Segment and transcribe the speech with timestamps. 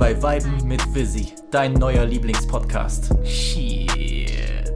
[0.00, 3.12] bei Weiben mit Visi, dein neuer Lieblingspodcast.
[3.22, 4.72] Shit.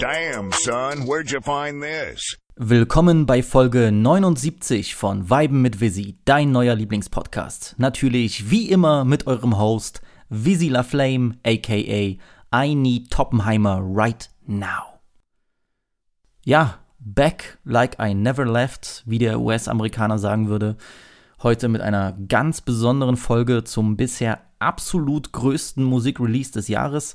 [0.00, 2.38] Damn, son, where'd you find this?
[2.56, 7.74] Willkommen bei Folge 79 von Weiben mit Visi, dein neuer Lieblingspodcast.
[7.76, 10.00] Natürlich wie immer mit eurem Host
[10.30, 12.16] Visi La Flame, aka
[12.54, 15.00] I Need Toppenheimer Right Now.
[16.46, 20.76] Ja, back like I never left, wie der US-Amerikaner sagen würde.
[21.42, 27.14] Heute mit einer ganz besonderen Folge zum bisher absolut größten Musikrelease des Jahres.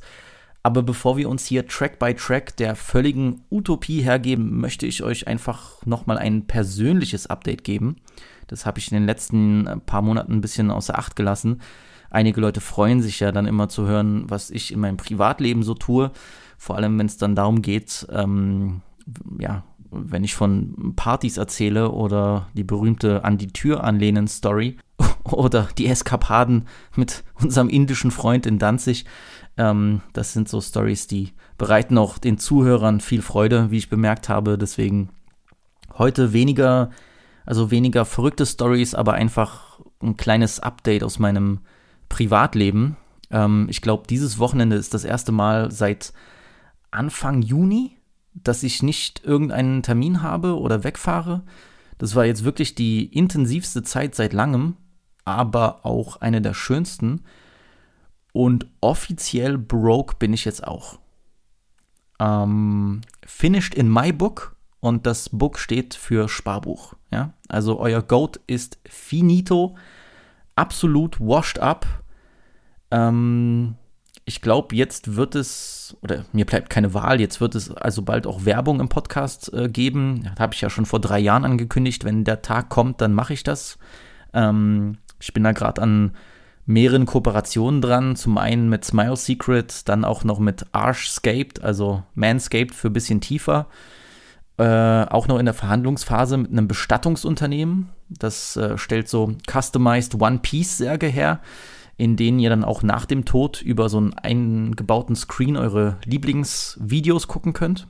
[0.64, 5.28] Aber bevor wir uns hier Track by Track der völligen Utopie hergeben, möchte ich euch
[5.28, 7.98] einfach nochmal ein persönliches Update geben.
[8.48, 11.62] Das habe ich in den letzten äh, paar Monaten ein bisschen außer Acht gelassen.
[12.12, 15.74] Einige Leute freuen sich ja dann immer zu hören, was ich in meinem Privatleben so
[15.74, 16.12] tue.
[16.58, 18.82] Vor allem, wenn es dann darum geht, ähm,
[19.40, 24.78] ja, wenn ich von Partys erzähle oder die berühmte an die Tür anlehnen Story
[25.24, 29.06] oder die Eskapaden mit unserem indischen Freund in Danzig.
[29.58, 34.30] Ähm, das sind so Stories, die bereiten auch den Zuhörern viel Freude, wie ich bemerkt
[34.30, 34.58] habe.
[34.58, 35.10] Deswegen
[35.98, 36.90] heute weniger,
[37.46, 41.60] also weniger verrückte Stories, aber einfach ein kleines Update aus meinem
[42.10, 42.98] Privatleben.
[43.30, 46.14] Ähm, ich glaube, dieses Wochenende ist das erste Mal seit
[46.92, 47.98] Anfang Juni,
[48.34, 51.44] dass ich nicht irgendeinen Termin habe oder wegfahre.
[51.98, 54.76] Das war jetzt wirklich die intensivste Zeit seit langem,
[55.26, 57.24] aber auch eine der schönsten.
[58.34, 61.00] Und offiziell broke bin ich jetzt auch.
[62.20, 66.96] Ähm, finished in my book und das Book steht für Sparbuch.
[67.12, 67.34] Ja?
[67.48, 69.76] Also euer Goat ist finito,
[70.56, 71.86] absolut washed up.
[72.90, 73.76] Ähm,
[74.32, 78.26] ich glaube, jetzt wird es, oder mir bleibt keine Wahl, jetzt wird es also bald
[78.26, 80.24] auch Werbung im Podcast äh, geben.
[80.24, 82.06] Das habe ich ja schon vor drei Jahren angekündigt.
[82.06, 83.78] Wenn der Tag kommt, dann mache ich das.
[84.34, 86.16] Ähm, ich bin da gerade an
[86.66, 88.16] mehreren Kooperationen dran.
[88.16, 93.20] Zum einen mit Smile Secret, dann auch noch mit Arshscaped, also Manscaped für ein bisschen
[93.20, 93.68] tiefer.
[94.58, 97.90] Äh, auch noch in der Verhandlungsphase mit einem Bestattungsunternehmen.
[98.08, 101.42] Das äh, stellt so Customized One-Piece-Särge her
[102.02, 107.28] in denen ihr dann auch nach dem Tod über so einen eingebauten Screen eure Lieblingsvideos
[107.28, 107.86] gucken könnt.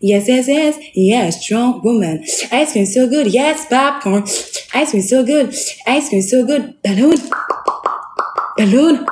[0.00, 2.24] Yes, yes, yes, yes, strong woman.
[2.24, 4.24] Ice cream so good, yes, popcorn.
[4.24, 5.54] Ice cream so good,
[5.86, 6.82] ice cream so good.
[6.82, 7.20] Balloon,
[8.56, 9.06] Balloon.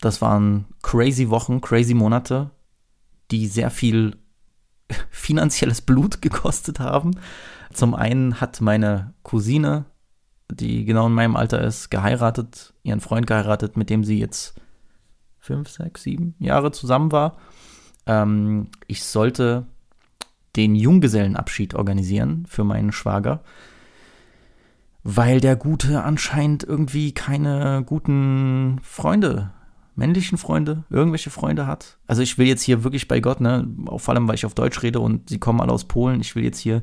[0.00, 2.50] Das waren crazy Wochen, crazy Monate,
[3.30, 4.16] die sehr viel
[5.12, 7.12] finanzielles Blut gekostet haben.
[7.72, 9.84] Zum einen hat meine Cousine
[10.50, 14.54] die genau in meinem Alter ist, geheiratet, ihren Freund geheiratet, mit dem sie jetzt
[15.38, 17.36] fünf, sechs, sieben Jahre zusammen war.
[18.06, 19.66] Ähm, ich sollte
[20.56, 23.42] den Junggesellenabschied organisieren für meinen Schwager,
[25.02, 29.50] weil der Gute anscheinend irgendwie keine guten Freunde,
[29.96, 31.98] männlichen Freunde, irgendwelche Freunde hat.
[32.06, 33.66] Also ich will jetzt hier wirklich bei Gott, ne,
[33.96, 36.44] vor allem weil ich auf Deutsch rede und sie kommen alle aus Polen, ich will
[36.44, 36.82] jetzt hier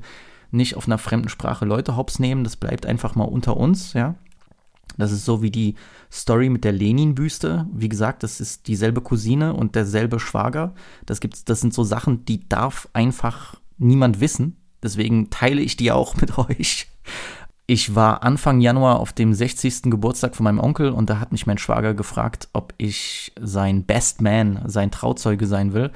[0.51, 2.43] nicht auf einer fremden Sprache Leute hops nehmen.
[2.43, 4.15] Das bleibt einfach mal unter uns, ja.
[4.97, 5.75] Das ist so wie die
[6.11, 7.67] Story mit der Lenin-Büste.
[7.71, 10.73] Wie gesagt, das ist dieselbe Cousine und derselbe Schwager.
[11.05, 14.57] Das gibt's, das sind so Sachen, die darf einfach niemand wissen.
[14.83, 16.87] Deswegen teile ich die auch mit euch.
[17.65, 19.83] Ich war Anfang Januar auf dem 60.
[19.83, 24.21] Geburtstag von meinem Onkel und da hat mich mein Schwager gefragt, ob ich sein Best
[24.21, 25.91] Man, sein Trauzeuge sein will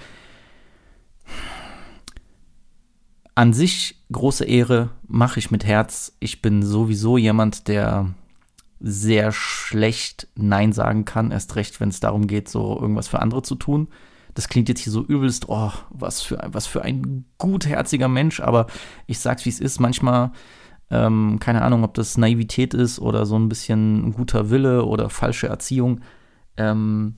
[3.35, 6.15] an sich große Ehre, mache ich mit Herz.
[6.19, 8.13] Ich bin sowieso jemand, der
[8.79, 13.41] sehr schlecht Nein sagen kann, erst recht, wenn es darum geht, so irgendwas für andere
[13.41, 13.89] zu tun.
[14.33, 18.67] Das klingt jetzt hier so übelst, oh, was für, was für ein gutherziger Mensch, aber
[19.05, 20.31] ich sag's wie es ist, manchmal,
[20.89, 25.47] ähm, keine Ahnung, ob das Naivität ist oder so ein bisschen guter Wille oder falsche
[25.47, 26.01] Erziehung.
[26.57, 27.15] Ähm,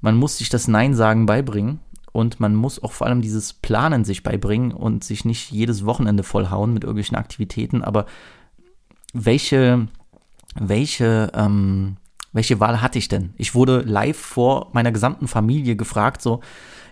[0.00, 1.80] man muss sich das Nein sagen beibringen
[2.12, 6.22] und man muss auch vor allem dieses Planen sich beibringen und sich nicht jedes Wochenende
[6.22, 7.82] vollhauen mit irgendwelchen Aktivitäten.
[7.82, 8.04] Aber
[9.14, 9.88] welche,
[10.54, 11.96] welche, ähm,
[12.32, 13.32] welche Wahl hatte ich denn?
[13.36, 16.40] Ich wurde live vor meiner gesamten Familie gefragt, so,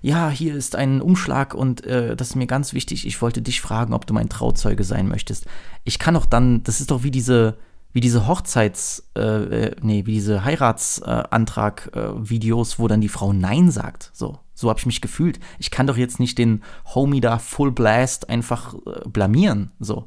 [0.02, 3.06] ja, hier ist ein Umschlag und äh, das ist mir ganz wichtig.
[3.06, 5.44] Ich wollte dich fragen, ob du mein Trauzeuge sein möchtest.
[5.84, 7.58] Ich kann doch dann, das ist doch wie diese,
[7.92, 13.70] wie diese Hochzeits, äh, äh nee, wie diese Heiratsantrag-Videos, äh, wo dann die Frau Nein
[13.70, 14.10] sagt.
[14.14, 15.40] So, so habe ich mich gefühlt.
[15.58, 16.62] Ich kann doch jetzt nicht den
[16.94, 19.72] Homie da Full Blast einfach äh, blamieren.
[19.80, 20.06] So.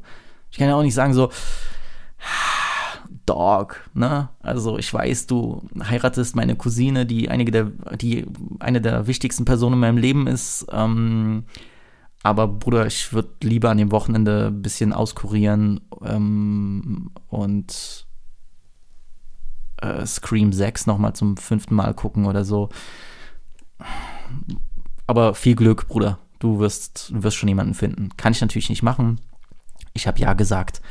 [0.52, 1.32] Ich kann ja auch nicht sagen, so,
[3.26, 4.30] Dog, ne?
[4.42, 7.66] Also ich weiß, du heiratest meine Cousine, die einige der,
[7.96, 8.26] die
[8.60, 10.68] eine der wichtigsten Personen in meinem Leben ist.
[10.72, 11.46] Ähm,
[12.22, 18.06] aber Bruder, ich würde lieber an dem Wochenende ein bisschen auskurieren ähm, und
[19.82, 22.70] äh, Scream 6 nochmal zum fünften Mal gucken oder so.
[25.08, 26.20] Aber viel Glück, Bruder.
[26.40, 28.10] Du wirst, du wirst schon jemanden finden.
[28.18, 29.20] Kann ich natürlich nicht machen.
[29.94, 30.82] Ich habe ja gesagt.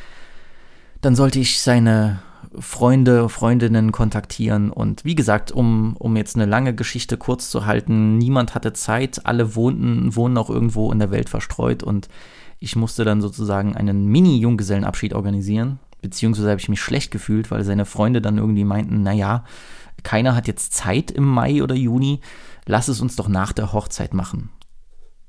[1.00, 2.22] Dann sollte ich seine
[2.58, 4.70] Freunde, Freundinnen kontaktieren.
[4.70, 9.24] Und wie gesagt, um, um jetzt eine lange Geschichte kurz zu halten, niemand hatte Zeit,
[9.24, 12.08] alle wohnten, wohnen auch irgendwo in der Welt verstreut und
[12.58, 15.80] ich musste dann sozusagen einen Mini-Junggesellenabschied organisieren.
[16.00, 19.44] Beziehungsweise habe ich mich schlecht gefühlt, weil seine Freunde dann irgendwie meinten, naja,
[20.02, 22.20] keiner hat jetzt Zeit im Mai oder Juni,
[22.66, 24.50] lass es uns doch nach der Hochzeit machen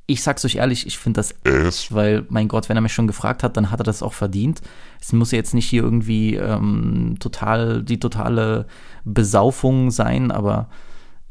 [0.06, 3.08] ich sag's euch ehrlich, ich finde das es, weil, mein Gott, wenn er mich schon
[3.08, 4.62] gefragt hat, dann hat er das auch verdient.
[5.00, 8.68] Es muss ja jetzt nicht hier irgendwie ähm, total, die totale
[9.06, 10.68] Besaufung sein, aber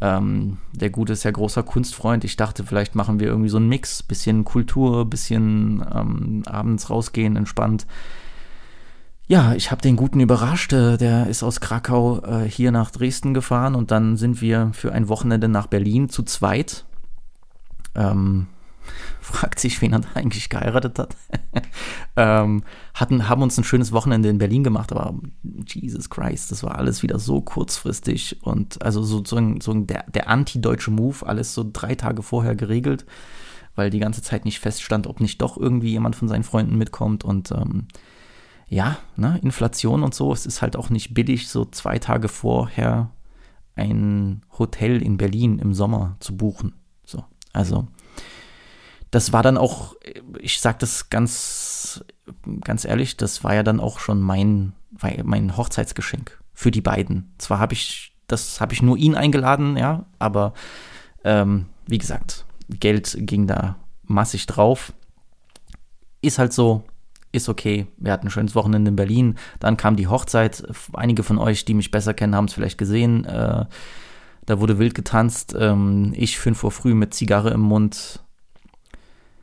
[0.00, 2.24] ähm, der Gute ist ja großer Kunstfreund.
[2.24, 7.36] Ich dachte, vielleicht machen wir irgendwie so einen Mix, bisschen Kultur, bisschen ähm, abends rausgehen,
[7.36, 7.86] entspannt.
[9.32, 10.74] Ja, ich habe den Guten überrascht.
[10.74, 14.92] Äh, der ist aus Krakau äh, hier nach Dresden gefahren und dann sind wir für
[14.92, 16.84] ein Wochenende nach Berlin zu zweit.
[17.94, 18.48] Ähm,
[19.22, 21.16] fragt sich, wen er da eigentlich geheiratet hat.
[22.16, 22.62] ähm,
[22.92, 25.14] hatten, haben uns ein schönes Wochenende in Berlin gemacht, aber
[25.66, 30.90] Jesus Christ, das war alles wieder so kurzfristig und also sozusagen so der, der anti-deutsche
[30.90, 33.06] Move, alles so drei Tage vorher geregelt,
[33.76, 37.24] weil die ganze Zeit nicht feststand, ob nicht doch irgendwie jemand von seinen Freunden mitkommt
[37.24, 37.86] und ähm,
[38.72, 43.10] ja, ne, Inflation und so, es ist halt auch nicht billig, so zwei Tage vorher
[43.76, 46.72] ein Hotel in Berlin im Sommer zu buchen.
[47.04, 47.22] So,
[47.52, 47.86] also
[49.10, 49.94] das war dann auch,
[50.38, 52.02] ich sag das ganz,
[52.62, 54.72] ganz ehrlich, das war ja dann auch schon mein,
[55.22, 57.34] mein Hochzeitsgeschenk für die beiden.
[57.36, 60.54] Zwar habe ich, das habe ich nur ihn eingeladen, ja, aber
[61.24, 64.94] ähm, wie gesagt, Geld ging da massig drauf.
[66.22, 66.84] Ist halt so,
[67.32, 67.86] ist okay.
[67.96, 69.36] Wir hatten ein schönes Wochenende in Berlin.
[69.58, 70.62] Dann kam die Hochzeit.
[70.92, 73.24] Einige von euch, die mich besser kennen, haben es vielleicht gesehen.
[73.24, 73.66] Äh,
[74.46, 75.54] da wurde wild getanzt.
[75.58, 78.20] Ähm, ich fünf Uhr früh mit Zigarre im Mund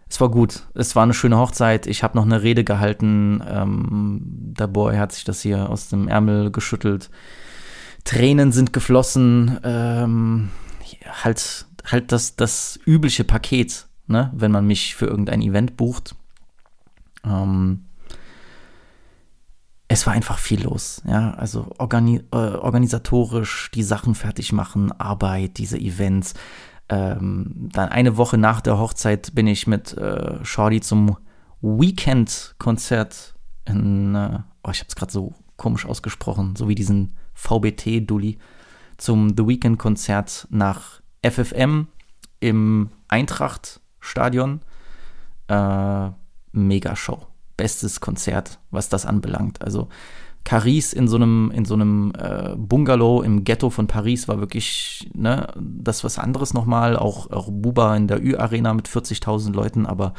[0.09, 0.63] es war gut.
[0.73, 1.85] Es war eine schöne Hochzeit.
[1.85, 3.43] Ich habe noch eine Rede gehalten.
[3.47, 7.11] Ähm, der Boy hat sich das hier aus dem Ärmel geschüttelt.
[8.05, 9.59] Tränen sind geflossen.
[9.63, 10.49] Ähm,
[11.23, 14.31] halt, halt das, das übliche Paket, ne?
[14.35, 16.15] wenn man mich für irgendein Event bucht.
[17.29, 17.85] Ähm,
[19.87, 25.57] es war einfach viel los, ja, also organi äh, organisatorisch die Sachen fertig machen, Arbeit,
[25.57, 26.35] diese Events,
[26.89, 31.17] ähm, dann eine Woche nach der Hochzeit bin ich mit äh, Shorty zum
[31.61, 33.35] Weekend-Konzert
[33.65, 38.37] in, äh, oh, ich habe es gerade so komisch ausgesprochen, so wie diesen VBT-Dulli,
[38.97, 41.87] zum The Weekend-Konzert nach FFM
[42.39, 44.61] im Eintracht-Stadion.
[45.47, 46.09] Äh,
[46.51, 47.19] Mega-Show.
[47.57, 49.61] Bestes Konzert, was das anbelangt.
[49.61, 49.89] Also
[50.45, 55.09] Caris in so einem, in so einem äh, Bungalow im Ghetto von Paris war wirklich,
[55.13, 56.95] ne, das was anderes nochmal.
[56.95, 60.13] Auch, auch Buba in der Ü-Arena mit 40.000 Leuten, aber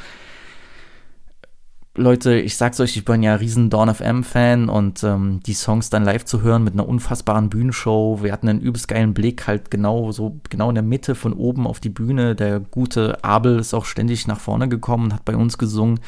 [1.96, 6.04] Leute, ich sag's euch, ich bin ja riesen Dawn FM-Fan und ähm, die Songs dann
[6.04, 8.22] live zu hören mit einer unfassbaren Bühnenshow.
[8.22, 11.66] Wir hatten einen übelst geilen Blick, halt genau so, genau in der Mitte von oben
[11.66, 12.36] auf die Bühne.
[12.36, 15.98] Der gute Abel ist auch ständig nach vorne gekommen, hat bei uns gesungen.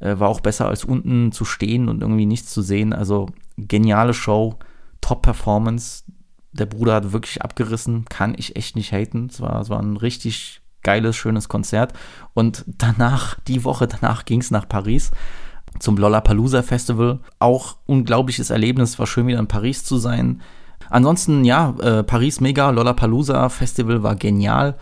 [0.00, 2.94] Äh, war auch besser als unten zu stehen und irgendwie nichts zu sehen.
[2.94, 3.26] Also
[3.58, 4.54] geniale Show,
[5.02, 6.04] Top-Performance.
[6.52, 9.28] Der Bruder hat wirklich abgerissen, kann ich echt nicht haten.
[9.30, 11.92] Es war, es war ein richtig geiles, schönes Konzert.
[12.38, 15.10] Und danach, die Woche danach, ging es nach Paris
[15.80, 17.18] zum Lollapalooza Festival.
[17.40, 20.40] Auch unglaubliches Erlebnis, war schön wieder in Paris zu sein.
[20.88, 24.76] Ansonsten, ja, äh, Paris mega, Lollapalooza Festival war genial.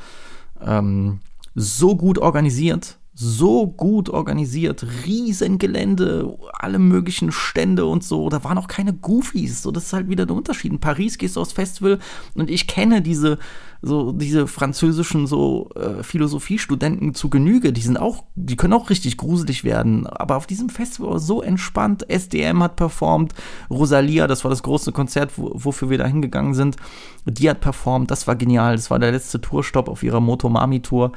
[0.60, 1.20] Ähm,
[1.54, 8.28] so gut organisiert, so gut organisiert, Riesengelände, alle möglichen Stände und so.
[8.28, 9.62] Da waren auch keine Goofies.
[9.62, 10.70] So, das ist halt wieder der Unterschied.
[10.70, 11.98] In Paris gehst du aufs Festival
[12.34, 13.38] und ich kenne diese,
[13.80, 17.72] so, diese französischen so äh, Philosophiestudenten zu Genüge.
[17.72, 20.06] Die sind auch, die können auch richtig gruselig werden.
[20.06, 22.10] Aber auf diesem Festival war so entspannt.
[22.10, 23.32] SDM hat performt,
[23.70, 26.76] Rosalia, das war das große Konzert, wo, wofür wir da hingegangen sind.
[27.24, 28.76] Die hat performt, das war genial.
[28.76, 31.12] Das war der letzte Tourstopp auf ihrer Motomami-Tour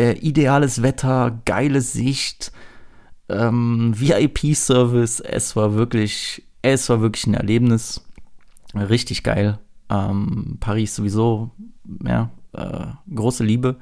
[0.00, 2.52] äh, ideales Wetter, geile Sicht,
[3.28, 5.20] ähm, VIP-Service.
[5.20, 8.02] Es war wirklich, es war wirklich ein Erlebnis.
[8.74, 9.58] Richtig geil.
[9.90, 11.50] Ähm, Paris sowieso,
[12.04, 13.76] ja, äh, große Liebe.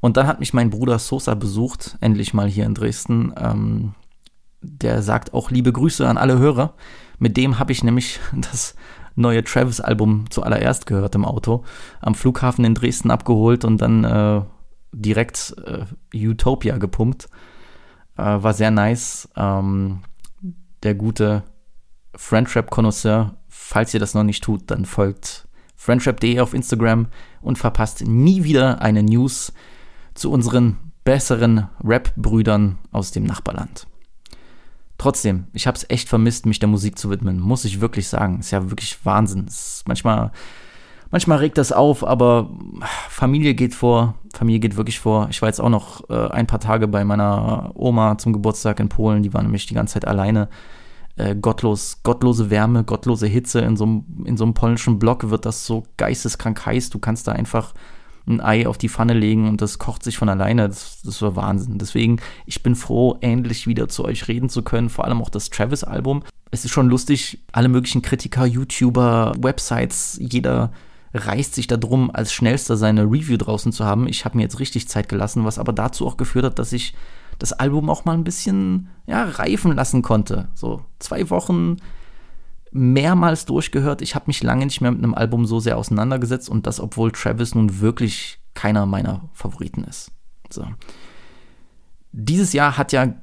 [0.00, 3.32] Und dann hat mich mein Bruder Sosa besucht, endlich mal hier in Dresden.
[3.36, 3.94] Ähm,
[4.60, 6.74] der sagt auch liebe Grüße an alle Hörer.
[7.18, 8.74] Mit dem habe ich nämlich das
[9.14, 11.64] neue Travis-Album zuallererst gehört im Auto,
[12.00, 14.42] am Flughafen in Dresden abgeholt und dann äh,
[14.92, 17.28] direkt äh, Utopia gepumpt.
[18.16, 19.28] Äh, war sehr nice.
[19.36, 20.02] Ähm,
[20.82, 21.44] der gute
[22.14, 27.08] Friendrap-Connoisseur, falls ihr das noch nicht tut, dann folgt friendrap.de auf Instagram
[27.40, 29.52] und verpasst nie wieder eine News
[30.14, 33.86] zu unseren besseren Rap-Brüdern aus dem Nachbarland.
[34.98, 38.38] Trotzdem, ich habe es echt vermisst, mich der Musik zu widmen, muss ich wirklich sagen.
[38.38, 39.46] Ist ja wirklich Wahnsinn.
[39.48, 40.30] Ist manchmal,
[41.12, 42.50] manchmal regt das auf, aber
[43.08, 44.14] Familie geht vor.
[44.34, 45.28] Familie geht wirklich vor.
[45.30, 48.88] Ich war jetzt auch noch äh, ein paar Tage bei meiner Oma zum Geburtstag in
[48.88, 49.22] Polen.
[49.22, 50.48] Die war nämlich die ganze Zeit alleine.
[51.16, 53.60] Äh, gottlos, gottlose Wärme, gottlose Hitze.
[53.60, 56.90] In so, einem, in so einem polnischen Block wird das so geisteskrank heiß.
[56.90, 57.74] Du kannst da einfach
[58.26, 60.68] ein Ei auf die Pfanne legen und das kocht sich von alleine.
[60.68, 61.76] Das, das war Wahnsinn.
[61.78, 64.88] Deswegen, ich bin froh, endlich wieder zu euch reden zu können.
[64.88, 66.22] Vor allem auch das Travis-Album.
[66.50, 70.72] Es ist schon lustig, alle möglichen Kritiker, YouTuber, Websites, jeder
[71.14, 74.08] reißt sich darum, als schnellster seine Review draußen zu haben.
[74.08, 76.94] Ich habe mir jetzt richtig Zeit gelassen, was aber dazu auch geführt hat, dass ich
[77.38, 80.48] das Album auch mal ein bisschen ja, reifen lassen konnte.
[80.54, 81.76] So zwei Wochen
[82.70, 84.00] mehrmals durchgehört.
[84.00, 87.12] Ich habe mich lange nicht mehr mit einem Album so sehr auseinandergesetzt und das, obwohl
[87.12, 90.10] Travis nun wirklich keiner meiner Favoriten ist.
[90.50, 90.66] So.
[92.12, 93.14] Dieses Jahr hat ja,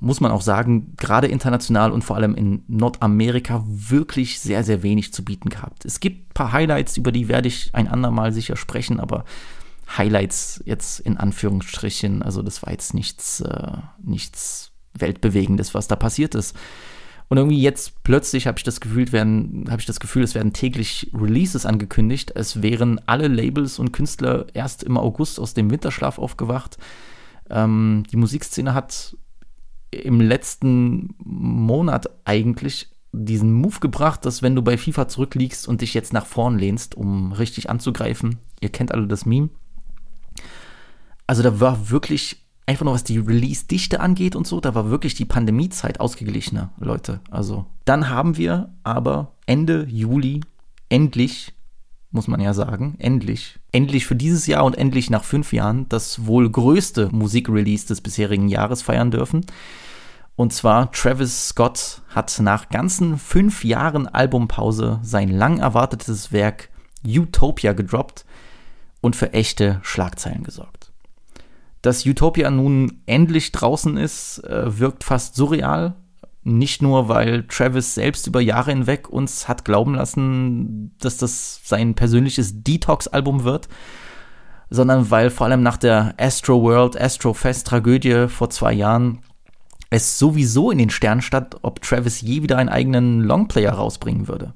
[0.00, 5.12] muss man auch sagen, gerade international und vor allem in Nordamerika wirklich sehr, sehr wenig
[5.12, 5.84] zu bieten gehabt.
[5.84, 9.24] Es gibt ein paar Highlights, über die werde ich ein andermal sicher sprechen, aber
[9.96, 16.34] Highlights jetzt in Anführungsstrichen, also das war jetzt nichts, äh, nichts Weltbewegendes, was da passiert
[16.34, 16.56] ist.
[17.28, 20.52] Und irgendwie jetzt plötzlich habe ich das Gefühl, werden, habe ich das Gefühl, es werden
[20.52, 22.32] täglich Releases angekündigt.
[22.34, 26.78] Es wären alle Labels und Künstler erst im August aus dem Winterschlaf aufgewacht.
[27.50, 29.16] Ähm, die Musikszene hat
[30.04, 35.94] im letzten Monat eigentlich diesen Move gebracht, dass wenn du bei FIFA zurückliegst und dich
[35.94, 39.48] jetzt nach vorn lehnst, um richtig anzugreifen, ihr kennt alle das Meme.
[41.26, 45.14] Also da war wirklich einfach nur was die Release-Dichte angeht und so, da war wirklich
[45.14, 47.20] die Pandemiezeit ausgeglichener, Leute.
[47.30, 50.40] Also dann haben wir aber Ende Juli
[50.88, 51.54] endlich,
[52.10, 56.26] muss man ja sagen, endlich, endlich für dieses Jahr und endlich nach fünf Jahren das
[56.26, 59.46] wohl größte Musikrelease des bisherigen Jahres feiern dürfen.
[60.36, 66.68] Und zwar Travis Scott hat nach ganzen fünf Jahren Albumpause sein lang erwartetes Werk
[67.06, 68.26] Utopia gedroppt
[69.00, 70.92] und für echte Schlagzeilen gesorgt.
[71.80, 75.94] Dass Utopia nun endlich draußen ist, äh, wirkt fast surreal.
[76.42, 81.94] Nicht nur, weil Travis selbst über Jahre hinweg uns hat glauben lassen, dass das sein
[81.94, 83.68] persönliches Detox-Album wird,
[84.68, 89.22] sondern weil vor allem nach der Astro World, Astro Fest Tragödie vor zwei Jahren
[89.90, 94.54] es sowieso in den Sternen stand, ob Travis je wieder einen eigenen Longplayer rausbringen würde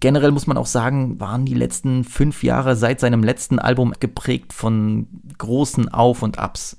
[0.00, 4.52] generell muss man auch sagen, waren die letzten fünf Jahre seit seinem letzten Album geprägt
[4.52, 5.06] von
[5.38, 6.76] großen Auf und Abs.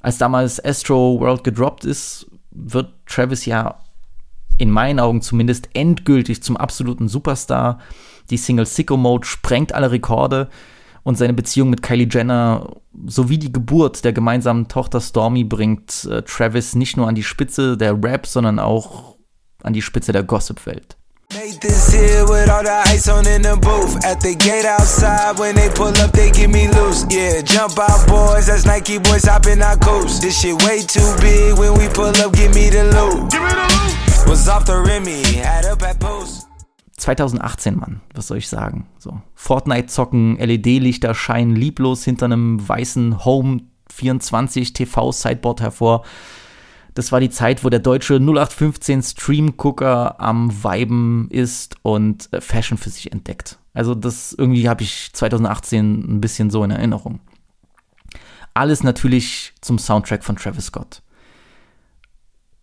[0.00, 3.78] Als damals Astro World gedroppt ist, wird Travis ja
[4.58, 7.78] in meinen Augen zumindest endgültig zum absoluten Superstar.
[8.30, 10.48] Die Single Sicko Mode sprengt alle Rekorde
[11.04, 16.22] und seine Beziehung mit Kylie Jenner sowie die Geburt der gemeinsamen Tochter Stormy bringt äh,
[16.22, 19.16] Travis nicht nur an die Spitze der Rap, sondern auch
[19.62, 20.96] an die Spitze der Gossip-Welt.
[21.34, 24.04] Made this here with all the ice on in the booth.
[24.04, 27.06] At the gate outside, when they pull up, they give me loose.
[27.08, 28.48] Yeah, jump out, boys.
[28.48, 30.20] That's Nike boys hopping our coast.
[30.20, 31.58] This shit way too big.
[31.58, 33.32] When we pull up, give me the loot.
[33.32, 34.28] Give me the loot.
[34.28, 36.51] Was off the Remy, had up at post.
[37.02, 38.86] 2018, Mann, was soll ich sagen?
[38.98, 46.04] So, Fortnite zocken, LED-Lichter scheinen lieblos hinter einem weißen Home 24 TV-Sideboard hervor.
[46.94, 52.78] Das war die Zeit, wo der deutsche 0815 Stream-Gucker am Viben ist und äh, Fashion
[52.78, 53.58] für sich entdeckt.
[53.74, 57.18] Also das irgendwie habe ich 2018 ein bisschen so in Erinnerung.
[58.54, 61.02] Alles natürlich zum Soundtrack von Travis Scott.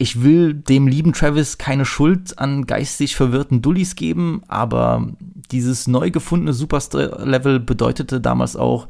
[0.01, 5.11] Ich will dem lieben Travis keine Schuld an geistig verwirrten Dullis geben, aber
[5.51, 8.87] dieses neu gefundene Superstar-Level bedeutete damals auch,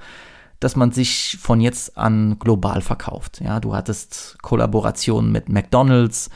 [0.59, 3.41] dass man sich von jetzt an global verkauft.
[3.43, 6.29] Ja, du hattest Kollaborationen mit McDonald's,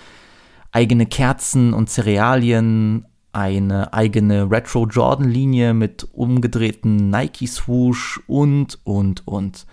[0.71, 9.27] eigene Kerzen und Cerealien, eine eigene Retro Jordan Linie mit umgedrehten Nike Swoosh und und
[9.27, 9.67] und.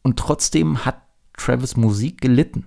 [0.00, 1.02] Und trotzdem hat
[1.36, 2.66] Travis Musik gelitten.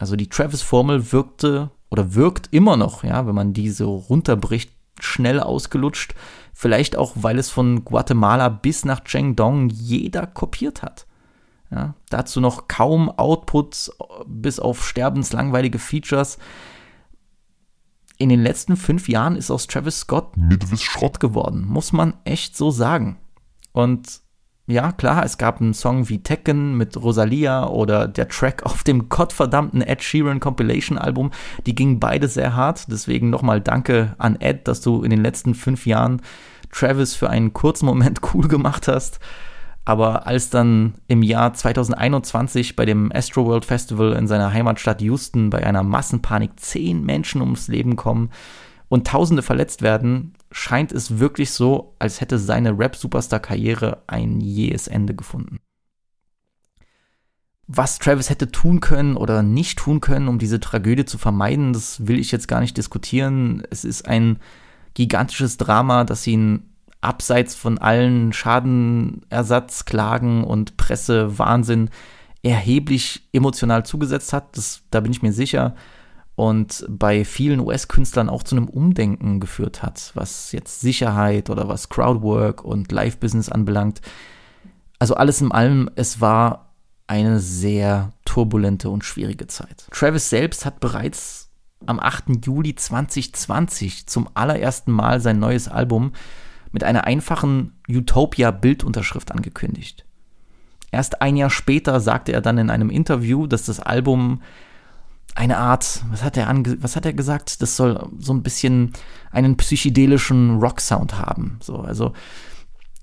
[0.00, 5.40] Also die Travis Formel wirkte oder wirkt immer noch, ja, wenn man diese runterbricht, schnell
[5.40, 6.14] ausgelutscht
[6.60, 11.06] Vielleicht auch, weil es von Guatemala bis nach Chengdong jeder kopiert hat.
[11.70, 13.90] Ja, dazu noch kaum Outputs,
[14.26, 16.36] bis auf sterbenslangweilige Features.
[18.18, 22.58] In den letzten fünf Jahren ist aus Travis Scott Midwest Schrott geworden, muss man echt
[22.58, 23.16] so sagen.
[23.72, 24.20] Und
[24.70, 29.08] ja, klar, es gab einen Song wie Tekken mit Rosalia oder der Track auf dem
[29.08, 31.30] gottverdammten Ed Sheeran Compilation Album.
[31.66, 32.90] Die gingen beide sehr hart.
[32.90, 36.22] Deswegen nochmal danke an Ed, dass du in den letzten fünf Jahren
[36.70, 39.20] Travis für einen kurzen Moment cool gemacht hast.
[39.84, 45.66] Aber als dann im Jahr 2021 bei dem Astroworld Festival in seiner Heimatstadt Houston bei
[45.66, 48.30] einer Massenpanik zehn Menschen ums Leben kommen
[48.88, 55.14] und Tausende verletzt werden, scheint es wirklich so, als hätte seine Rap-Superstar-Karriere ein jähes Ende
[55.14, 55.60] gefunden.
[57.66, 62.08] Was Travis hätte tun können oder nicht tun können, um diese Tragödie zu vermeiden, das
[62.08, 63.62] will ich jetzt gar nicht diskutieren.
[63.70, 64.40] Es ist ein
[64.94, 71.90] gigantisches Drama, das ihn abseits von allen Schadenersatzklagen und Pressewahnsinn
[72.42, 74.56] erheblich emotional zugesetzt hat.
[74.56, 75.76] Das, da bin ich mir sicher
[76.40, 81.90] und bei vielen US-Künstlern auch zu einem Umdenken geführt hat, was jetzt Sicherheit oder was
[81.90, 84.00] Crowdwork und Live-Business anbelangt.
[84.98, 86.72] Also alles in allem, es war
[87.06, 89.86] eine sehr turbulente und schwierige Zeit.
[89.90, 91.50] Travis selbst hat bereits
[91.84, 92.46] am 8.
[92.46, 96.12] Juli 2020 zum allerersten Mal sein neues Album
[96.72, 100.06] mit einer einfachen Utopia-Bildunterschrift angekündigt.
[100.90, 104.40] Erst ein Jahr später sagte er dann in einem Interview, dass das Album
[105.34, 107.62] eine Art, was hat er ange, was hat er gesagt?
[107.62, 108.92] Das soll so ein bisschen
[109.30, 111.58] einen psychedelischen Rock-Sound haben.
[111.62, 112.12] So, also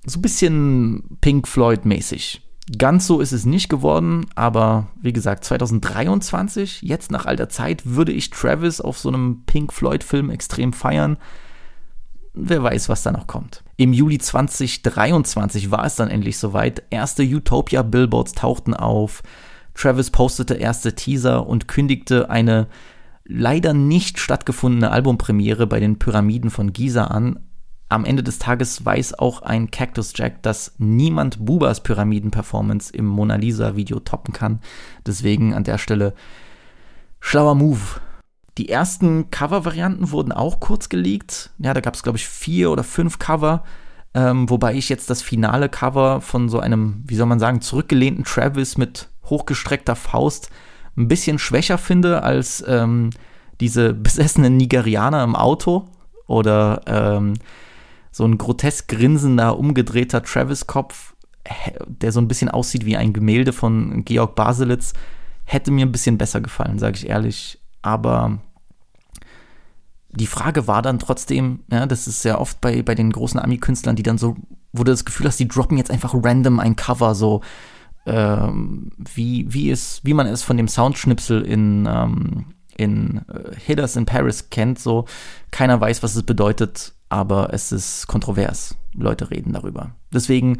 [0.05, 2.41] so ein bisschen Pink Floyd-mäßig.
[2.77, 7.86] Ganz so ist es nicht geworden, aber wie gesagt, 2023, jetzt nach all der Zeit,
[7.86, 11.17] würde ich Travis auf so einem Pink Floyd-Film extrem feiern.
[12.34, 13.63] Wer weiß, was da noch kommt.
[13.77, 16.84] Im Juli 2023 war es dann endlich soweit.
[16.89, 19.24] Erste Utopia-Billboards tauchten auf.
[19.77, 22.67] Travis postete erste Teaser und kündigte eine
[23.25, 27.39] leider nicht stattgefundene Albumpremiere bei den Pyramiden von Giza an.
[27.89, 33.36] Am Ende des Tages weiß auch ein Cactus Jack, dass niemand Bubas Pyramiden-Performance im Mona
[33.36, 34.59] Lisa-Video toppen kann.
[35.05, 36.13] Deswegen an der Stelle
[37.20, 38.01] schlauer Move.
[38.57, 41.51] Die ersten Cover-Varianten wurden auch kurz geleakt.
[41.59, 43.63] Ja, da gab es, glaube ich, vier oder fünf Cover.
[44.13, 48.24] Ähm, wobei ich jetzt das finale Cover von so einem, wie soll man sagen, zurückgelehnten
[48.24, 50.50] Travis mit hochgestreckter Faust
[50.98, 53.11] ein bisschen schwächer finde als ähm,
[53.59, 55.85] diese besessenen Nigerianer im Auto
[56.25, 57.35] oder ähm,
[58.11, 61.16] so ein grotesk grinsender, umgedrehter Travis-Kopf,
[61.85, 64.94] der so ein bisschen aussieht wie ein Gemälde von Georg Baselitz,
[65.46, 67.59] hätte mir ein bisschen besser gefallen, sage ich ehrlich.
[67.81, 68.40] Aber
[70.09, 73.96] die Frage war dann trotzdem, ja, das ist sehr oft bei, bei den großen Ami-Künstlern,
[73.96, 74.35] die dann so,
[74.74, 77.42] wo du das Gefühl hast, die droppen jetzt einfach random ein Cover, so
[78.07, 83.96] ähm, wie, wie, es, wie man es von dem Soundschnipsel in, ähm, in äh, Hitters
[83.98, 85.05] in Paris kennt, so
[85.51, 88.75] keiner weiß, was es bedeutet, aber es ist kontrovers.
[88.93, 89.91] Leute reden darüber.
[90.13, 90.59] Deswegen,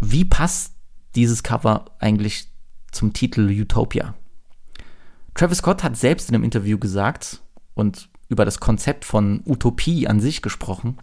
[0.00, 0.74] wie passt
[1.14, 2.48] dieses Cover eigentlich
[2.92, 4.14] zum Titel Utopia?
[5.34, 7.42] Travis Scott hat selbst in einem Interview gesagt
[7.74, 10.96] und über das Konzept von Utopie an sich gesprochen.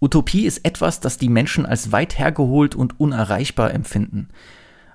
[0.00, 4.28] Utopie ist etwas, das die Menschen als weit hergeholt und unerreichbar empfinden.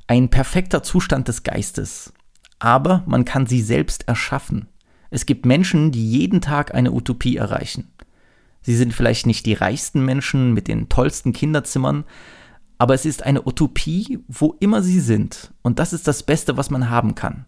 [0.08, 2.14] Ein perfekter Zustand des Geistes.
[2.60, 4.68] Aber man kann sie selbst erschaffen.
[5.10, 7.92] Es gibt Menschen, die jeden Tag eine Utopie erreichen.
[8.62, 12.06] Sie sind vielleicht nicht die reichsten Menschen mit den tollsten Kinderzimmern,
[12.78, 15.52] aber es ist eine Utopie, wo immer sie sind.
[15.62, 17.46] Und das ist das Beste, was man haben kann.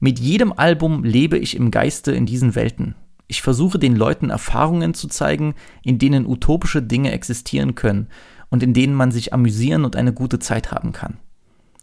[0.00, 2.94] Mit jedem Album lebe ich im Geiste in diesen Welten.
[3.28, 8.08] Ich versuche den Leuten Erfahrungen zu zeigen, in denen utopische Dinge existieren können
[8.50, 11.18] und in denen man sich amüsieren und eine gute Zeit haben kann.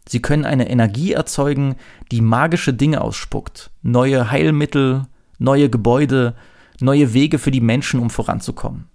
[0.08, 1.76] Sie können eine Energie erzeugen,
[2.12, 5.08] die magische Dinge ausspuckt, neue Heilmittel,
[5.40, 6.36] neue Gebäude,
[6.80, 8.86] neue Wege für die Menschen, um voranzukommen.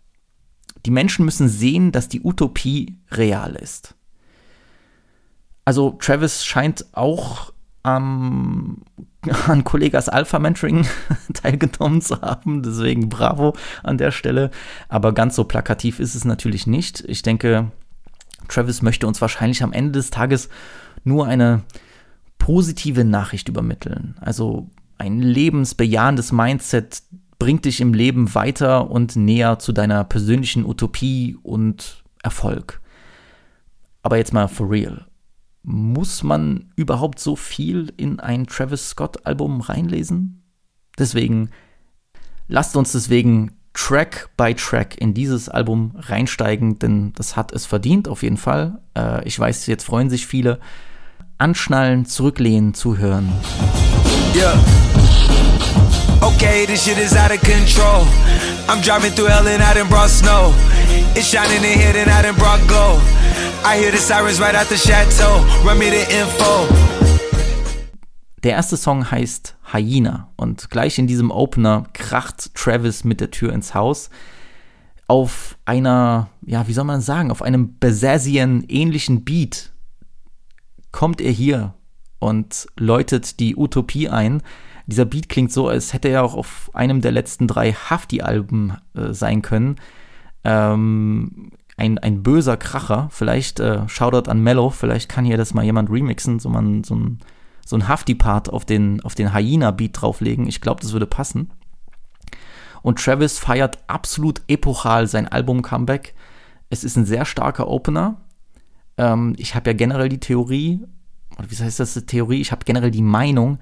[0.87, 3.95] Die Menschen müssen sehen, dass die Utopie real ist.
[5.65, 8.83] Also Travis scheint auch am
[9.47, 10.87] an Kollegas Alpha Mentoring
[11.33, 12.63] teilgenommen zu haben.
[12.63, 14.51] Deswegen bravo an der Stelle.
[14.89, 17.05] Aber ganz so plakativ ist es natürlich nicht.
[17.07, 17.73] Ich denke,
[18.49, 20.49] Travis möchte uns wahrscheinlich am Ende des Tages
[21.05, 21.63] nur eine
[22.39, 24.17] positive Nachricht übermitteln.
[24.21, 27.03] Also ein lebensbejahendes Mindset
[27.39, 32.81] bringt dich im Leben weiter und näher zu deiner persönlichen Utopie und Erfolg.
[34.03, 35.08] Aber jetzt mal for real
[35.63, 40.43] muss man überhaupt so viel in ein Travis Scott-Album reinlesen?
[40.99, 41.51] Deswegen,
[42.49, 48.09] lasst uns deswegen Track by Track in dieses Album reinsteigen, denn das hat es verdient,
[48.09, 48.81] auf jeden Fall.
[48.97, 50.59] Äh, ich weiß, jetzt freuen sich viele.
[51.39, 53.33] Anschnallen, zurücklehnen, zuhören.
[54.35, 54.59] Yeah.
[56.21, 58.05] Okay, this shit is out of control.
[58.69, 60.53] I'm driving through hell and I done brought snow.
[61.15, 63.01] It's shining in here tonight in broad glow.
[63.65, 65.45] I hear the sirens right out the chateau.
[65.65, 66.67] Run me the info.
[68.43, 73.53] Der erste Song heißt Hyena und gleich in diesem Opener kracht Travis mit der Tür
[73.53, 74.11] ins Haus
[75.09, 79.73] auf einer, ja, wie soll man sagen, auf einem Besazian-ähnlichen Beat
[80.93, 81.75] kommt er hier
[82.21, 84.43] und läutet die Utopie ein.
[84.87, 89.13] Dieser Beat klingt so, als hätte er auch auf einem der letzten drei Hafti-Alben äh,
[89.13, 89.77] sein können.
[90.45, 93.09] Ähm, ein, ein böser Kracher.
[93.11, 96.95] Vielleicht äh, Shoutout an Mello, vielleicht kann hier das mal jemand remixen, so, man, so
[96.95, 97.19] ein,
[97.65, 100.47] so ein Hafti-Part auf den, auf den Hyena-Beat drauflegen.
[100.47, 101.51] Ich glaube, das würde passen.
[102.83, 106.15] Und Travis feiert absolut epochal sein Album-Comeback.
[106.71, 108.21] Es ist ein sehr starker Opener.
[108.97, 110.85] Ähm, ich habe ja generell die Theorie,
[111.39, 112.41] oder wie heißt das, Theorie?
[112.41, 113.59] Ich habe generell die Meinung,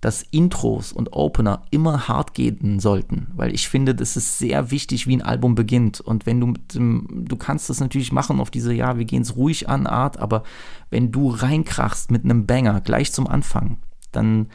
[0.00, 5.06] dass Intros und Opener immer hart gehen sollten, weil ich finde, das ist sehr wichtig,
[5.06, 6.00] wie ein Album beginnt.
[6.00, 9.22] Und wenn du mit dem, du kannst das natürlich machen auf diese, ja, wir gehen
[9.22, 10.42] es ruhig an Art, aber
[10.90, 13.78] wenn du reinkrachst mit einem Banger gleich zum Anfang,
[14.12, 14.48] dann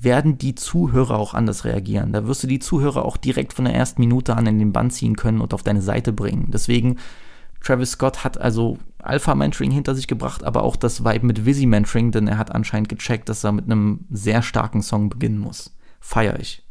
[0.00, 2.12] werden die Zuhörer auch anders reagieren.
[2.12, 4.90] Da wirst du die Zuhörer auch direkt von der ersten Minute an in den Bann
[4.90, 6.48] ziehen können und auf deine Seite bringen.
[6.52, 6.96] Deswegen
[7.62, 12.28] Travis Scott hat also Alpha-Mentoring hinter sich gebracht, aber auch das Vibe mit Visi-Mentoring, denn
[12.28, 15.76] er hat anscheinend gecheckt, dass er mit einem sehr starken Song beginnen muss.
[16.00, 16.64] Feier ich.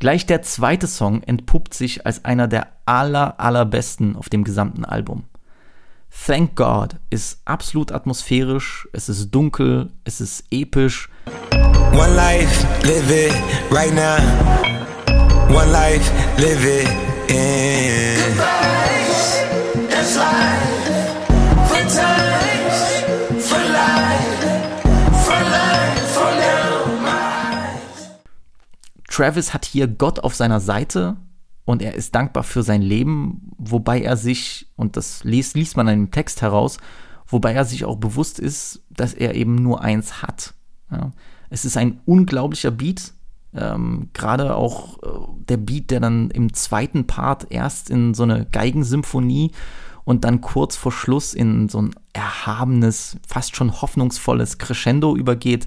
[0.00, 5.24] Gleich der zweite Song entpuppt sich als einer der aller, allerbesten auf dem gesamten Album.
[6.26, 11.10] Thank God ist absolut atmosphärisch, es ist dunkel, es ist episch.
[11.92, 13.34] One life, live it
[13.70, 14.18] right now.
[15.54, 16.88] One life, live it
[17.28, 18.27] in.
[29.18, 31.16] Travis hat hier Gott auf seiner Seite
[31.64, 35.88] und er ist dankbar für sein Leben, wobei er sich, und das liest, liest man
[35.88, 36.78] in dem Text heraus,
[37.26, 40.54] wobei er sich auch bewusst ist, dass er eben nur eins hat.
[40.92, 41.10] Ja.
[41.50, 43.12] Es ist ein unglaublicher Beat,
[43.54, 45.08] ähm, gerade auch äh,
[45.48, 49.50] der Beat, der dann im zweiten Part erst in so eine Geigensymphonie
[50.08, 55.66] und dann kurz vor Schluss in so ein erhabenes, fast schon hoffnungsvolles Crescendo übergeht.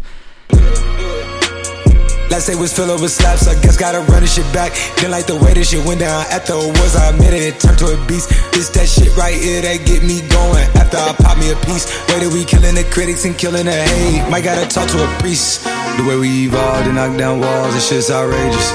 [2.31, 4.71] Last day was filled over slaps, I guess gotta run this shit back.
[4.95, 6.25] Didn't like the way this shit went down.
[6.31, 8.29] After it was, I admitted it turned to a beast.
[8.51, 10.65] This that shit right here that get me going.
[10.73, 13.73] After I pop me a piece, way that we killing the critics and killing the
[13.73, 14.27] hate.
[14.31, 15.65] Might gotta talk to a priest.
[15.97, 18.73] The way we evolved and knock down walls, this shit's outrageous.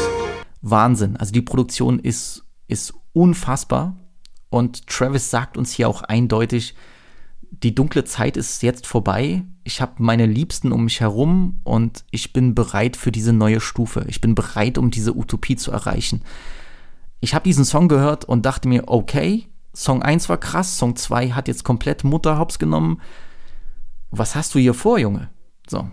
[0.62, 1.16] Wahnsinn.
[1.16, 3.96] Also die Produktion ist, ist unfassbar.
[4.48, 6.74] Und Travis sagt uns hier auch eindeutig,
[7.50, 9.44] die dunkle Zeit ist jetzt vorbei.
[9.64, 14.04] Ich habe meine Liebsten um mich herum und ich bin bereit für diese neue Stufe.
[14.08, 16.22] Ich bin bereit, um diese Utopie zu erreichen.
[17.20, 21.32] Ich habe diesen Song gehört und dachte mir, okay, Song 1 war krass, Song 2
[21.32, 23.00] hat jetzt komplett Mutterhops genommen.
[24.10, 25.30] Was hast du hier vor, Junge?
[25.68, 25.90] So.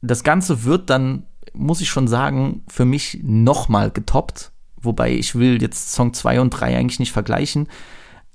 [0.00, 4.51] Das Ganze wird dann, muss ich schon sagen, für mich nochmal getoppt.
[4.82, 7.68] Wobei ich will jetzt Song 2 und 3 eigentlich nicht vergleichen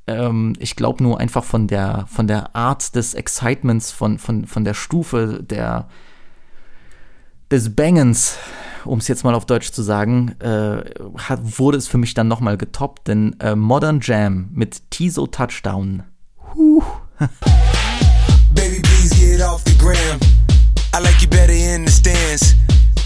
[0.07, 4.63] ähm, ich glaube nur einfach von der, von der Art des Excitements, von, von, von
[4.63, 5.87] der Stufe der,
[7.51, 8.37] des Bangens,
[8.85, 10.83] um es jetzt mal auf Deutsch zu sagen, äh,
[11.17, 16.03] hat, wurde es für mich dann nochmal getoppt, denn äh, Modern Jam mit Tiso Touchdown.
[16.55, 16.81] Huh.
[18.53, 20.19] Baby, please get off the gram.
[20.93, 22.55] I like you better in the stands.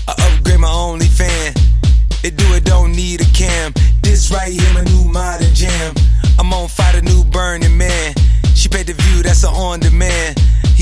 [0.08, 1.71] I upgrade my only fan.
[2.22, 3.74] They do it, don't need a cam.
[4.02, 5.96] This right here, my new modern jam.
[6.40, 8.14] I'm on fire, the new burning man.
[8.56, 10.38] She paid the view, that's a on demand.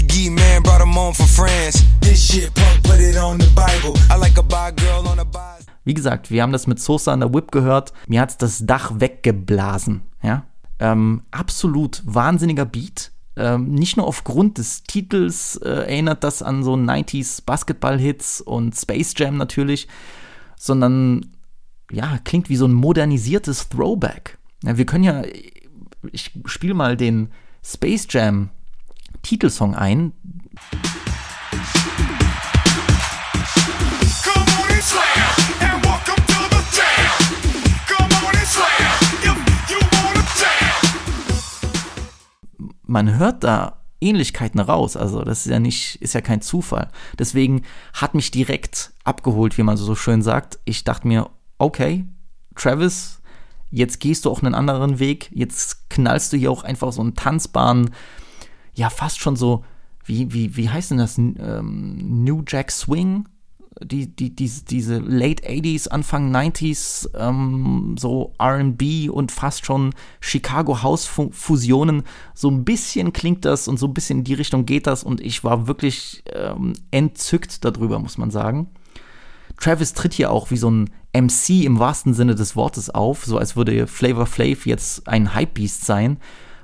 [0.10, 1.84] Geek man, brought him on for friends.
[2.02, 3.98] This shit punk, put it on the Bible.
[4.10, 5.60] I like a bi girl on a bi.
[5.86, 7.94] Wie gesagt, wir haben das mit Sosa an der Whip gehört.
[8.08, 10.02] Mir hat's das Dach weggeblasen.
[10.22, 10.44] Ja?
[10.80, 13.12] Ähm, absolut wahnsinniger Beat.
[13.38, 19.14] Ähm, nicht nur aufgrund des Titels äh, erinnert das an so 90s Basketball-Hits und Space
[19.16, 19.88] Jam natürlich,
[20.60, 21.26] sondern
[21.90, 24.38] ja, klingt wie so ein modernisiertes Throwback.
[24.64, 25.24] Ja, wir können ja,
[26.12, 27.30] ich spiele mal den
[27.64, 28.50] Space Jam
[29.24, 30.14] Titelsong ein.
[42.84, 44.96] Man hört da Ähnlichkeiten raus.
[44.96, 46.90] Also das ist ja nicht, ist ja kein Zufall.
[47.18, 50.60] Deswegen hat mich direkt abgeholt, wie man so schön sagt.
[50.66, 52.06] Ich dachte mir, okay,
[52.56, 53.22] Travis,
[53.72, 55.30] jetzt gehst du auch einen anderen Weg.
[55.34, 57.92] Jetzt knallst du hier auch einfach so einen tanzbaren,
[58.74, 59.66] ja fast schon so,
[60.06, 61.18] wie, wie, wie heißt denn das?
[61.18, 63.28] Ähm, New Jack Swing?
[63.82, 70.82] Die, die, die, diese Late 80s, Anfang 90s, ähm, so RB und fast schon Chicago
[70.84, 72.04] House-Fusionen.
[72.34, 75.22] So ein bisschen klingt das und so ein bisschen in die Richtung geht das und
[75.22, 78.70] ich war wirklich ähm, entzückt darüber, muss man sagen.
[79.58, 83.38] Travis tritt hier auch wie so ein MC im wahrsten Sinne des Wortes auf, so
[83.38, 86.18] als würde Flavor Flav jetzt ein Hypebeast sein,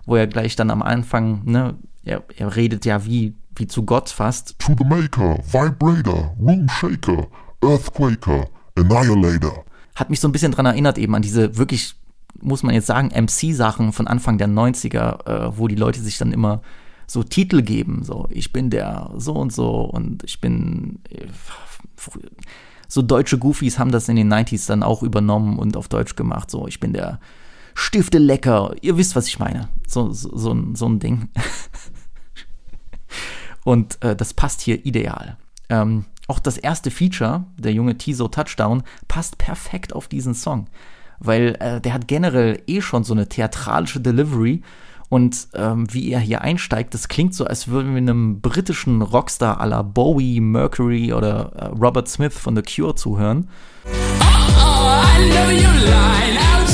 [0.05, 4.09] wo er gleich dann am Anfang, ne, er, er redet ja wie wie zu Gott
[4.09, 4.57] fast.
[4.59, 7.27] To the Maker, Vibrator, Room Shaker,
[7.63, 9.65] Earthquaker, Annihilator.
[9.95, 11.95] Hat mich so ein bisschen dran erinnert eben an diese wirklich,
[12.41, 16.31] muss man jetzt sagen, MC-Sachen von Anfang der 90er, äh, wo die Leute sich dann
[16.31, 16.61] immer
[17.07, 21.27] so Titel geben, so ich bin der so und so und ich bin äh,
[22.87, 26.49] so deutsche Goofies haben das in den 90s dann auch übernommen und auf Deutsch gemacht,
[26.49, 27.19] so ich bin der
[27.75, 29.67] Stifte lecker, ihr wisst, was ich meine.
[29.87, 31.29] So, so, so, ein, so ein Ding.
[33.65, 35.37] Und äh, das passt hier ideal.
[35.69, 40.67] Ähm, auch das erste Feature, der junge Tiso Touchdown, passt perfekt auf diesen Song.
[41.19, 44.61] Weil äh, der hat generell eh schon so eine theatralische Delivery.
[45.09, 49.61] Und ähm, wie er hier einsteigt, das klingt so, als würden wir einem britischen Rockstar
[49.61, 53.49] à la Bowie, Mercury oder äh, Robert Smith von The Cure zuhören.
[53.85, 56.64] Oh, oh, I know you line outside,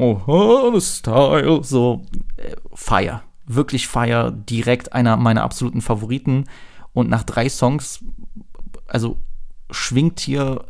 [0.00, 2.02] oh, Style, so
[2.36, 3.22] äh, Fire.
[3.46, 6.44] Wirklich Fire, direkt einer meiner absoluten Favoriten.
[6.92, 8.04] Und nach drei Songs,
[8.86, 9.18] also
[9.70, 10.64] schwingt hier,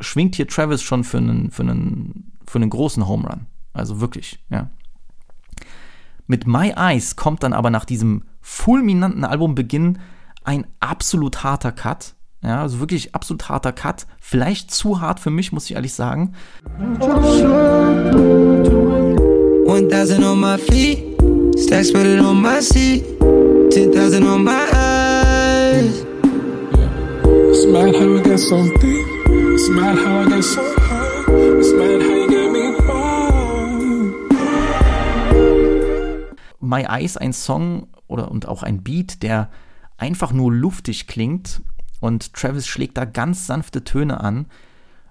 [0.00, 3.46] schwingt hier Travis schon für einen, für einen, für einen großen Home Run.
[3.72, 4.70] Also wirklich, ja.
[6.26, 9.98] Mit My Eyes kommt dann aber nach diesem fulminanten Albumbeginn
[10.44, 14.06] ein absolut harter Cut ja, also wirklich absolut harter Cut.
[14.20, 16.34] Vielleicht zu hart für mich, muss ich ehrlich sagen.
[19.88, 20.98] 1000 on my feet,
[21.58, 23.04] stacks spread on my seat,
[23.70, 26.04] 10,000 on my eyes.
[27.24, 31.72] It's mad how I got so deep, it's mad how I got so high, it's
[31.72, 33.38] mad how you get me high.
[36.60, 39.50] My Eyes, ein Song oder und auch ein Beat, der
[39.96, 41.60] einfach nur luftig klingt
[42.00, 44.46] und Travis schlägt da ganz sanfte Töne an.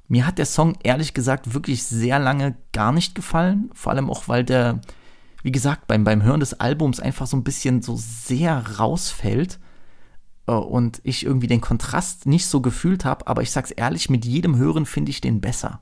[0.08, 4.28] Mir hat der Song ehrlich gesagt wirklich sehr lange gar nicht gefallen, vor allem auch,
[4.28, 4.80] weil der,
[5.44, 9.60] wie gesagt, beim, beim Hören des Albums einfach so ein bisschen so sehr rausfällt
[10.48, 14.26] äh, und ich irgendwie den Kontrast nicht so gefühlt habe, aber ich sag's ehrlich, mit
[14.26, 15.82] jedem Hören finde ich den besser.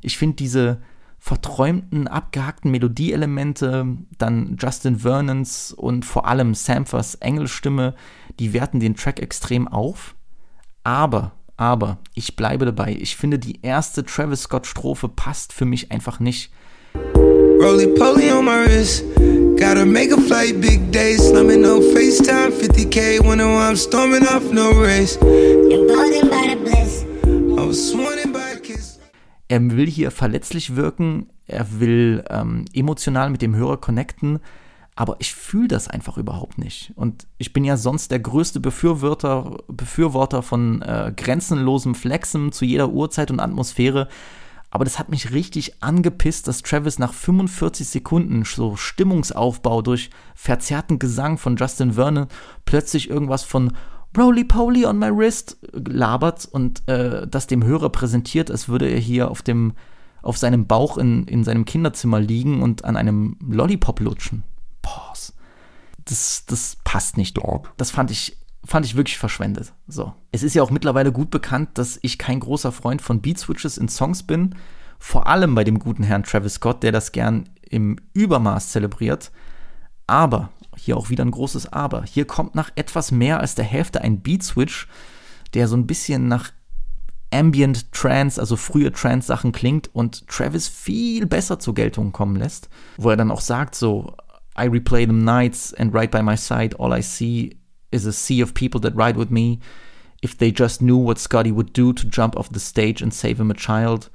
[0.00, 0.80] Ich finde diese
[1.18, 7.94] verträumten, abgehackten Melodieelemente, dann Justin Vernons und vor allem Samfers Engelstimme,
[8.38, 10.14] die werten den Track extrem auf.
[10.88, 12.96] Aber, aber, ich bleibe dabei.
[12.98, 16.50] Ich finde, die erste Travis Scott-Strophe passt für mich einfach nicht.
[17.14, 19.04] Roly poly on my wrist.
[19.58, 21.18] Gotta make a flight, big day.
[21.18, 22.52] Slumming no FaceTime.
[22.52, 25.18] 50k when I'm storming off no race.
[25.20, 27.04] Emboldened by the bliss.
[27.22, 28.98] I was sworn by a kiss.
[29.48, 31.26] Er will hier verletzlich wirken.
[31.46, 34.40] Er will ähm, emotional mit dem Hörer connecten
[34.98, 36.92] aber ich fühle das einfach überhaupt nicht.
[36.96, 42.88] Und ich bin ja sonst der größte Befürworter, Befürworter von äh, grenzenlosem Flexen zu jeder
[42.88, 44.08] Uhrzeit und Atmosphäre.
[44.72, 50.98] Aber das hat mich richtig angepisst, dass Travis nach 45 Sekunden so Stimmungsaufbau durch verzerrten
[50.98, 52.26] Gesang von Justin Vernon
[52.64, 53.76] plötzlich irgendwas von
[54.18, 58.98] Roly Poly on my wrist labert und äh, das dem Hörer präsentiert, als würde er
[58.98, 59.74] hier auf dem
[60.22, 64.42] auf seinem Bauch in, in seinem Kinderzimmer liegen und an einem Lollipop lutschen.
[66.08, 67.36] Das, das passt nicht.
[67.36, 67.72] Dog.
[67.76, 69.72] Das fand ich, fand ich wirklich verschwendet.
[69.86, 70.14] So.
[70.32, 73.78] Es ist ja auch mittlerweile gut bekannt, dass ich kein großer Freund von Beat Switches
[73.78, 74.54] in Songs bin.
[74.98, 79.30] Vor allem bei dem guten Herrn Travis Scott, der das gern im Übermaß zelebriert.
[80.06, 82.04] Aber, hier auch wieder ein großes Aber.
[82.04, 84.88] Hier kommt nach etwas mehr als der Hälfte ein Beat Switch,
[85.54, 86.50] der so ein bisschen nach
[87.30, 93.10] Ambient Trance, also frühe Trance-Sachen klingt und Travis viel besser zur Geltung kommen lässt, wo
[93.10, 94.16] er dann auch sagt, so,
[94.58, 97.58] I replay them nights, and right by my side, all I see
[97.92, 99.60] is a sea of people that ride with me.
[100.20, 103.38] If they just knew what Scotty would do to jump off the stage and save
[103.38, 104.10] him a child,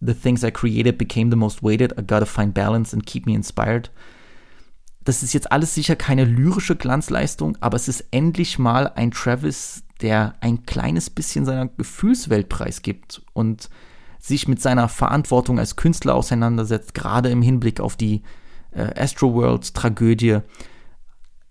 [0.00, 1.92] the things I created became the most weighted.
[1.96, 3.90] I gotta find balance and keep me inspired.
[5.04, 9.82] Das ist jetzt alles sicher keine lyrische Glanzleistung, aber es ist endlich mal ein Travis,
[10.02, 13.70] der ein kleines bisschen seiner Gefühlswelt preisgibt und
[14.18, 18.22] sich mit seiner Verantwortung als Künstler auseinandersetzt, gerade im Hinblick auf die
[18.72, 20.40] äh, Astroworld-Tragödie.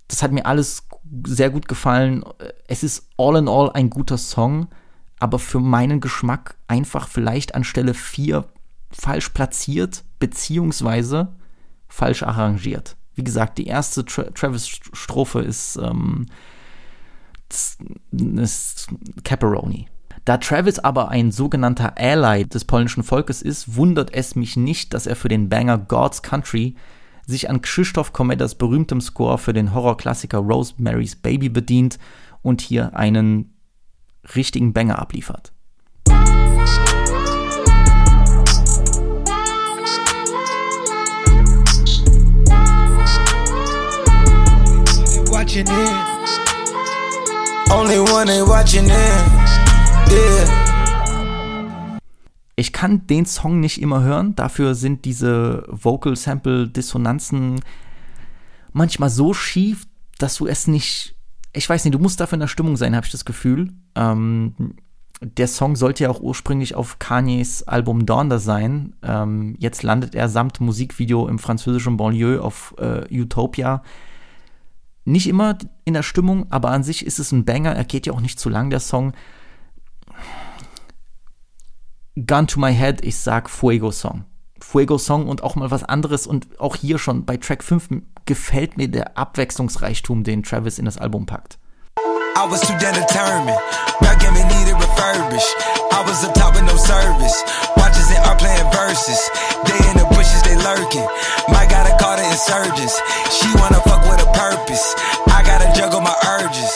[0.07, 0.87] Das hat mir alles
[1.25, 2.23] sehr gut gefallen.
[2.67, 4.67] Es ist all in all ein guter Song,
[5.19, 8.45] aber für meinen Geschmack einfach vielleicht an Stelle 4
[8.91, 11.35] falsch platziert, beziehungsweise
[11.87, 12.95] falsch arrangiert.
[13.15, 16.27] Wie gesagt, die erste Tra Travis-Strophe ist, ähm,
[18.11, 18.89] ist
[19.23, 19.87] Caparoni.
[20.25, 25.07] Da Travis aber ein sogenannter Ally des polnischen Volkes ist, wundert es mich nicht, dass
[25.07, 26.75] er für den Banger God's Country
[27.27, 31.99] sich an Krzysztof Komedas berühmtem Score für den Horrorklassiker Rosemary's Baby bedient
[32.41, 33.53] und hier einen
[34.35, 35.51] richtigen Banger abliefert.
[45.29, 46.07] Watching it.
[47.69, 48.91] Only one ain't watching it.
[50.09, 50.66] Yeah.
[52.59, 57.61] Ich kann den Song nicht immer hören, dafür sind diese Vocal Sample Dissonanzen
[58.73, 61.15] manchmal so schief, dass du es nicht,
[61.53, 63.73] ich weiß nicht, du musst dafür in der Stimmung sein, habe ich das Gefühl.
[63.93, 64.55] Ähm,
[65.21, 68.95] der Song sollte ja auch ursprünglich auf Kanyes Album Donder sein.
[69.03, 73.83] Ähm, jetzt landet er samt Musikvideo im französischen Banlieue auf äh, Utopia.
[75.05, 77.75] Nicht immer in der Stimmung, aber an sich ist es ein Banger.
[77.75, 79.13] Er geht ja auch nicht zu lang, der Song.
[82.25, 84.25] Gun to my head, ich sag Fuego Song.
[84.59, 87.89] Fuego Song und auch mal was anderes und auch hier schon bei Track 5
[88.25, 91.59] gefällt mir der Abwechslungsreichtum, den Travis in das Album packt.
[92.35, 93.59] I was too damn determined.
[94.01, 95.53] Back in me needed refurbished.
[95.91, 97.37] I was up top with no service.
[97.77, 99.21] Watches in art playing verses.
[99.65, 101.05] They in the bushes, they lurking.
[101.53, 102.97] Might gotta call the insurgents.
[103.29, 104.85] She wanna fuck with a purpose.
[105.29, 106.73] I gotta juggle my urges.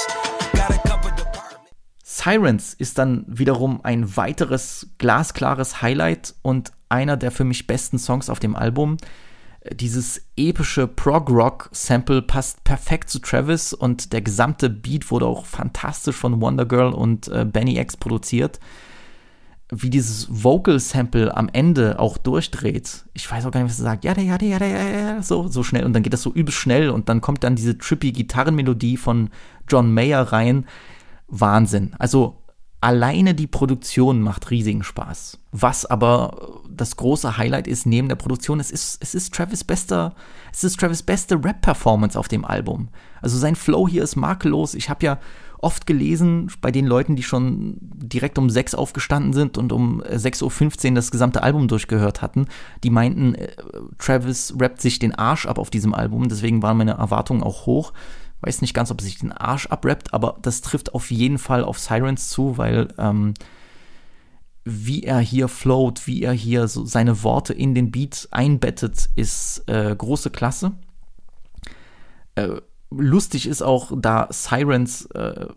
[2.22, 8.30] Sirens ist dann wiederum ein weiteres glasklares Highlight und einer der für mich besten Songs
[8.30, 8.98] auf dem Album
[9.70, 16.42] dieses epische Prog-Rock-Sample passt perfekt zu Travis und der gesamte Beat wurde auch fantastisch von
[16.42, 18.60] Wonder Girl und äh, Benny X produziert.
[19.74, 23.06] Wie dieses Vocal-Sample am Ende auch durchdreht.
[23.14, 24.04] Ich weiß auch gar nicht, was er sagt.
[24.04, 25.86] Ja, ja, ja, ja, ja, so, so schnell.
[25.86, 29.30] Und dann geht das so übel schnell und dann kommt dann diese trippy Gitarrenmelodie von
[29.70, 30.66] John Mayer rein.
[31.32, 31.96] Wahnsinn.
[31.98, 32.44] Also
[32.82, 35.39] alleine die Produktion macht riesigen Spaß.
[35.52, 40.15] Was aber das große Highlight ist neben der Produktion, es ist, es ist Travis bester,
[40.52, 42.89] es ist Travis beste Rap-Performance auf dem Album.
[43.22, 44.74] Also sein Flow hier ist makellos.
[44.74, 45.20] Ich habe ja
[45.62, 50.89] oft gelesen bei den Leuten, die schon direkt um 6 aufgestanden sind und um 6.15
[50.89, 52.48] Uhr das gesamte Album durchgehört hatten,
[52.84, 53.50] die meinten, äh,
[54.00, 57.94] Travis rappt sich den Arsch ab auf diesem Album, deswegen waren meine Erwartungen auch hoch.
[58.42, 61.64] Weiß nicht ganz, ob er sich den Arsch abrappt, aber das trifft auf jeden Fall
[61.64, 63.34] auf Sirens zu, weil ähm,
[64.64, 69.64] wie er hier float, wie er hier so seine Worte in den Beat einbettet, ist
[69.68, 70.74] äh, große Klasse.
[72.36, 75.48] Äh, lustig ist auch, da Sirens äh,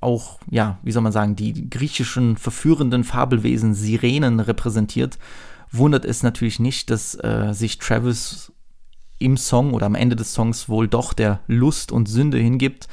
[0.00, 5.18] auch, ja, wie soll man sagen, die griechischen verführenden Fabelwesen Sirenen repräsentiert,
[5.70, 8.52] wundert es natürlich nicht, dass äh, sich Travis
[9.18, 12.88] im Song oder am Ende des Songs wohl doch der Lust und Sünde hingibt.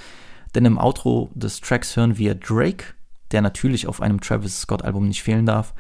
[0.56, 2.94] Denn im Outro des Tracks hören wir Drake,
[3.32, 5.74] der natürlich auf einem Travis Scott-Album nicht fehlen darf,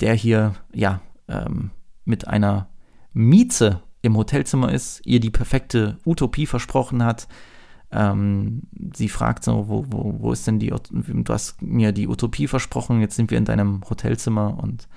[0.00, 1.70] der hier, ja, ähm,
[2.04, 2.68] mit einer
[3.12, 7.26] Mieze im Hotelzimmer ist, ihr die perfekte Utopie versprochen hat.
[7.90, 12.46] Ähm, sie fragt so, wo, wo, wo ist denn die, du hast mir die Utopie
[12.46, 14.88] versprochen, jetzt sind wir in deinem Hotelzimmer und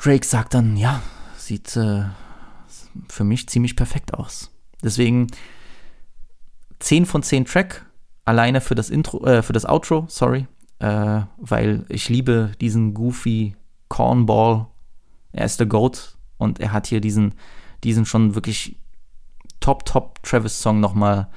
[0.00, 1.02] Drake sagt dann, ja,
[1.36, 2.04] sieht äh,
[3.08, 4.50] für mich ziemlich perfekt aus.
[4.82, 5.28] Deswegen
[6.78, 7.86] 10 von 10 Track,
[8.24, 10.46] alleine für das Intro, äh, für das Outro, sorry,
[10.78, 13.56] äh, weil ich liebe diesen goofy
[13.88, 14.66] Cornball.
[15.32, 17.34] Er ist der Goat und er hat hier diesen,
[17.84, 18.76] diesen schon wirklich
[19.60, 21.28] top, top Travis-Song nochmal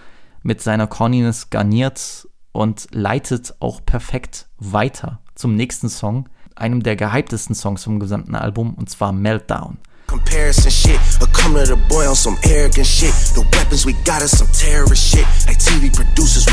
[0.43, 7.55] mit seiner Corniness garniert und leitet auch perfekt weiter zum nächsten Song, einem der gehyptesten
[7.55, 9.77] Songs vom gesamten Album, und zwar Meltdown.
[10.11, 13.15] Comparison shit, or come to the boy on some arrogant shit.
[13.31, 15.23] The weapons we got is some terrorist shit.
[15.47, 16.43] Like TV producers,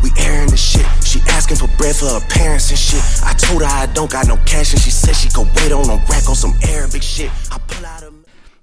[0.00, 0.86] we we airing the shit.
[1.04, 3.04] She asking for bread for her parents and shit.
[3.22, 5.84] I told her I don't got no cash and she said she could wait on
[5.84, 7.30] a rack on some Arabic shit.
[7.52, 8.14] I pull out a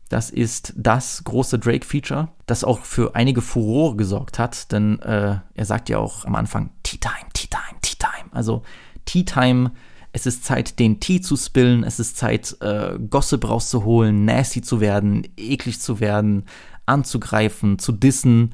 [0.09, 5.65] das ist das große Drake-Feature, das auch für einige Furore gesorgt hat, denn äh, er
[5.65, 8.29] sagt ja auch am Anfang Tea Time, Tea Time, Tea Time.
[8.33, 8.63] Also
[9.05, 9.71] Tea Time
[10.13, 14.81] es ist Zeit, den Tee zu spillen, es ist Zeit, äh, Gossip rauszuholen, nasty zu
[14.81, 16.45] werden, eklig zu werden,
[16.85, 18.53] anzugreifen, zu dissen,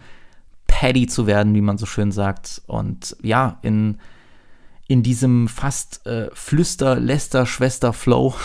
[0.68, 2.62] paddy zu werden, wie man so schön sagt.
[2.68, 3.98] Und ja, in,
[4.88, 8.36] in diesem fast äh, Flüster-Lester-Schwester-Flow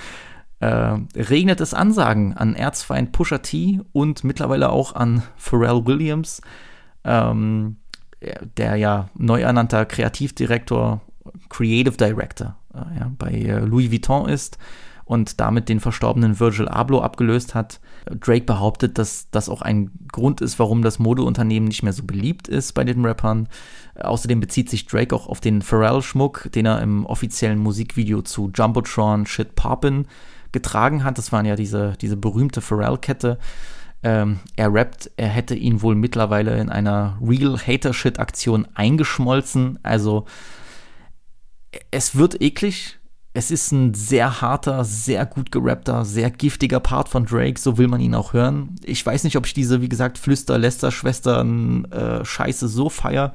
[0.60, 6.40] äh, regnet es Ansagen an Erzfeind Pusha T und mittlerweile auch an Pharrell Williams,
[7.04, 7.76] ähm,
[8.56, 11.02] der ja neu ernannter Kreativdirektor
[11.48, 14.58] Creative Director äh, ja, bei äh, Louis Vuitton ist
[15.04, 17.80] und damit den verstorbenen Virgil Abloh abgelöst hat.
[18.06, 22.48] Drake behauptet, dass das auch ein Grund ist, warum das Modeunternehmen nicht mehr so beliebt
[22.48, 23.48] ist bei den Rappern.
[24.00, 29.26] Außerdem bezieht sich Drake auch auf den Pharrell-Schmuck, den er im offiziellen Musikvideo zu Jumbotron
[29.26, 30.06] Shit Poppin'
[30.52, 31.18] getragen hat.
[31.18, 33.38] Das waren ja diese, diese berühmte Pharrell-Kette.
[34.02, 39.78] Ähm, er rappt, er hätte ihn wohl mittlerweile in einer Real Hater-Shit-Aktion eingeschmolzen.
[39.82, 40.24] Also
[41.90, 42.98] es wird eklig.
[43.36, 47.88] Es ist ein sehr harter, sehr gut gerappter, sehr giftiger Part von Drake, so will
[47.88, 48.76] man ihn auch hören.
[48.84, 53.34] Ich weiß nicht, ob ich diese, wie gesagt, Flüster, Lester, Schwestern, äh, Scheiße so feier.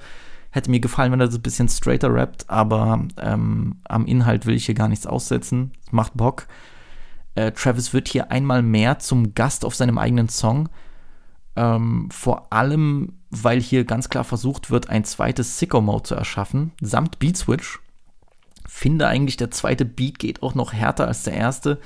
[0.52, 4.56] Hätte mir gefallen, wenn er das ein bisschen straighter rappt, aber ähm, am Inhalt will
[4.56, 5.74] ich hier gar nichts aussetzen.
[5.92, 6.48] macht Bock.
[7.36, 10.70] Äh, Travis wird hier einmal mehr zum Gast auf seinem eigenen Song.
[11.58, 17.20] Ähm, vor allem, weil hier ganz klar versucht wird, ein zweites Sicko-Mode zu erschaffen, samt
[17.20, 17.80] Beat Switch
[18.70, 21.80] finde eigentlich, der zweite Beat geht auch noch härter als der erste.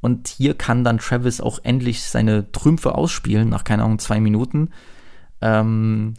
[0.00, 4.70] Und hier kann dann Travis auch endlich seine Trümpfe ausspielen, nach keine Ahnung, zwei Minuten.
[5.40, 6.14] Ähm,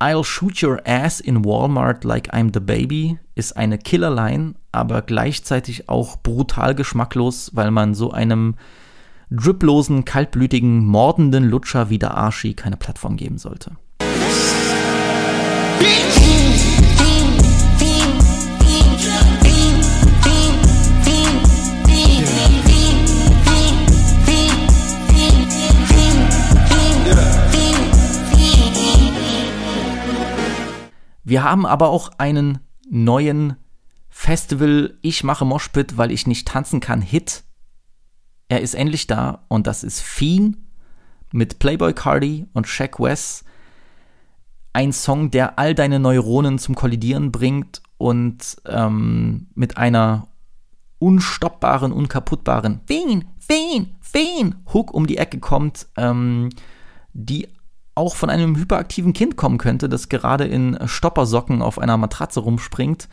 [0.00, 5.88] I'll shoot your ass in Walmart like I'm the baby ist eine Killerline, aber gleichzeitig
[5.88, 8.56] auch brutal geschmacklos, weil man so einem
[9.30, 13.76] driplosen, kaltblütigen, mordenden Lutscher wie der Archie keine Plattform geben sollte.
[31.24, 32.58] Wir haben aber auch einen
[32.88, 33.56] neuen
[34.08, 37.44] Festival Ich mache Moshpit, weil ich nicht tanzen kann Hit.
[38.48, 40.58] Er ist endlich da und das ist Fiend
[41.32, 43.44] mit Playboy Cardi und Shaq West.
[44.74, 50.28] Ein Song, der all deine Neuronen zum Kollidieren bringt und ähm, mit einer
[50.98, 56.50] unstoppbaren, unkaputtbaren Fiend, Fiend, Fiend Hook um die Ecke kommt, ähm,
[57.12, 57.48] die
[57.94, 63.08] auch von einem hyperaktiven Kind kommen könnte, das gerade in Stoppersocken auf einer Matratze rumspringt.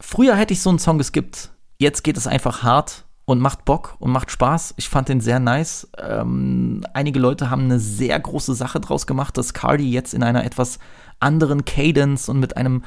[0.00, 1.52] Früher hätte ich so einen Song geskippt.
[1.78, 4.74] Jetzt geht es einfach hart und macht Bock und macht Spaß.
[4.76, 5.88] Ich fand den sehr nice.
[5.98, 10.44] Ähm, einige Leute haben eine sehr große Sache draus gemacht, dass Cardi jetzt in einer
[10.44, 10.78] etwas
[11.18, 12.82] anderen Cadence und mit einem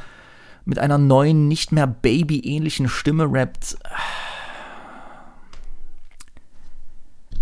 [0.66, 3.78] mit einer neuen, nicht mehr Baby-ähnlichen Stimme rappt.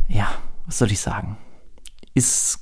[0.08, 0.34] Ja,
[0.66, 1.38] was soll ich sagen?
[2.14, 2.60] Ist.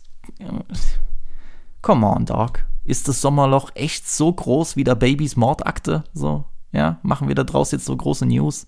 [1.81, 2.65] Come on, Dog.
[2.83, 6.03] Ist das Sommerloch echt so groß wie der Babys Mordakte?
[6.13, 8.67] So, ja, machen wir da draus jetzt so große News?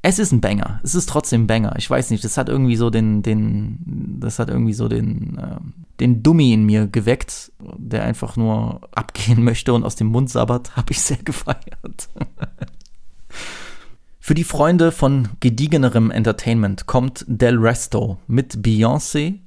[0.00, 0.80] Es ist ein Banger.
[0.84, 1.74] Es ist trotzdem ein Banger.
[1.76, 5.58] Ich weiß nicht, das hat irgendwie so den, den, das hat irgendwie so den, äh,
[5.98, 10.76] den Dummy in mir geweckt, der einfach nur abgehen möchte und aus dem Mund sabbert.
[10.76, 12.08] Habe ich sehr gefeiert.
[14.28, 19.38] Für die Freunde von gediegenerem Entertainment kommt Del Resto mit Beyoncé,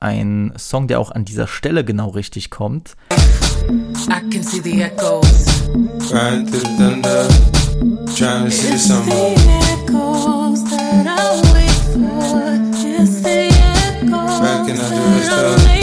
[0.00, 2.96] ein Song, der auch an dieser Stelle genau richtig kommt.
[3.10, 5.68] I can see the echoes.
[6.10, 7.28] Right through the thunder,
[8.16, 9.04] trying to see the summer.
[14.40, 15.81] Back in the resto,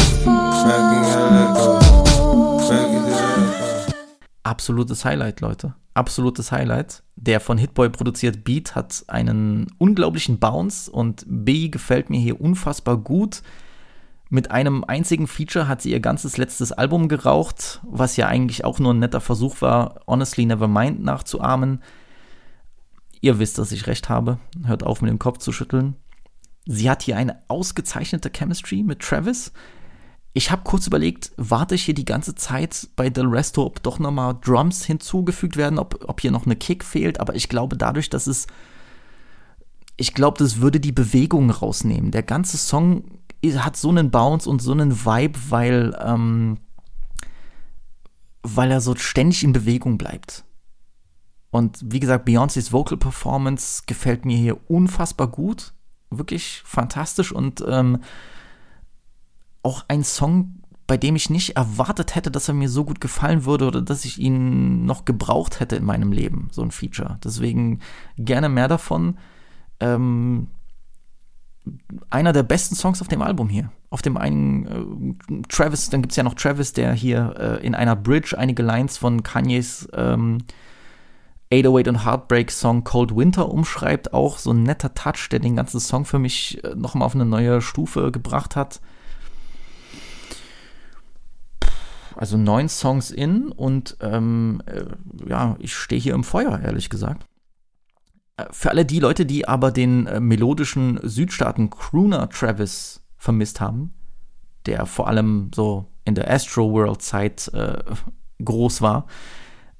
[4.49, 7.03] Absolutes Highlight, Leute absolutes Highlight.
[7.17, 12.97] Der von Hitboy produzierte Beat hat einen unglaublichen Bounce und B gefällt mir hier unfassbar
[12.97, 13.43] gut.
[14.29, 18.79] Mit einem einzigen Feature hat sie ihr ganzes letztes Album geraucht, was ja eigentlich auch
[18.79, 21.83] nur ein netter Versuch war, Honestly Nevermind nachzuahmen.
[23.21, 24.39] Ihr wisst, dass ich recht habe.
[24.65, 25.95] Hört auf, mit dem Kopf zu schütteln.
[26.65, 29.51] Sie hat hier eine ausgezeichnete Chemistry mit Travis
[30.33, 33.99] ich habe kurz überlegt, warte ich hier die ganze Zeit bei Del Resto, ob doch
[33.99, 38.09] nochmal Drums hinzugefügt werden, ob, ob hier noch eine Kick fehlt, aber ich glaube dadurch,
[38.09, 38.45] dass es,
[39.97, 42.11] ich glaube, das würde die Bewegung rausnehmen.
[42.11, 43.03] Der ganze Song
[43.43, 46.57] hat so einen Bounce und so einen Vibe, weil, ähm,
[48.43, 50.43] weil er so ständig in Bewegung bleibt.
[51.51, 55.73] Und wie gesagt, Beyoncés Vocal Performance gefällt mir hier unfassbar gut.
[56.11, 57.99] Wirklich fantastisch und ähm,
[59.63, 63.45] auch ein Song, bei dem ich nicht erwartet hätte, dass er mir so gut gefallen
[63.45, 67.19] würde oder dass ich ihn noch gebraucht hätte in meinem Leben, so ein Feature.
[67.23, 67.79] Deswegen
[68.17, 69.17] gerne mehr davon.
[69.79, 70.47] Ähm,
[72.09, 73.71] einer der besten Songs auf dem Album hier.
[73.89, 77.75] Auf dem einen äh, Travis, dann gibt es ja noch Travis, der hier äh, in
[77.75, 80.39] einer Bridge einige Lines von Kanyes ähm,
[81.51, 84.13] 808 und Heartbreak Song Cold Winter umschreibt.
[84.13, 87.25] Auch so ein netter Touch, der den ganzen Song für mich äh, nochmal auf eine
[87.25, 88.81] neue Stufe gebracht hat.
[92.19, 94.83] Also neun Songs in und ähm, äh,
[95.29, 97.25] ja, ich stehe hier im Feuer, ehrlich gesagt.
[98.35, 103.93] Äh, für alle die Leute, die aber den äh, melodischen Südstaaten Crooner Travis vermisst haben,
[104.65, 107.81] der vor allem so in der Astro World Zeit äh,
[108.43, 109.07] groß war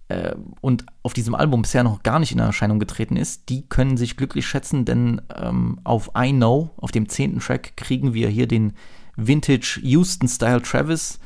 [0.07, 3.97] äh, und auf diesem Album bisher noch gar nicht in Erscheinung getreten ist, die können
[3.97, 8.47] sich glücklich schätzen, denn ähm, auf I Know, auf dem zehnten Track, kriegen wir hier
[8.47, 8.71] den
[9.17, 11.19] Vintage Houston-Style Travis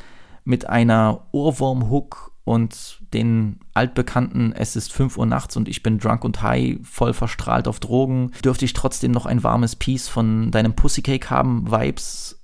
[0.43, 6.23] mit einer Ohrwurm-Hook und den altbekannten Es ist 5 Uhr nachts und ich bin drunk
[6.23, 8.31] und high, voll verstrahlt auf Drogen.
[8.43, 12.37] Dürfte ich trotzdem noch ein warmes Piece von deinem Pussycake haben, Vibes?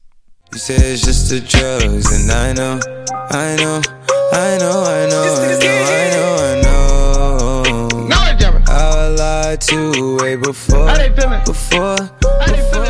[0.51, 2.79] You say it's just the drugs and I know,
[3.29, 3.81] I know,
[4.31, 6.99] I know, I know, I know, I know, I know.
[8.71, 10.85] I lied to way before,
[11.45, 11.95] before,
[12.45, 12.89] before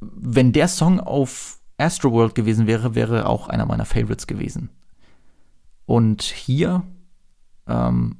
[0.00, 4.70] Wenn der Song auf Astroworld gewesen wäre, wäre auch einer meiner Favorites gewesen.
[5.84, 6.82] Und hier
[7.66, 8.16] ähm,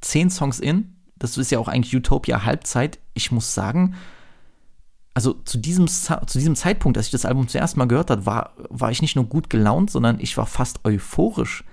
[0.00, 2.98] zehn Songs in, das ist ja auch eigentlich Utopia Halbzeit.
[3.14, 3.94] Ich muss sagen,
[5.14, 8.52] also zu diesem, zu diesem Zeitpunkt, als ich das Album zuerst mal gehört habe, war,
[8.68, 11.64] war ich nicht nur gut gelaunt, sondern ich war fast euphorisch.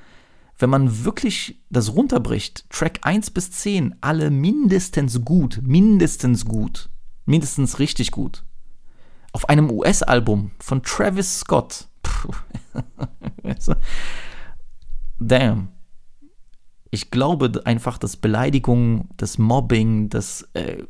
[0.57, 6.89] Wenn man wirklich das runterbricht, Track 1 bis 10, alle mindestens gut, mindestens gut,
[7.26, 8.43] mindestens richtig gut.
[9.34, 11.88] Auf einem US-Album von Travis Scott.
[15.19, 15.69] damn.
[16.89, 20.84] Ich glaube einfach, dass Beleidigung, das Mobbing, das äh,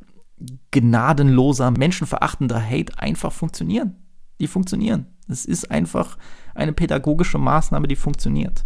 [0.72, 3.96] gnadenloser, menschenverachtender Hate einfach funktionieren.
[4.40, 5.06] Die funktionieren.
[5.28, 6.18] Es ist einfach
[6.56, 8.66] eine pädagogische Maßnahme, die funktioniert.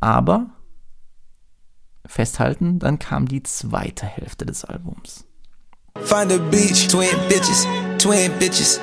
[0.00, 0.50] Aber
[2.06, 5.26] festhalten, dann kam die zweite Hälfte des Albums.
[6.02, 7.66] Find a beach, twin bitches,
[8.00, 8.78] twin bitches.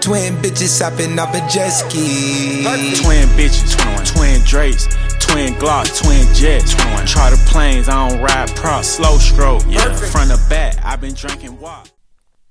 [0.00, 2.64] Twin bitches hopping off a jet ski.
[3.02, 4.88] Twin bitches, twin Drakes.
[5.20, 6.74] Twin Glock, twin jets.
[7.06, 9.62] Charter planes, I don't ride props, slow stroke.
[9.68, 11.90] Yeah, front of back, I've been drinking water.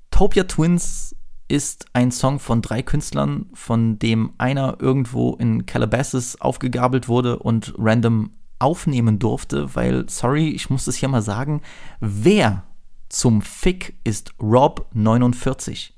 [0.10, 1.16] Topia Twins
[1.48, 7.74] ist ein Song von drei Künstlern, von dem einer irgendwo in Calabasas aufgegabelt wurde und
[7.78, 11.62] random aufnehmen durfte, weil, sorry, ich muss es hier mal sagen,
[12.00, 12.64] wer
[13.12, 15.92] zum Fick ist Rob49?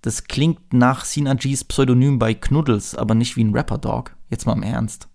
[0.00, 4.16] Das klingt nach Sina G's Pseudonym bei Knuddels, aber nicht wie ein Rapper-Dog.
[4.30, 5.08] Jetzt mal im Ernst.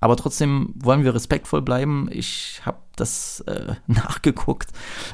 [0.00, 2.08] Aber trotzdem wollen wir respektvoll bleiben.
[2.12, 4.70] Ich habe das äh, nachgeguckt.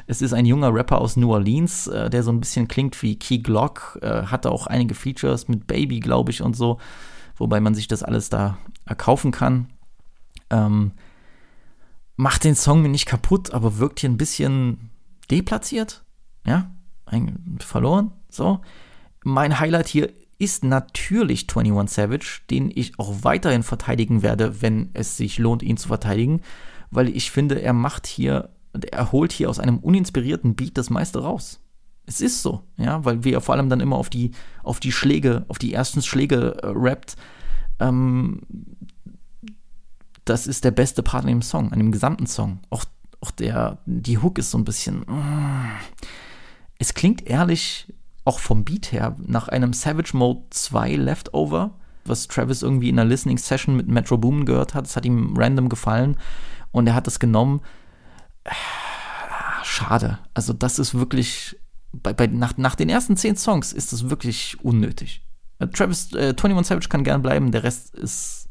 [0.06, 3.18] Es ist ein junger Rapper aus New Orleans, äh, der so ein bisschen klingt wie
[3.18, 3.98] Key Glock.
[4.02, 6.78] Äh, hatte auch einige Features mit Baby, glaube ich, und so.
[7.36, 9.68] Wobei man sich das alles da erkaufen kann.
[10.50, 10.92] Ähm,
[12.22, 14.90] macht den Song mir nicht kaputt, aber wirkt hier ein bisschen
[15.30, 16.04] deplatziert.
[16.46, 16.70] Ja,
[17.04, 18.12] ein, verloren.
[18.28, 18.60] So.
[19.24, 25.16] Mein Highlight hier ist natürlich 21 Savage, den ich auch weiterhin verteidigen werde, wenn es
[25.16, 26.42] sich lohnt, ihn zu verteidigen,
[26.90, 28.50] weil ich finde, er macht hier,
[28.92, 31.60] er holt hier aus einem uninspirierten Beat das meiste raus.
[32.06, 34.30] Es ist so, ja, weil wir vor allem dann immer auf die,
[34.62, 37.16] auf die Schläge, auf die ersten Schläge äh, rappt.
[37.80, 38.42] Ähm,
[40.24, 42.60] das ist der beste Part an dem Song, an dem gesamten Song.
[42.70, 42.84] Auch,
[43.20, 45.00] auch der, die Hook ist so ein bisschen.
[45.00, 45.70] Mm.
[46.78, 47.92] Es klingt ehrlich
[48.24, 51.72] auch vom Beat her nach einem Savage Mode 2 Leftover,
[52.04, 54.86] was Travis irgendwie in einer Listening Session mit Metro Boomin gehört hat.
[54.86, 56.16] Es hat ihm random gefallen
[56.70, 57.60] und er hat es genommen.
[59.62, 60.18] Schade.
[60.34, 61.56] Also, das ist wirklich.
[61.92, 65.22] Bei, bei, nach, nach den ersten zehn Songs ist das wirklich unnötig.
[65.58, 68.41] Äh, Travis, äh, 21 Savage kann gern bleiben, der Rest ist.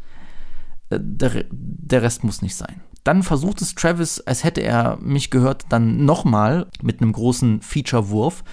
[0.99, 2.81] Der, der Rest muss nicht sein.
[3.03, 8.43] Dann versucht es Travis, als hätte er mich gehört, dann nochmal mit einem großen Feature-Wurf.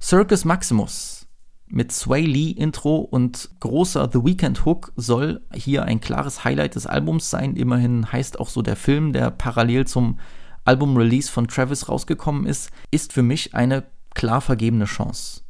[0.00, 1.26] Circus Maximus
[1.66, 6.86] mit Sway Lee Intro und großer The Weekend Hook soll hier ein klares Highlight des
[6.86, 7.56] Albums sein.
[7.56, 10.18] Immerhin heißt auch so der Film, der parallel zum
[10.64, 13.84] Album-Release von Travis rausgekommen ist, ist für mich eine
[14.14, 15.42] klar vergebene Chance.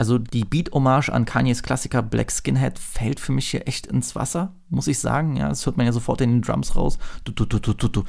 [0.00, 4.54] Also die Beat-Hommage an Kanyes Klassiker Black Skinhead fällt für mich hier echt ins Wasser,
[4.70, 5.36] muss ich sagen.
[5.36, 6.98] Ja, das hört man ja sofort in den Drums raus.
[7.24, 8.04] Du, du, du, du, du, du.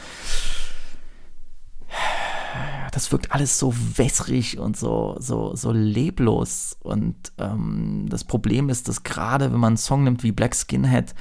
[2.91, 6.77] Das wirkt alles so wässrig und so, so, so leblos.
[6.81, 11.15] Und ähm, das Problem ist, dass gerade wenn man einen Song nimmt wie Black Skinhead,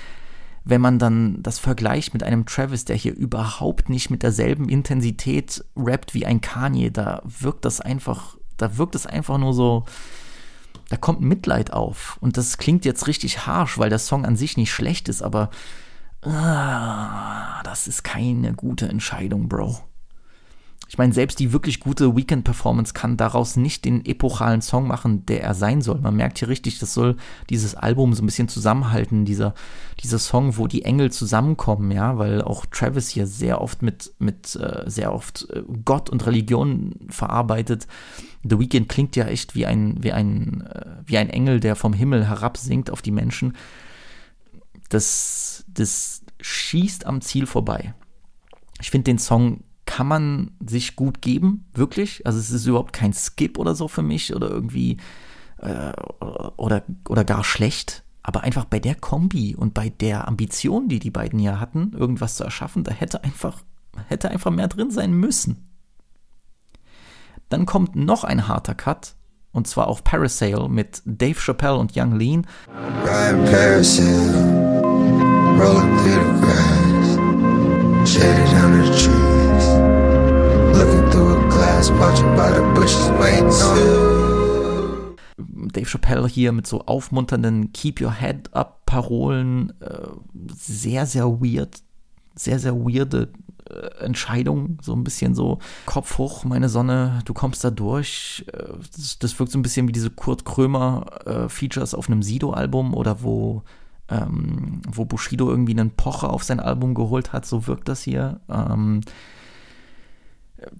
[0.64, 5.64] wenn man dann das vergleicht mit einem Travis, der hier überhaupt nicht mit derselben Intensität
[5.76, 9.84] rappt wie ein Kanye, da wirkt das einfach, da wirkt es einfach nur so,
[10.88, 12.18] da kommt Mitleid auf.
[12.20, 15.50] Und das klingt jetzt richtig harsh, weil der Song an sich nicht schlecht ist, aber
[16.22, 19.78] ah, das ist keine gute Entscheidung, Bro.
[20.90, 25.40] Ich meine, selbst die wirklich gute Weekend-Performance kann daraus nicht den epochalen Song machen, der
[25.40, 26.00] er sein soll.
[26.00, 27.16] Man merkt hier richtig, das soll
[27.48, 29.54] dieses Album so ein bisschen zusammenhalten, dieser,
[30.02, 34.56] dieser Song, wo die Engel zusammenkommen, ja, weil auch Travis hier sehr oft mit, mit
[34.56, 37.86] äh, sehr oft äh, Gott und Religion verarbeitet.
[38.42, 41.92] The Weeknd klingt ja echt wie ein, wie ein, äh, wie ein Engel, der vom
[41.92, 43.56] Himmel herabsinkt auf die Menschen.
[44.88, 47.94] Das, das schießt am Ziel vorbei.
[48.80, 52.24] Ich finde den Song kann man sich gut geben, wirklich.
[52.24, 54.98] Also es ist überhaupt kein Skip oder so für mich oder irgendwie
[55.58, 55.92] äh,
[56.56, 58.04] oder, oder gar schlecht.
[58.22, 62.36] Aber einfach bei der Kombi und bei der Ambition, die die beiden hier hatten, irgendwas
[62.36, 63.62] zu erschaffen, da hätte einfach,
[64.06, 65.68] hätte einfach mehr drin sein müssen.
[67.48, 69.16] Dann kommt noch ein harter Cut,
[69.50, 72.46] und zwar auf Parasail mit Dave Chappelle und Young Lean.
[73.04, 74.84] Ryan Parasail,
[75.58, 79.39] rolling through the grass, shaded under the trees,
[85.72, 90.08] Dave Chappelle hier mit so aufmunternden Keep Your Head Up Parolen, äh,
[90.52, 91.82] sehr, sehr weird,
[92.34, 93.32] sehr, sehr weirde
[93.68, 98.44] äh, Entscheidung, so ein bisschen so Kopf hoch, meine Sonne, du kommst da durch.
[98.52, 98.64] Äh,
[98.96, 103.22] das, das wirkt so ein bisschen wie diese Kurt Krömer Features auf einem Sido-Album oder
[103.22, 103.62] wo,
[104.08, 108.40] ähm, wo Bushido irgendwie einen Pocher auf sein Album geholt hat, so wirkt das hier.
[108.48, 109.02] Ähm,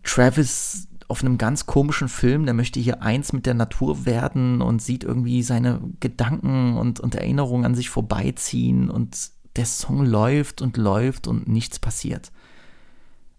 [0.03, 4.81] Travis auf einem ganz komischen Film, der möchte hier eins mit der Natur werden und
[4.81, 10.77] sieht irgendwie seine Gedanken und, und Erinnerungen an sich vorbeiziehen und der Song läuft und
[10.77, 12.31] läuft und nichts passiert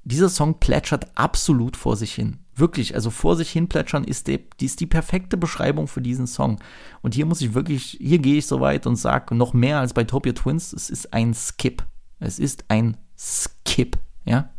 [0.04, 2.40] dieser Song plätschert absolut vor sich hin.
[2.56, 6.60] Wirklich, also vor sich hin plätschern ist die, ist die perfekte Beschreibung für diesen Song.
[7.02, 9.94] Und hier muss ich wirklich, hier gehe ich so weit und sage noch mehr als
[9.94, 11.84] bei Topia Twins, es ist ein Skip.
[12.20, 14.50] Es ist ein Skip, ja.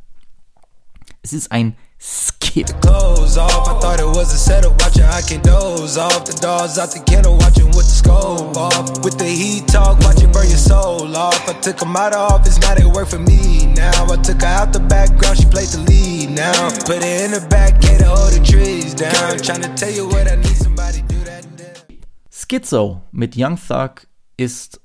[1.24, 2.66] Es ist ein skip.
[2.80, 4.72] Clothes off, I thought it was a setup.
[4.82, 6.24] Watching, I can doze off.
[6.24, 9.04] The dogs out the kennel, watching with the scope off.
[9.04, 11.48] With the heat talk, watching burn your soul off.
[11.48, 14.10] I took them out of office, now they work for me now.
[14.10, 16.70] I took her out the background, she played the lead now.
[16.84, 19.38] Put her in the back, get her hold the trees down.
[19.38, 21.46] Trying to tell you what I need, somebody do that.
[22.30, 24.80] Schizo mit Young Thug ist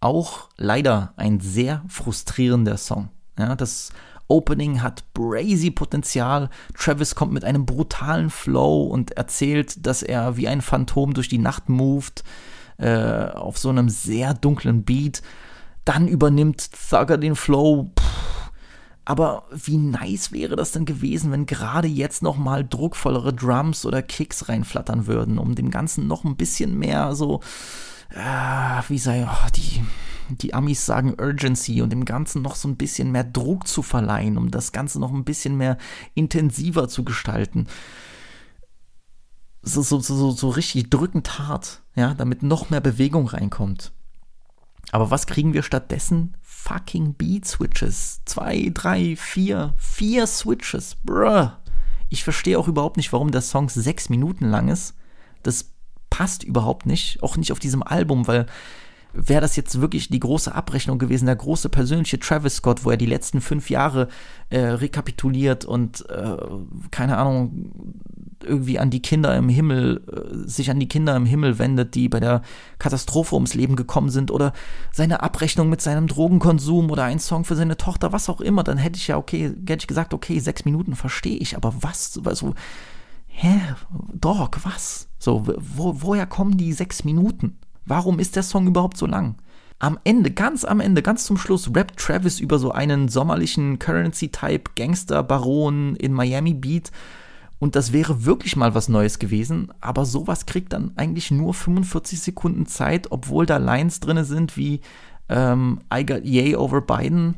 [0.00, 3.10] auch leider ein sehr frustrierender Song.
[3.36, 3.90] Ja, das
[4.30, 6.48] Opening hat brazy Potenzial.
[6.76, 11.38] Travis kommt mit einem brutalen Flow und erzählt, dass er wie ein Phantom durch die
[11.38, 12.24] Nacht moved,
[12.78, 15.22] äh, auf so einem sehr dunklen Beat.
[15.84, 17.90] Dann übernimmt Thugger den Flow.
[17.98, 18.50] Pff,
[19.04, 24.02] aber wie nice wäre das denn gewesen, wenn gerade jetzt noch mal druckvollere Drums oder
[24.02, 27.40] Kicks reinflattern würden, um dem Ganzen noch ein bisschen mehr so,
[28.10, 29.82] äh, wie sei, oh, die
[30.38, 34.38] die Amis sagen Urgency und dem Ganzen noch so ein bisschen mehr Druck zu verleihen,
[34.38, 35.78] um das Ganze noch ein bisschen mehr
[36.14, 37.66] intensiver zu gestalten.
[39.62, 43.92] So, so, so, so richtig drückend hart, ja, damit noch mehr Bewegung reinkommt.
[44.92, 46.36] Aber was kriegen wir stattdessen?
[46.42, 48.22] Fucking Beat Switches.
[48.24, 50.96] Zwei, drei, vier, vier Switches.
[51.04, 51.50] Bruh.
[52.08, 54.94] Ich verstehe auch überhaupt nicht, warum der Song sechs Minuten lang ist.
[55.42, 55.72] Das
[56.10, 57.22] passt überhaupt nicht.
[57.22, 58.46] Auch nicht auf diesem Album, weil
[59.12, 62.96] wäre das jetzt wirklich die große Abrechnung gewesen, der große persönliche Travis Scott, wo er
[62.96, 64.08] die letzten fünf Jahre
[64.50, 66.36] äh, rekapituliert und äh,
[66.90, 67.72] keine Ahnung
[68.42, 72.08] irgendwie an die Kinder im Himmel, äh, sich an die Kinder im Himmel wendet, die
[72.08, 72.42] bei der
[72.78, 74.52] Katastrophe ums Leben gekommen sind oder
[74.92, 78.78] seine Abrechnung mit seinem Drogenkonsum oder ein Song für seine Tochter, was auch immer, dann
[78.78, 82.54] hätte ich ja okay, hätte ich gesagt, okay, sechs Minuten verstehe ich, aber was, also,
[83.26, 83.60] hä,
[84.14, 85.08] Dog, was?
[85.18, 87.58] So, wo, woher kommen die sechs Minuten?
[87.86, 89.36] Warum ist der Song überhaupt so lang?
[89.78, 94.72] Am Ende, ganz am Ende, ganz zum Schluss, rappt Travis über so einen sommerlichen Currency-Type
[94.76, 96.90] Gangster-Baron in Miami Beat.
[97.58, 102.20] Und das wäre wirklich mal was Neues gewesen, aber sowas kriegt dann eigentlich nur 45
[102.20, 104.80] Sekunden Zeit, obwohl da Lines drin sind wie
[105.28, 107.36] ähm, I got yay over Biden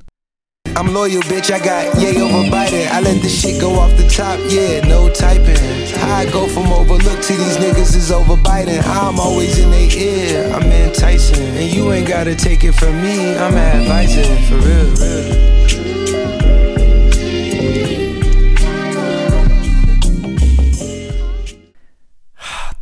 [0.82, 1.52] I'm loyal, bitch.
[1.52, 2.88] I got yay over Biden.
[2.90, 5.56] I let the shit go off the top, yeah, no typing.
[6.02, 8.82] I go from overlook to these niggas is over Biden.
[8.84, 11.56] I'm always in their ear, I'm enticing.
[11.56, 14.90] And you ain't gotta take it from me, I'm advising, for real.
[14.96, 16.01] real.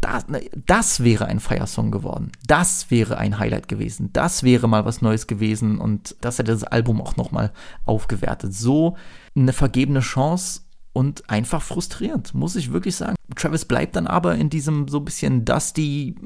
[0.01, 2.33] Das, ne, das wäre ein Feiersong geworden.
[2.47, 4.11] Das wäre ein Highlight gewesen.
[4.13, 7.53] Das wäre mal was Neues gewesen und das hätte das Album auch nochmal
[7.85, 8.55] aufgewertet.
[8.55, 8.97] So
[9.37, 13.17] eine vergebene Chance und einfach frustrierend, muss ich wirklich sagen.
[13.37, 16.17] Travis bleibt dann aber in diesem so bisschen dusty,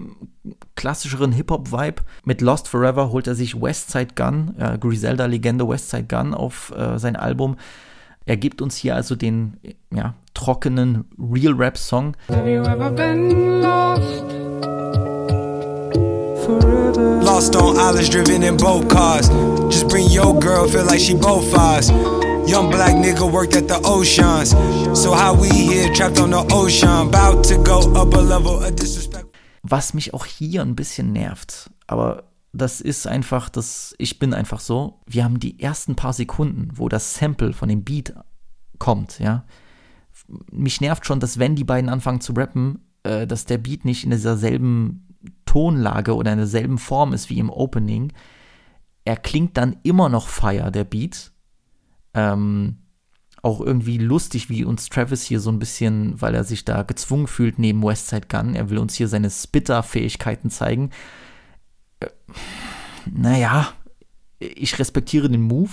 [0.74, 2.02] klassischeren Hip-Hop-Vibe.
[2.24, 7.16] Mit Lost Forever holt er sich Westside Gun, äh, Griselda-Legende Westside Gun auf äh, sein
[7.16, 7.56] Album.
[8.24, 9.58] Er gibt uns hier also den
[9.92, 12.16] ja, trockenen Real Rap Song.
[12.28, 14.24] Have you ever been lost?
[17.24, 19.28] Lost on islands driven in boat cars.
[19.70, 21.90] Just bring your girl, feel like she both ours.
[22.46, 24.50] Young black nigga worked at the oceans.
[24.92, 28.76] So how we here trapped on the ocean, about to go up a level of
[28.76, 29.26] disrespect.
[29.62, 34.60] Was mich auch hier ein bisschen nervt, aber das ist einfach, das, ich bin einfach
[34.60, 35.00] so.
[35.06, 38.14] Wir haben die ersten paar Sekunden, wo das Sample von dem Beat
[38.78, 39.44] kommt, ja.
[40.50, 44.04] Mich nervt schon, dass wenn die beiden anfangen zu rappen, äh, dass der Beat nicht
[44.04, 45.08] in dieser selben
[45.44, 48.12] Tonlage oder in derselben Form ist wie im Opening.
[49.04, 51.32] Er klingt dann immer noch fire, der Beat.
[52.14, 52.78] Ähm,
[53.42, 57.26] auch irgendwie lustig, wie uns Travis hier so ein bisschen, weil er sich da gezwungen
[57.26, 58.54] fühlt neben Westside Gun.
[58.54, 60.90] Er will uns hier seine Spitter-Fähigkeiten zeigen
[63.10, 63.72] naja,
[64.38, 65.70] ich respektiere den Move.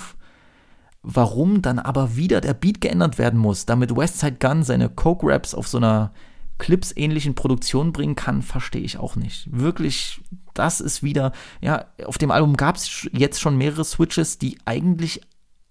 [1.04, 5.68] Warum dann aber wieder der Beat geändert werden muss, damit Westside Gun seine Coke-Raps auf
[5.68, 6.14] so einer
[6.60, 9.47] Clips-ähnlichen Produktion bringen kann, verstehe ich auch nicht.
[9.52, 10.22] Wirklich,
[10.54, 15.22] das ist wieder, ja, auf dem Album gab es jetzt schon mehrere Switches, die eigentlich,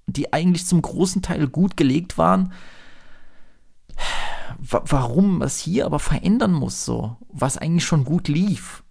[0.06, 2.52] die eigentlich zum großen Teil gut gelegt waren.
[4.58, 8.82] Warum es hier aber verändern muss, so, was eigentlich schon gut lief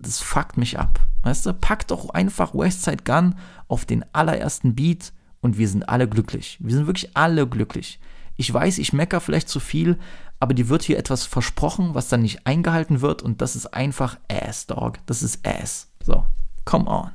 [0.00, 0.98] das fuckt mich ab.
[1.22, 3.34] Weißt du, pack doch einfach Westside Gun
[3.68, 6.58] auf den allerersten Beat und wir sind alle glücklich.
[6.60, 7.98] Wir sind wirklich alle glücklich.
[8.36, 9.98] Ich weiß, ich mecker vielleicht zu viel,
[10.38, 14.18] aber dir wird hier etwas versprochen, was dann nicht eingehalten wird und das ist einfach
[14.28, 14.98] Ass, Dog.
[15.06, 15.88] Das ist Ass.
[16.02, 16.24] So,
[16.64, 17.10] come on.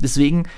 [0.00, 0.48] Deswegen,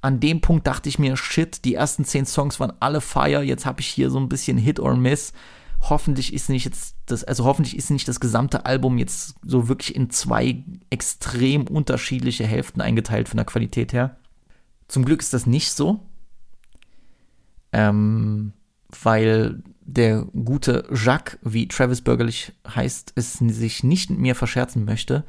[0.00, 3.66] an dem Punkt dachte ich mir, shit, die ersten zehn Songs waren alle Fire, jetzt
[3.66, 5.32] habe ich hier so ein bisschen Hit or Miss
[5.88, 9.94] hoffentlich ist nicht jetzt das, also hoffentlich ist nicht das gesamte Album jetzt so wirklich
[9.94, 14.16] in zwei extrem unterschiedliche Hälften eingeteilt von der Qualität her.
[14.88, 16.00] Zum Glück ist das nicht so.
[17.72, 18.52] Ähm,
[19.02, 25.24] weil der gute Jacques, wie Travis bürgerlich heißt, es sich nicht mit mir verscherzen möchte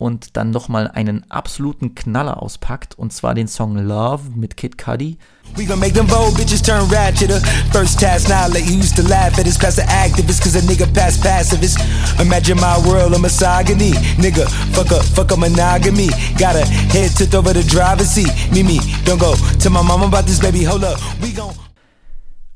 [0.00, 5.18] und dann nochmal einen absoluten Knaller auspackt und zwar den Song Love mit Kid Cudi.
[5.56, 7.40] We gonna make them vote, bitches turn ratcheter.
[7.70, 10.62] First task now, let you used to laugh at this past the activist, cause a
[10.62, 11.78] nigga past pacifist.
[12.18, 13.90] Imagine my world of misogyny.
[14.16, 16.08] Nigga, fuck a, fuck a monogamy.
[16.38, 18.30] Got a head tipped over the driver's seat.
[18.52, 20.98] Mimi, don't go tell my mama about this baby, hold up.
[21.20, 21.52] We gon'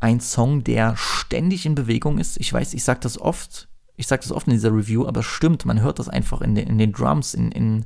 [0.04, 2.38] Ein Song, der ständig in Bewegung ist.
[2.38, 5.26] Ich weiß, ich sag das oft ich sage das oft in dieser Review, aber es
[5.26, 7.84] stimmt, man hört das einfach in den, in den Drums, in, in,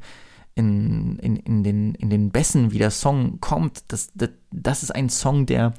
[0.54, 3.84] in, in, in, den, in den Bässen, wie der Song kommt.
[3.88, 5.74] Das, das, das ist ein Song, der,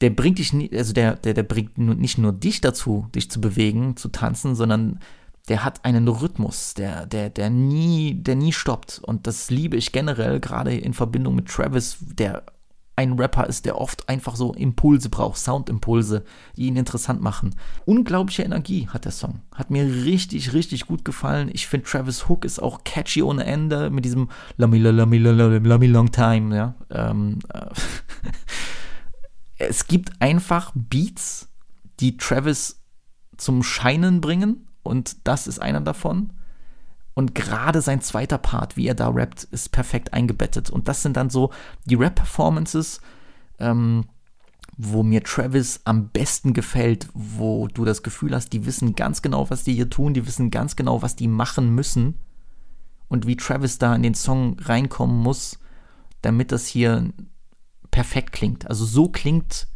[0.00, 3.40] der bringt dich, nie, also der, der, der bringt nicht nur dich dazu, dich zu
[3.40, 5.00] bewegen, zu tanzen, sondern
[5.48, 9.00] der hat einen Rhythmus, der, der, der nie, der nie stoppt.
[9.02, 12.44] Und das liebe ich generell, gerade in Verbindung mit Travis, der
[12.96, 16.24] ein Rapper ist, der oft einfach so Impulse braucht, Soundimpulse,
[16.56, 17.54] die ihn interessant machen.
[17.86, 19.40] Unglaubliche Energie hat der Song.
[19.52, 21.50] Hat mir richtig, richtig gut gefallen.
[21.52, 26.12] Ich finde Travis Hook ist auch catchy ohne Ende mit diesem Lummy, Lummy, Lummy, Long
[26.12, 26.74] Time, ja.
[26.90, 27.66] Ähm, äh,
[29.58, 31.48] es gibt einfach Beats,
[32.00, 32.80] die Travis
[33.36, 36.32] zum Scheinen bringen und das ist einer davon.
[37.14, 40.68] Und gerade sein zweiter Part, wie er da rappt, ist perfekt eingebettet.
[40.68, 41.50] Und das sind dann so
[41.84, 43.00] die Rap-Performances,
[43.60, 44.04] ähm,
[44.76, 49.48] wo mir Travis am besten gefällt, wo du das Gefühl hast, die wissen ganz genau,
[49.48, 52.18] was die hier tun, die wissen ganz genau, was die machen müssen.
[53.08, 55.60] Und wie Travis da in den Song reinkommen muss,
[56.22, 57.10] damit das hier
[57.92, 58.68] perfekt klingt.
[58.68, 59.68] Also so klingt,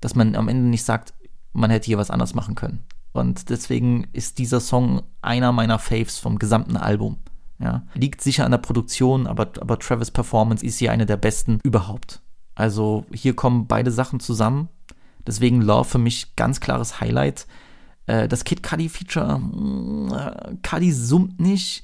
[0.00, 1.12] dass man am Ende nicht sagt,
[1.52, 2.84] man hätte hier was anders machen können.
[3.12, 7.18] Und deswegen ist dieser Song einer meiner Faves vom gesamten Album.
[7.58, 7.82] Ja.
[7.94, 12.22] Liegt sicher an der Produktion, aber, aber Travis Performance ist hier eine der besten überhaupt.
[12.54, 14.68] Also hier kommen beide Sachen zusammen.
[15.26, 17.46] Deswegen Love für mich ganz klares Highlight.
[18.06, 19.40] Äh, das Kid Cudi Feature,
[20.10, 21.82] äh, Cudi summt nicht.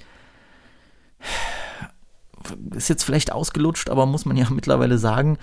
[2.74, 5.38] Ist jetzt vielleicht ausgelutscht, aber muss man ja mittlerweile sagen,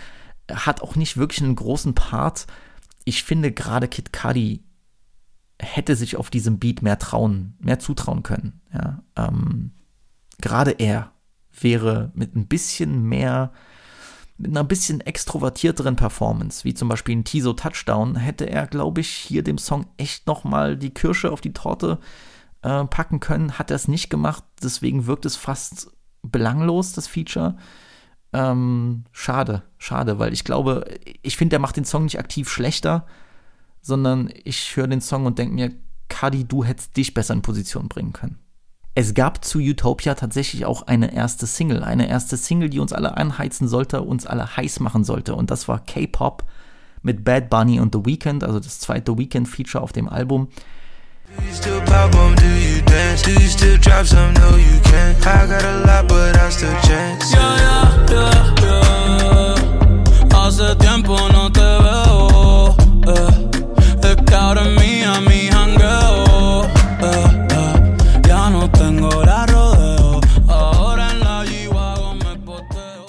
[0.51, 2.47] hat auch nicht wirklich einen großen Part.
[3.05, 4.63] Ich finde gerade Kid Cudi
[5.64, 8.61] hätte sich auf diesem Beat mehr trauen, mehr zutrauen können.
[8.74, 9.72] Ja, ähm,
[10.39, 11.11] gerade er
[11.59, 13.51] wäre mit ein bisschen mehr,
[14.38, 19.09] mit einer bisschen extrovertierteren Performance, wie zum Beispiel ein Tiso Touchdown, hätte er, glaube ich,
[19.09, 21.99] hier dem Song echt nochmal die Kirsche auf die Torte
[22.64, 24.43] äh, packen können, hat er es nicht gemacht.
[24.61, 25.91] Deswegen wirkt es fast
[26.24, 27.57] belanglos, das Feature.
[28.32, 30.86] Ähm, schade, schade, weil ich glaube,
[31.22, 33.05] ich finde, der macht den Song nicht aktiv schlechter,
[33.84, 35.71] sondern ich höre den Song und denke mir,
[36.09, 38.39] Kadi, du hättest dich besser in Position bringen können.
[38.95, 43.17] Es gab zu Utopia tatsächlich auch eine erste Single, eine erste Single, die uns alle
[43.17, 45.34] anheizen sollte, uns alle heiß machen sollte.
[45.34, 46.43] Und das war K-Pop
[47.01, 50.49] mit Bad Bunny und The Weeknd, also das zweite Weeknd-Feature auf dem Album.
[51.25, 53.23] Do you still pop on, do you dance?
[53.23, 54.34] Do you still drop some?
[54.34, 55.17] No, you can't.
[55.25, 57.34] I got a lot, but I still chance.
[57.34, 60.38] Yeah, yeah, yeah, yeah.
[60.38, 62.03] Hace tiempo no te veo.
[64.54, 66.66] Ahora es mía, mi jangueo.
[67.01, 68.22] Eh, eh.
[68.28, 70.22] Ya no tengo la rodeo.
[70.47, 71.43] Ahora en la
[72.14, 73.06] me poteo.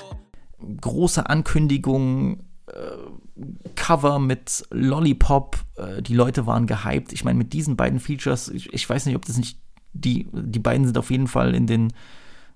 [0.81, 2.39] Große Ankündigung.
[2.67, 7.13] Äh, Cover mit Lollipop, äh, die Leute waren gehypt.
[7.13, 9.59] Ich meine, mit diesen beiden Features, ich, ich, weiß nicht, ob das nicht,
[9.93, 11.93] die, die beiden sind auf jeden Fall in den,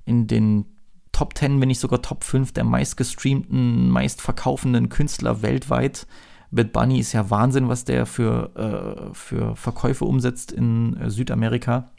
[0.06, 0.64] in den
[1.12, 6.06] Top 10, wenn nicht sogar Top 5 der meistgestreamten, meistverkaufenden Künstler weltweit.
[6.50, 11.90] Bad Bunny ist ja Wahnsinn, was der für, äh, für Verkäufe umsetzt in äh, Südamerika.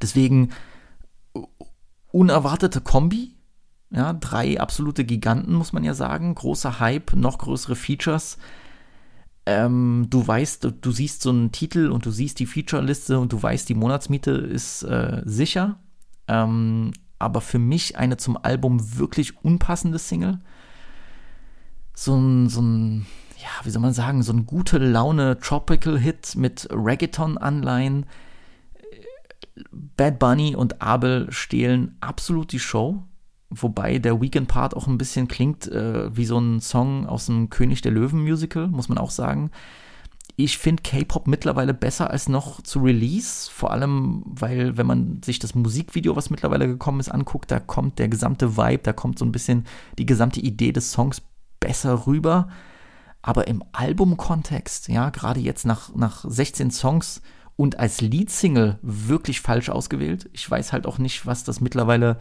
[0.00, 0.50] Deswegen
[2.12, 3.34] unerwartete Kombi,
[3.90, 6.34] ja, drei absolute Giganten, muss man ja sagen.
[6.34, 8.38] Großer Hype, noch größere Features.
[9.46, 13.32] Ähm, du weißt, du, du, siehst so einen Titel und du siehst die Feature-Liste und
[13.32, 15.80] du weißt, die Monatsmiete ist äh, sicher.
[16.28, 20.40] Ähm, aber für mich eine zum Album wirklich unpassende Single.
[21.94, 23.06] So ein, so ein,
[23.42, 28.06] ja, wie soll man sagen, so ein gute Laune Tropical-Hit mit Reggaeton-Anleihen.
[29.70, 33.02] Bad Bunny und Abel stehlen absolut die Show.
[33.50, 37.82] Wobei der Weekend-Part auch ein bisschen klingt äh, wie so ein Song aus dem König
[37.82, 39.50] der Löwen-Musical, muss man auch sagen.
[40.36, 45.38] Ich finde K-Pop mittlerweile besser als noch zu Release, vor allem, weil, wenn man sich
[45.38, 49.24] das Musikvideo, was mittlerweile gekommen ist, anguckt, da kommt der gesamte Vibe, da kommt so
[49.24, 49.66] ein bisschen
[49.98, 51.20] die gesamte Idee des Songs
[51.58, 52.48] besser rüber.
[53.22, 57.20] Aber im Album-Kontext, ja, gerade jetzt nach, nach 16 Songs
[57.56, 60.30] und als Leadsingle wirklich falsch ausgewählt.
[60.32, 62.16] Ich weiß halt auch nicht, was das mittlerweile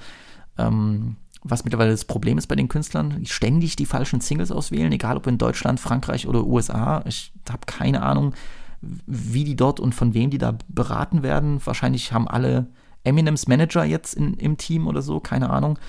[0.58, 5.18] ähm, was mittlerweile das Problem ist bei den Künstlern, ständig die falschen Singles auswählen, egal
[5.18, 7.02] ob in Deutschland, Frankreich oder USA.
[7.08, 8.34] Ich habe keine Ahnung,
[8.82, 11.66] wie die dort und von wem die da beraten werden.
[11.66, 12.68] Wahrscheinlich haben alle
[13.04, 15.80] Eminems Manager jetzt in, im Team oder so, keine Ahnung.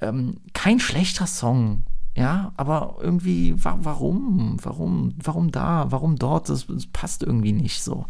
[0.00, 1.84] Ähm, kein schlechter Song,
[2.18, 4.56] ja, aber irgendwie, wa warum?
[4.60, 5.14] Warum?
[5.22, 5.86] Warum da?
[5.90, 6.48] Warum dort?
[6.48, 8.06] Das, das passt irgendwie nicht so.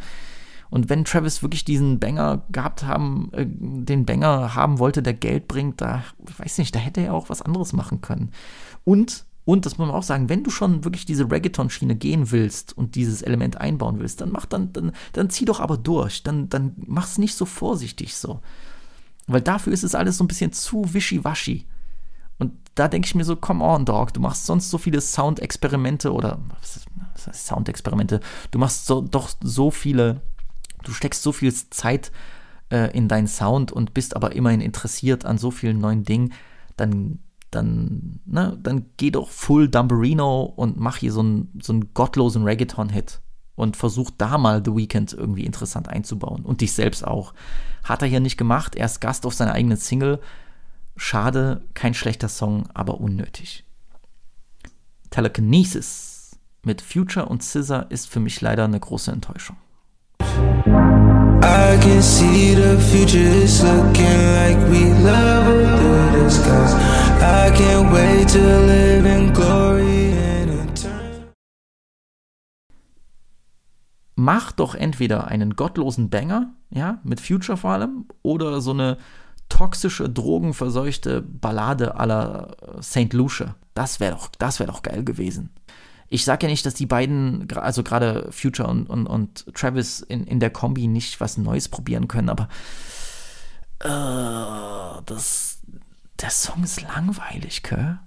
[0.70, 5.46] Und wenn Travis wirklich diesen Banger gehabt haben, äh, den Banger haben wollte, der Geld
[5.46, 6.04] bringt, da,
[6.38, 8.30] weiß nicht, da hätte er auch was anderes machen können.
[8.84, 12.76] Und, und das muss man auch sagen, wenn du schon wirklich diese Reggaeton-Schiene gehen willst
[12.78, 16.22] und dieses Element einbauen willst, dann mach dann, dann, dann zieh doch aber durch.
[16.22, 18.40] Dann, dann mach's nicht so vorsichtig so.
[19.26, 21.66] Weil dafür ist es alles so ein bisschen zu wischiwaschi.
[22.78, 26.38] Da denke ich mir so, come on, Dog, du machst sonst so viele Soundexperimente oder
[27.12, 28.20] was heißt Soundexperimente,
[28.50, 30.20] du machst so, doch so viele
[30.84, 32.12] du steckst so viel Zeit
[32.70, 36.32] äh, in deinen Sound und bist aber immerhin interessiert an so vielen neuen Dingen,
[36.76, 37.20] dann,
[37.50, 42.44] dann, ne, dann geh doch full Dumberino und mach hier so einen, so einen gottlosen
[42.44, 43.20] Reggaeton-Hit
[43.54, 47.34] und versuch da mal The Weeknd irgendwie interessant einzubauen und dich selbst auch.
[47.84, 50.20] Hat er hier nicht gemacht, er ist Gast auf seiner eigenen Single.
[51.00, 53.64] Schade, kein schlechter Song, aber unnötig.
[55.10, 59.56] Telekinesis mit Future und Scissor ist für mich leider eine große Enttäuschung.
[60.20, 66.74] I can see the future is looking like we level through the skies.
[67.22, 71.30] I can't wait to live in glory and eternity.
[74.16, 78.98] Mach doch entweder einen gottlosen Banger, ja, mit Future vor allem, oder so eine
[79.48, 83.12] toxische, drogenverseuchte Ballade aller St.
[83.12, 83.54] Lucia.
[83.74, 84.30] Das wäre doch,
[84.60, 85.50] wäre doch geil gewesen
[86.08, 90.24] ich sage ja nicht, dass die beiden, also gerade Future und, und, und Travis in,
[90.24, 92.48] in der Kombi nicht was Neues probieren können, aber
[93.80, 95.60] äh, das,
[96.20, 97.98] der Song ist langweilig, gell?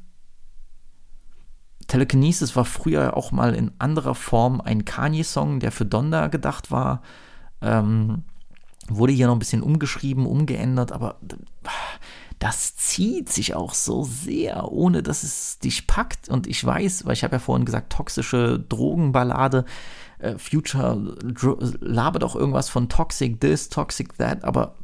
[1.88, 7.02] Telekinesis war früher auch mal in anderer Form ein Kanye-Song, der für Donda gedacht war.
[7.62, 8.24] Ähm,
[8.98, 11.18] wurde hier noch ein bisschen umgeschrieben, umgeändert, aber
[12.40, 16.28] das zieht sich auch so sehr, ohne dass es dich packt.
[16.28, 19.66] Und ich weiß, weil ich habe ja vorhin gesagt, toxische Drogenballade,
[20.18, 21.16] äh, Future
[21.80, 24.76] labert auch irgendwas von Toxic this, Toxic that, aber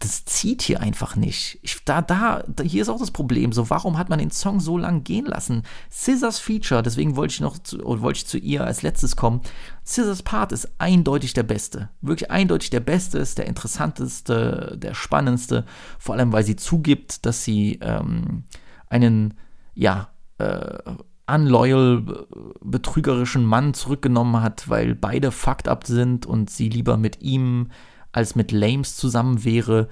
[0.00, 1.58] das zieht hier einfach nicht.
[1.60, 3.52] Ich, da, da, hier ist auch das Problem.
[3.52, 5.62] So, warum hat man den Song so lang gehen lassen?
[5.90, 9.42] Scissors Feature, deswegen wollte ich noch zu, wollte ich zu ihr als letztes kommen.
[9.84, 11.90] Scissors Part ist eindeutig der beste.
[12.00, 15.66] Wirklich eindeutig der beste, ist der interessanteste, der spannendste.
[15.98, 18.44] Vor allem, weil sie zugibt, dass sie ähm,
[18.88, 19.34] einen,
[19.74, 20.78] ja, äh,
[21.26, 22.26] unloyal,
[22.62, 27.68] betrügerischen Mann zurückgenommen hat, weil beide fucked up sind und sie lieber mit ihm
[28.12, 29.88] als mit Lames zusammen wäre,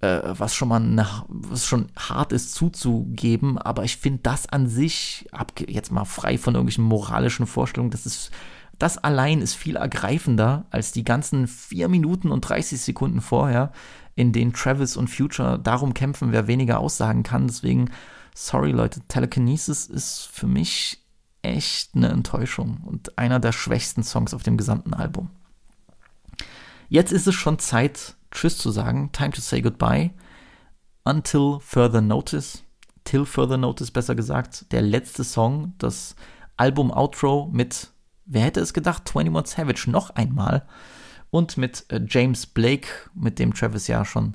[0.00, 4.68] äh, was schon mal eine, was schon hart ist zuzugeben, aber ich finde das an
[4.68, 5.28] sich,
[5.66, 8.30] jetzt mal frei von irgendwelchen moralischen Vorstellungen, das ist,
[8.78, 13.72] das allein ist viel ergreifender als die ganzen 4 Minuten und 30 Sekunden vorher,
[14.14, 17.46] in denen Travis und Future darum kämpfen, wer weniger aussagen kann.
[17.46, 17.90] Deswegen,
[18.34, 21.04] sorry Leute, Telekinesis ist für mich
[21.42, 25.30] echt eine Enttäuschung und einer der schwächsten Songs auf dem gesamten Album.
[26.88, 29.10] Jetzt ist es schon Zeit, Tschüss zu sagen.
[29.12, 30.10] Time to say goodbye.
[31.04, 32.64] Until further notice.
[33.04, 34.72] Till further notice, besser gesagt.
[34.72, 36.16] Der letzte Song, das
[36.56, 37.88] Album-Outro mit,
[38.24, 40.66] wer hätte es gedacht, 21 Savage noch einmal.
[41.30, 44.34] Und mit äh, James Blake, mit dem Travis ja schon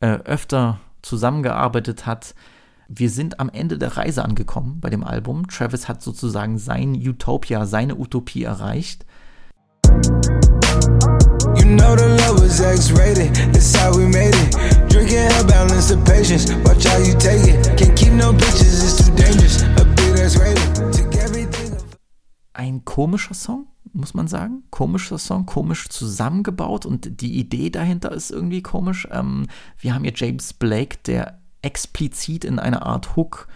[0.00, 2.34] äh, öfter zusammengearbeitet hat.
[2.88, 5.46] Wir sind am Ende der Reise angekommen bei dem Album.
[5.48, 9.06] Travis hat sozusagen sein Utopia, seine Utopie erreicht.
[11.58, 14.88] You know the love was X-rated, that's how we made it.
[14.88, 17.76] Drinking hell balance the patience, watch how you take it.
[17.76, 19.62] Can't keep no bitches, it's too dangerous.
[19.62, 21.76] A big that's rated, took everything.
[22.52, 24.64] Ein komischer Song, muss man sagen.
[24.70, 29.06] Komischer Song, komisch zusammengebaut und die Idee dahinter ist irgendwie komisch.
[29.10, 29.46] Ähm,
[29.78, 33.48] wir haben hier James Blake, der explizit in einer Art Hook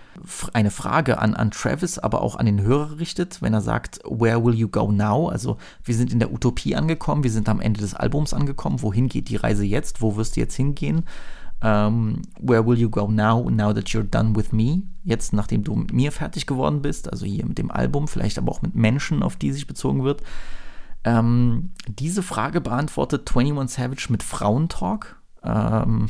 [0.52, 4.44] eine Frage an, an Travis, aber auch an den Hörer richtet, wenn er sagt, Where
[4.44, 5.28] will you go now?
[5.28, 9.08] Also wir sind in der Utopie angekommen, wir sind am Ende des Albums angekommen, wohin
[9.08, 10.02] geht die Reise jetzt?
[10.02, 11.04] Wo wirst du jetzt hingehen?
[11.62, 14.82] Um, ähm, where will you go now, now that you're done with me?
[15.04, 18.50] Jetzt, nachdem du mit mir fertig geworden bist, also hier mit dem Album, vielleicht aber
[18.50, 20.22] auch mit Menschen, auf die sich bezogen wird.
[21.04, 26.06] Um, ähm, diese Frage beantwortet 21 Savage mit Frauentalk um, ähm,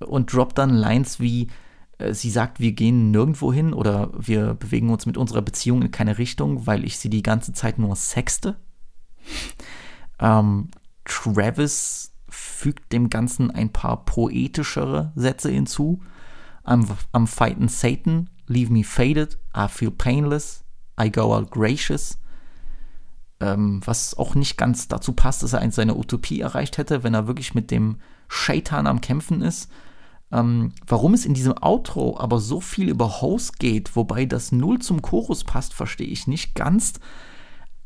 [0.06, 1.48] und droppt dann Lines wie,
[2.10, 6.18] sie sagt, wir gehen nirgendwo hin oder wir bewegen uns mit unserer Beziehung in keine
[6.18, 8.56] Richtung, weil ich sie die ganze Zeit nur sexte.
[10.18, 10.68] Ähm,
[11.04, 16.00] Travis fügt dem Ganzen ein paar poetischere Sätze hinzu.
[16.64, 20.64] I'm, I'm fighting Satan, leave me faded, I feel painless,
[21.00, 22.18] I go out gracious.
[23.40, 27.14] Ähm, was auch nicht ganz dazu passt, dass er eins seiner Utopie erreicht hätte, wenn
[27.14, 27.96] er wirklich mit dem
[28.28, 29.70] Shaitan am Kämpfen ist
[30.32, 34.78] ähm, warum es in diesem Outro aber so viel über Host geht, wobei das null
[34.78, 36.94] zum Chorus passt, verstehe ich nicht ganz.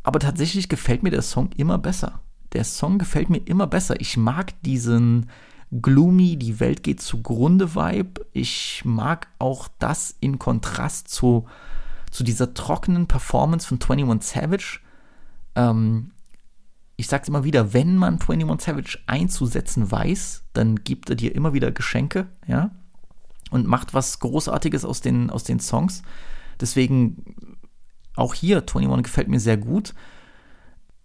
[0.02, 2.20] Aber tatsächlich gefällt mir der Song immer besser.
[2.52, 3.98] Der Song gefällt mir immer besser.
[4.00, 5.30] Ich mag diesen
[5.72, 8.26] gloomy, die Welt geht zugrunde Vibe.
[8.32, 11.46] Ich mag auch das in Kontrast zu,
[12.10, 14.80] zu dieser trockenen Performance von 21 Savage.
[15.56, 16.10] Ähm,
[16.96, 21.52] ich sag's immer wieder, wenn man 21 Savage einzusetzen weiß, dann gibt er dir immer
[21.52, 22.70] wieder Geschenke, ja,
[23.50, 26.02] und macht was Großartiges aus den, aus den Songs.
[26.60, 27.56] Deswegen
[28.16, 29.94] auch hier, 21 gefällt mir sehr gut.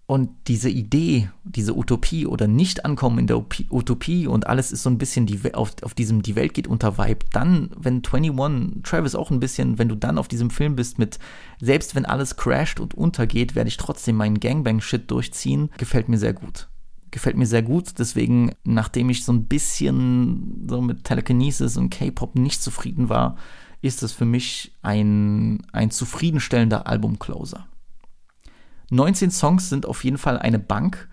[0.09, 4.97] Und diese Idee, diese Utopie oder Nicht-Ankommen in der Utopie und alles ist so ein
[4.97, 9.29] bisschen die, auf, auf diesem Die Welt geht unter Vibe, dann, wenn 21, Travis auch
[9.29, 11.19] ein bisschen, wenn du dann auf diesem Film bist mit,
[11.61, 16.33] selbst wenn alles crasht und untergeht, werde ich trotzdem meinen Gangbang-Shit durchziehen, gefällt mir sehr
[16.33, 16.69] gut.
[17.11, 22.33] Gefällt mir sehr gut, deswegen, nachdem ich so ein bisschen so mit Telekinesis und K-Pop
[22.33, 23.37] nicht zufrieden war,
[23.83, 27.67] ist das für mich ein, ein zufriedenstellender Album-Closer.
[28.91, 31.07] 19 Songs sind auf jeden Fall eine Bank.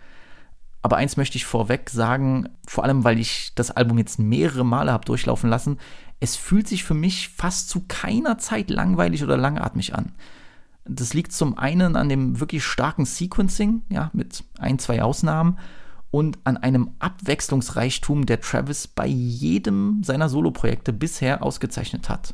[0.82, 4.92] Aber eins möchte ich vorweg sagen, vor allem weil ich das Album jetzt mehrere Male
[4.92, 5.78] habe durchlaufen lassen,
[6.20, 10.12] es fühlt sich für mich fast zu keiner Zeit langweilig oder langatmig an.
[10.84, 15.58] Das liegt zum einen an dem wirklich starken Sequencing, ja, mit ein, zwei Ausnahmen,
[16.12, 22.32] und an einem Abwechslungsreichtum, der Travis bei jedem seiner Soloprojekte bisher ausgezeichnet hat.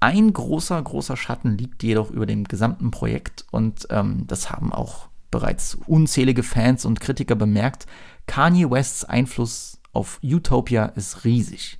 [0.00, 5.08] Ein großer, großer Schatten liegt jedoch über dem gesamten Projekt und ähm, das haben auch
[5.30, 7.86] bereits unzählige Fans und Kritiker bemerkt.
[8.26, 11.78] Kanye Wests Einfluss auf Utopia ist riesig.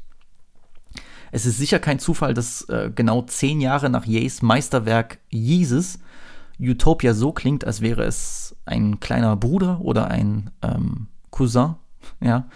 [1.33, 5.99] Es ist sicher kein Zufall, dass äh, genau zehn Jahre nach Ye's Meisterwerk Jesus
[6.61, 11.77] Utopia so klingt, als wäre es ein kleiner Bruder oder ein ähm, Cousin.
[12.21, 12.47] Ja,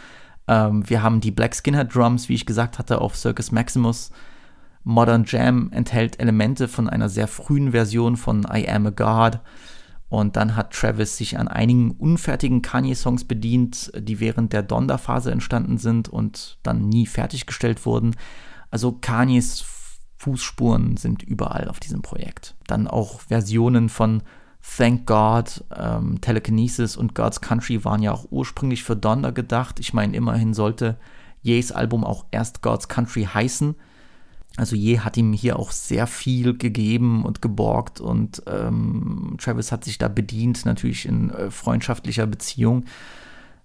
[0.47, 4.11] ähm, wir haben die Black Skinhead Drums, wie ich gesagt hatte, auf Circus Maximus
[4.85, 9.41] Modern Jam enthält Elemente von einer sehr frühen Version von I Am a God.
[10.11, 15.78] Und dann hat Travis sich an einigen unfertigen Kanye-Songs bedient, die während der Donda-Phase entstanden
[15.78, 18.14] sind und dann nie fertiggestellt wurden.
[18.70, 19.64] Also Kanyes
[20.18, 22.55] Fußspuren sind überall auf diesem Projekt.
[22.66, 24.22] Dann auch Versionen von
[24.76, 29.78] Thank God, ähm, Telekinesis und God's Country waren ja auch ursprünglich für Donda gedacht.
[29.80, 30.97] Ich meine, immerhin sollte
[31.43, 33.74] Ye's Album auch erst God's Country heißen.
[34.57, 39.85] Also Ye hat ihm hier auch sehr viel gegeben und geborgt und ähm, Travis hat
[39.85, 42.85] sich da bedient, natürlich in äh, freundschaftlicher Beziehung.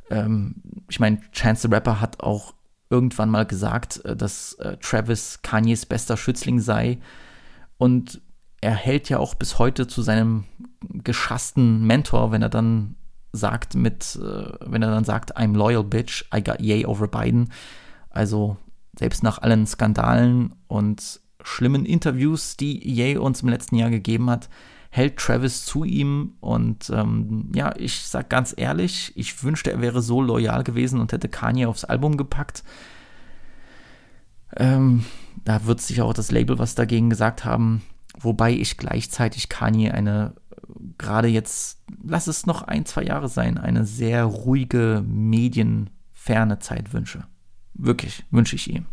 [0.10, 0.56] Ähm,
[0.90, 2.56] ich meine, Chance the Rapper hat auch
[2.90, 6.98] irgendwann mal gesagt, äh, dass äh, Travis Kanyes bester Schützling sei.
[7.78, 8.22] Und
[8.62, 10.46] er hält ja auch bis heute zu seinem
[10.82, 12.96] geschassten Mentor, wenn er dann
[13.32, 17.52] sagt mit, äh, wenn er dann sagt, I'm loyal bitch, I got Ye over Biden.
[18.10, 18.58] Also
[19.00, 24.50] selbst nach allen Skandalen und schlimmen Interviews, die Ye uns im letzten Jahr gegeben hat,
[24.90, 26.34] hält Travis zu ihm.
[26.42, 31.14] Und ähm, ja, ich sag ganz ehrlich, ich wünschte, er wäre so loyal gewesen und
[31.14, 32.66] hätte Kanye aufs Album gepackt.
[34.58, 35.06] Ähm,
[35.46, 37.82] da wird sich auch das Label was dagegen gesagt haben.
[38.20, 40.34] Wobei ich gleichzeitig Kanye eine,
[40.98, 47.24] gerade jetzt, lass es noch ein, zwei Jahre sein, eine sehr ruhige, medienferne Zeit wünsche.
[47.82, 48.86] Wirklich, wünsche ich ihm.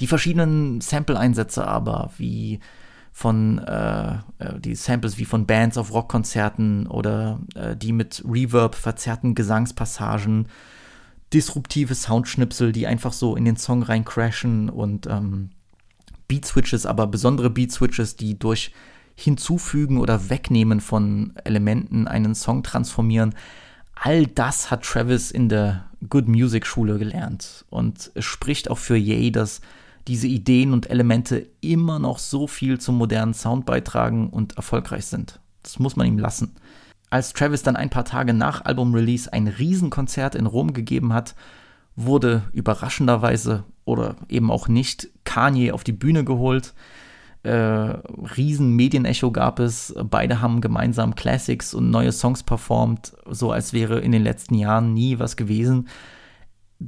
[0.00, 2.60] Die verschiedenen Sample-Einsätze aber, wie
[3.10, 8.74] von äh, äh, die Samples wie von Bands auf Rockkonzerten oder äh, die mit Reverb
[8.74, 10.46] verzerrten Gesangspassagen,
[11.32, 15.50] disruptive Soundschnipsel, die einfach so in den Song rein crashen und ähm,
[16.28, 18.72] Beat-Switches, aber besondere Beat-Switches, die durch
[19.14, 23.34] Hinzufügen oder Wegnehmen von Elementen einen Song transformieren.
[23.94, 27.64] All das hat Travis in der Good Music Schule gelernt.
[27.70, 29.60] Und es spricht auch für Ye, dass
[30.08, 35.40] diese Ideen und Elemente immer noch so viel zum modernen Sound beitragen und erfolgreich sind.
[35.62, 36.56] Das muss man ihm lassen.
[37.10, 41.34] Als Travis dann ein paar Tage nach Album-Release ein Riesenkonzert in Rom gegeben hat,
[41.94, 46.74] wurde überraschenderweise oder eben auch nicht Kanye auf die Bühne geholt.
[47.42, 49.94] Äh, riesen Medienecho gab es.
[50.04, 54.94] Beide haben gemeinsam Classics und neue Songs performt, so als wäre in den letzten Jahren
[54.94, 55.88] nie was gewesen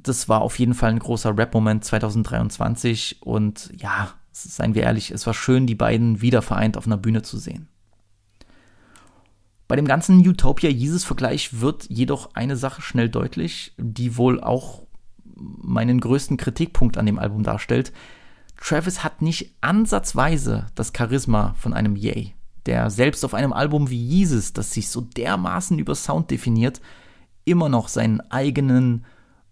[0.02, 5.26] das war auf jeden Fall ein großer Rap-Moment 2023 und ja, seien wir ehrlich, es
[5.26, 7.68] war schön, die beiden wieder vereint auf einer Bühne zu sehen.
[9.68, 14.82] Bei dem ganzen Utopia-Jesus-Vergleich wird jedoch eine Sache schnell deutlich, die wohl auch
[15.34, 17.92] meinen größten Kritikpunkt an dem Album darstellt.
[18.64, 22.32] Travis hat nicht ansatzweise das Charisma von einem Yay,
[22.64, 26.80] der selbst auf einem Album wie Jesus, das sich so dermaßen über Sound definiert,
[27.44, 29.04] immer noch seinen eigenen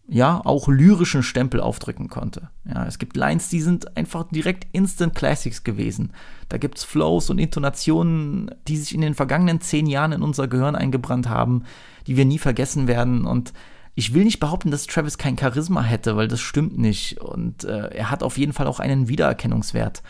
[0.09, 2.49] ja, auch lyrischen Stempel aufdrücken konnte.
[2.65, 6.13] Ja, es gibt Lines, die sind einfach direkt Instant Classics gewesen.
[6.49, 10.49] Da gibt es Flows und Intonationen, die sich in den vergangenen zehn Jahren in unser
[10.49, 11.65] Gehirn eingebrannt haben,
[12.07, 13.27] die wir nie vergessen werden.
[13.27, 13.53] Und
[13.95, 17.20] ich will nicht behaupten, dass Travis kein Charisma hätte, weil das stimmt nicht.
[17.20, 20.03] Und äh, er hat auf jeden Fall auch einen Wiedererkennungswert.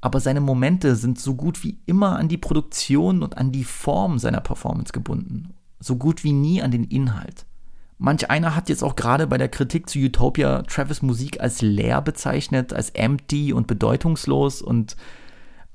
[0.00, 4.18] Aber seine Momente sind so gut wie immer an die Produktion und an die Form
[4.18, 5.54] seiner Performance gebunden.
[5.80, 7.46] So gut wie nie an den Inhalt.
[7.98, 12.02] Manch einer hat jetzt auch gerade bei der Kritik zu Utopia Travis Musik als leer
[12.02, 14.96] bezeichnet, als empty und bedeutungslos und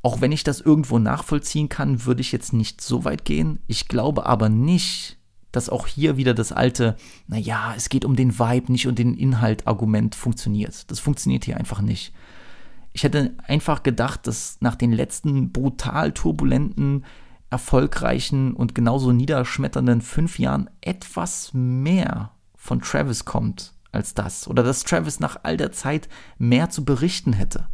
[0.03, 3.59] auch wenn ich das irgendwo nachvollziehen kann, würde ich jetzt nicht so weit gehen.
[3.67, 5.16] Ich glaube aber nicht,
[5.57, 6.95] dass auch hier wieder das alte,
[7.27, 10.89] naja, es geht um den Vibe, nicht um den Inhalt Argument funktioniert.
[10.91, 12.13] Das funktioniert hier einfach nicht.
[12.93, 17.05] Ich hätte einfach gedacht, dass nach den letzten brutal turbulenten
[17.49, 24.47] erfolgreichen und genauso niederschmetternden fünf Jahren etwas mehr von Travis kommt als das.
[24.47, 27.67] Oder dass Travis nach all der Zeit mehr zu berichten hätte.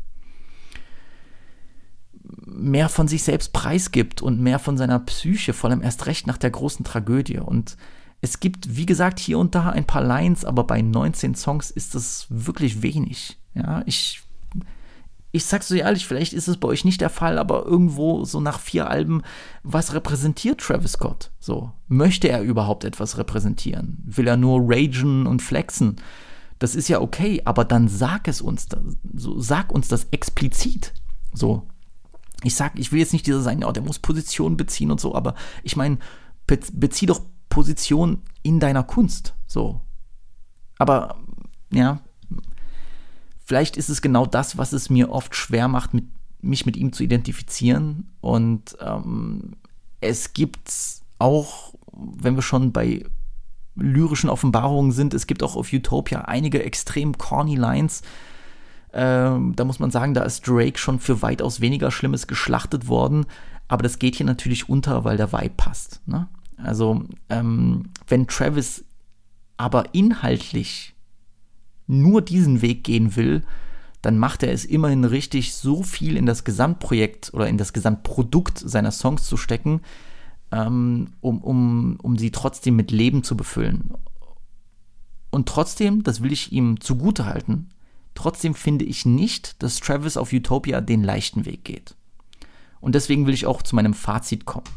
[2.46, 6.38] Mehr von sich selbst preisgibt und mehr von seiner Psyche, vor allem erst recht nach
[6.38, 7.40] der großen Tragödie.
[7.40, 7.78] Und
[8.22, 11.96] es gibt, wie gesagt, hier und da ein paar Lines, aber bei 19 Songs ist
[11.96, 13.38] das wirklich wenig.
[13.54, 14.24] Ja, ich
[15.36, 18.40] ich sag's so ehrlich, vielleicht ist es bei euch nicht der Fall, aber irgendwo so
[18.40, 19.24] nach vier Alben,
[19.64, 21.32] was repräsentiert Travis Scott?
[21.40, 23.98] So, möchte er überhaupt etwas repräsentieren?
[24.06, 25.96] Will er nur ragen und flexen?
[26.60, 28.68] Das ist ja okay, aber dann sag es uns,
[29.12, 30.94] so, sag uns das explizit.
[31.34, 31.68] So,
[32.44, 35.16] ich sag, ich will jetzt nicht dieser sein, oh, der muss Position beziehen und so,
[35.16, 35.98] aber ich meine,
[36.46, 39.36] bezieh doch Position in deiner Kunst.
[39.48, 39.82] So.
[40.78, 41.18] Aber,
[41.72, 42.02] ja,
[43.46, 46.06] vielleicht ist es genau das, was es mir oft schwer macht, mit,
[46.42, 48.12] mich mit ihm zu identifizieren.
[48.22, 49.56] Und ähm,
[50.02, 50.72] es gibt
[51.20, 53.06] auch, wenn wir schon bei
[53.76, 58.02] lyrischen Offenbarungen sind, es gibt auch auf Utopia einige extrem corny Lines.
[58.94, 63.26] Ähm, da muss man sagen, da ist Drake schon für weitaus weniger Schlimmes geschlachtet worden.
[63.68, 66.02] Aber das geht hier natürlich unter, weil der Vibe passt.
[66.06, 66.28] Ne?
[66.58, 68.86] Also, ähm, wenn Travis
[69.58, 70.94] aber inhaltlich
[71.88, 73.44] nur diesen Weg gehen will,
[74.02, 78.60] dann macht er es immerhin richtig, so viel in das Gesamtprojekt oder in das Gesamtprodukt
[78.60, 79.82] seiner Songs zu stecken,
[80.52, 83.94] ähm, um, um, um sie trotzdem mit Leben zu befüllen.
[85.32, 87.70] Und trotzdem, das will ich ihm zugute halten,
[88.16, 91.96] trotzdem finde ich nicht, dass Travis auf Utopia den leichten Weg geht.
[92.80, 94.68] Und deswegen will ich auch zu meinem Fazit kommen.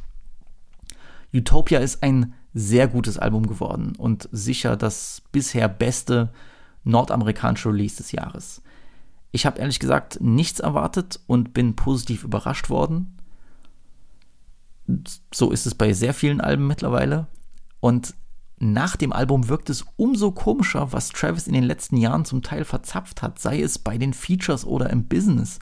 [1.34, 6.32] Utopia ist ein sehr gutes Album geworden und sicher das bisher beste
[6.84, 8.62] nordamerikanische Release des Jahres.
[9.32, 13.18] Ich habe ehrlich gesagt nichts erwartet und bin positiv überrascht worden.
[15.34, 17.26] So ist es bei sehr vielen Alben mittlerweile.
[17.80, 18.14] Und
[18.58, 22.64] nach dem Album wirkt es umso komischer, was Travis in den letzten Jahren zum Teil
[22.64, 25.58] verzapft hat, sei es bei den Features oder im Business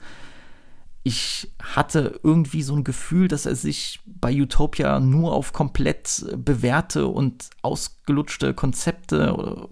[1.07, 7.05] ich hatte irgendwie so ein Gefühl, dass er sich bei Utopia nur auf komplett bewährte
[7.05, 9.67] und ausgelutschte Konzepte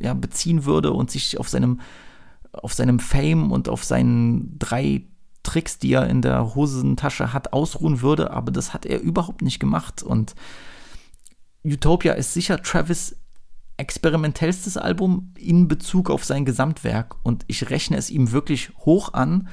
[0.00, 1.82] äh, ja, beziehen würde und sich auf seinem,
[2.54, 5.02] auf seinem Fame und auf seinen drei
[5.42, 9.60] Tricks, die er in der Hosentasche hat, ausruhen würde, aber das hat er überhaupt nicht
[9.60, 10.02] gemacht.
[10.02, 10.34] Und
[11.66, 13.16] Utopia ist sicher Travis
[13.76, 19.48] experimentellstes Album in Bezug auf sein Gesamtwerk und ich rechne es ihm wirklich hoch an,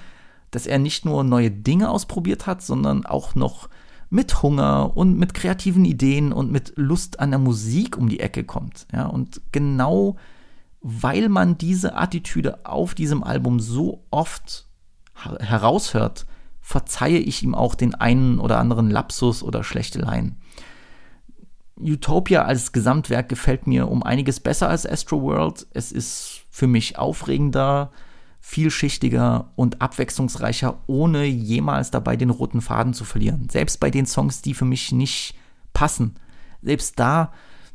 [0.51, 3.69] dass er nicht nur neue Dinge ausprobiert hat, sondern auch noch
[4.09, 8.43] mit Hunger und mit kreativen Ideen und mit Lust an der Musik um die Ecke
[8.43, 8.85] kommt.
[8.93, 10.17] Ja, und genau
[10.83, 14.67] weil man diese Attitüde auf diesem Album so oft
[15.15, 16.25] heraushört,
[16.59, 20.35] verzeihe ich ihm auch den einen oder anderen Lapsus oder schlechte Line.
[21.75, 25.65] Utopia als Gesamtwerk gefällt mir um einiges besser als Astro World.
[25.73, 27.91] Es ist für mich aufregender,
[28.39, 33.47] vielschichtiger und abwechslungsreicher, ohne jemals dabei den roten Faden zu verlieren.
[33.49, 35.35] Selbst bei den Songs, die für mich nicht
[35.73, 36.15] passen.
[36.61, 37.31] Selbst da,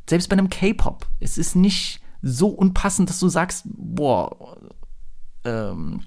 [0.09, 1.07] selbst bei einem K-Pop.
[1.21, 4.57] Es ist nicht so unpassend, dass du sagst, boah,
[5.45, 6.03] ähm,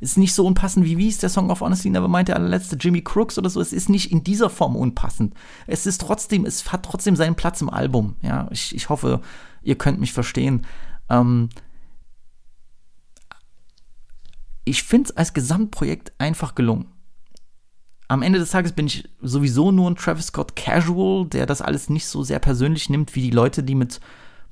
[0.00, 3.02] ist nicht so unpassend wie wie ist der Song of Honestly Nevermind, der allerletzte Jimmy
[3.02, 3.60] Crooks oder so.
[3.60, 5.34] Es ist nicht in dieser Form unpassend.
[5.66, 8.16] Es ist trotzdem, es hat trotzdem seinen Platz im Album.
[8.22, 9.20] Ja, ich, ich hoffe,
[9.62, 10.66] ihr könnt mich verstehen.
[11.08, 11.48] Ähm,
[14.64, 16.86] ich finde es als Gesamtprojekt einfach gelungen.
[18.08, 21.88] Am Ende des Tages bin ich sowieso nur ein Travis Scott Casual, der das alles
[21.88, 24.00] nicht so sehr persönlich nimmt wie die Leute, die mit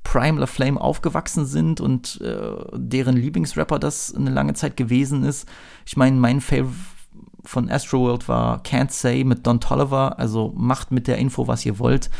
[0.05, 5.49] Prime La Flame aufgewachsen sind und äh, deren Lieblingsrapper das eine lange Zeit gewesen ist.
[5.87, 6.77] Ich meine, mein Favorite
[7.45, 11.79] von Astroworld war Can't Say mit Don Tolliver, also macht mit der Info, was ihr
[11.79, 12.11] wollt.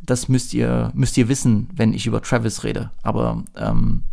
[0.00, 2.90] Das müsst ihr, müsst ihr wissen, wenn ich über Travis rede.
[3.02, 4.04] Aber ähm,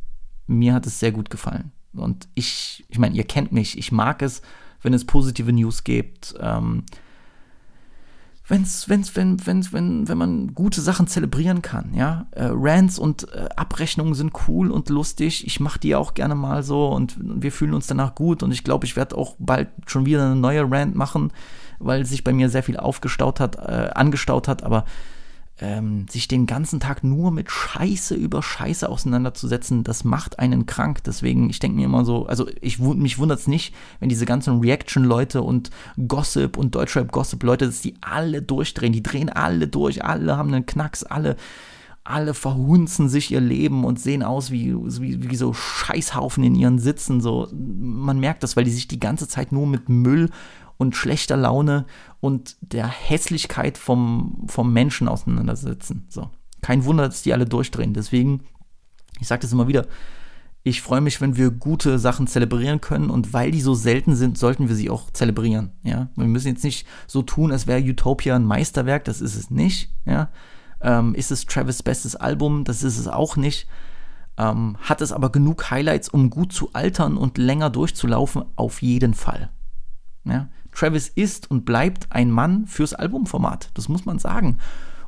[0.47, 1.71] mir hat es sehr gut gefallen.
[1.93, 4.41] Und ich, ich meine, ihr kennt mich, ich mag es,
[4.81, 6.35] wenn es positive News gibt.
[6.39, 6.83] Ähm,
[8.51, 12.27] wenn's, wenn's, wenn, wenn's, wenn, wenn man gute Sachen zelebrieren kann, ja.
[12.31, 15.47] Äh, Rants und äh, Abrechnungen sind cool und lustig.
[15.47, 18.43] Ich mache die auch gerne mal so und, wir fühlen uns danach gut.
[18.43, 21.31] Und ich glaube, ich werde auch bald schon wieder eine neue Rant machen,
[21.79, 24.63] weil sich bei mir sehr viel aufgestaut hat, äh, angestaut hat.
[24.63, 24.83] Aber
[25.61, 31.03] ähm, sich den ganzen Tag nur mit Scheiße über Scheiße auseinanderzusetzen, das macht einen krank.
[31.03, 34.59] Deswegen, ich denke mir immer so, also ich, mich wundert es nicht, wenn diese ganzen
[34.59, 35.69] Reaction-Leute und
[36.07, 38.91] Gossip und Deutschrap-Gossip-Leute, dass die alle durchdrehen.
[38.91, 41.37] Die drehen alle durch, alle haben einen Knacks, alle
[42.03, 46.79] alle verhunzen sich ihr Leben und sehen aus wie, wie, wie, so Scheißhaufen in ihren
[46.79, 47.21] Sitzen.
[47.21, 50.31] So, man merkt das, weil die sich die ganze Zeit nur mit Müll
[50.77, 51.85] und schlechter Laune
[52.21, 56.05] und der Hässlichkeit vom, vom Menschen auseinandersetzen.
[56.07, 56.29] So.
[56.61, 57.93] Kein Wunder, dass die alle durchdrehen.
[57.93, 58.43] Deswegen,
[59.19, 59.87] ich sage das immer wieder,
[60.63, 64.37] ich freue mich, wenn wir gute Sachen zelebrieren können und weil die so selten sind,
[64.37, 65.71] sollten wir sie auch zelebrieren.
[65.83, 69.03] Ja, wir müssen jetzt nicht so tun, als wäre Utopia ein Meisterwerk.
[69.05, 69.91] Das ist es nicht.
[70.05, 70.29] Ja,
[70.79, 72.63] ähm, ist es Travis' bestes Album?
[72.63, 73.67] Das ist es auch nicht.
[74.37, 78.43] Ähm, hat es aber genug Highlights, um gut zu altern und länger durchzulaufen?
[78.55, 79.49] Auf jeden Fall.
[80.25, 80.49] Ja,
[80.81, 83.69] Travis ist und bleibt ein Mann fürs Albumformat.
[83.75, 84.57] Das muss man sagen.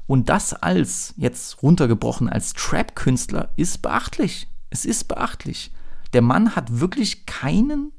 [0.05, 4.47] Und das als, jetzt runtergebrochen, als Trap-Künstler ist beachtlich.
[4.69, 5.71] Es ist beachtlich.
[6.13, 7.91] Der Mann hat wirklich keinen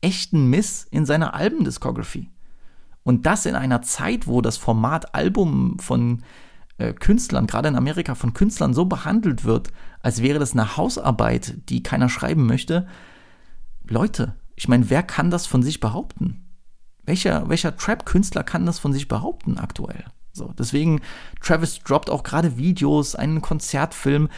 [0.00, 2.28] echten Miss in seiner Albumdiskografie.
[3.04, 6.24] Und das in einer Zeit, wo das Format Album von
[6.78, 9.68] äh, Künstlern, gerade in Amerika von Künstlern, so behandelt wird,
[10.00, 12.88] als wäre das eine Hausarbeit, die keiner schreiben möchte.
[13.84, 16.51] Leute, ich meine, wer kann das von sich behaupten?
[17.04, 20.04] Welcher, welcher Trap-Künstler kann das von sich behaupten aktuell?
[20.32, 21.00] So, deswegen,
[21.40, 24.28] Travis droppt auch gerade Videos, einen Konzertfilm.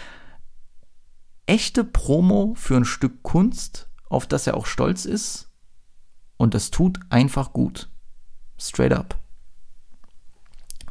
[1.47, 5.51] Echte Promo für ein Stück Kunst, auf das er auch stolz ist.
[6.36, 7.89] Und das tut einfach gut.
[8.59, 9.19] Straight up.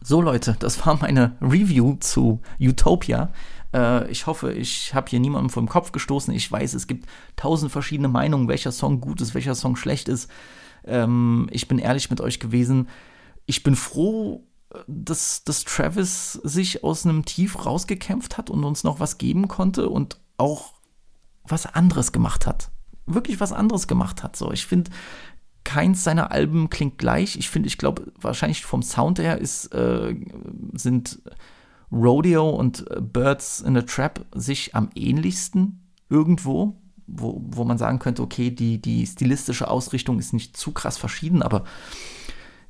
[0.01, 3.31] So Leute, das war meine Review zu Utopia.
[3.73, 6.33] Äh, ich hoffe, ich habe hier niemandem vom Kopf gestoßen.
[6.33, 10.29] Ich weiß, es gibt tausend verschiedene Meinungen, welcher Song gut ist, welcher Song schlecht ist.
[10.85, 12.87] Ähm, ich bin ehrlich mit euch gewesen.
[13.45, 14.47] Ich bin froh,
[14.87, 19.89] dass, dass Travis sich aus einem Tief rausgekämpft hat und uns noch was geben konnte
[19.89, 20.73] und auch
[21.43, 22.71] was anderes gemacht hat.
[23.05, 24.35] Wirklich was anderes gemacht hat.
[24.35, 24.91] So, ich finde,
[25.63, 27.37] keins seiner Alben klingt gleich.
[27.37, 30.15] Ich finde, ich glaube, wahrscheinlich vom Sound her ist, äh,
[30.73, 31.21] sind
[31.91, 37.99] Rodeo und äh, Birds in a Trap sich am ähnlichsten irgendwo, wo, wo man sagen
[37.99, 41.63] könnte, okay, die, die stilistische Ausrichtung ist nicht zu krass verschieden, aber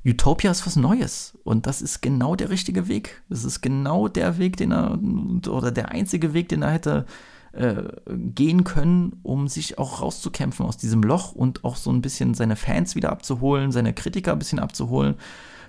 [0.05, 3.21] Utopia ist was Neues und das ist genau der richtige Weg.
[3.29, 4.99] Das ist genau der Weg, den er,
[5.47, 7.05] oder der einzige Weg, den er hätte
[7.53, 12.33] äh, gehen können, um sich auch rauszukämpfen aus diesem Loch und auch so ein bisschen
[12.33, 15.15] seine Fans wieder abzuholen, seine Kritiker ein bisschen abzuholen.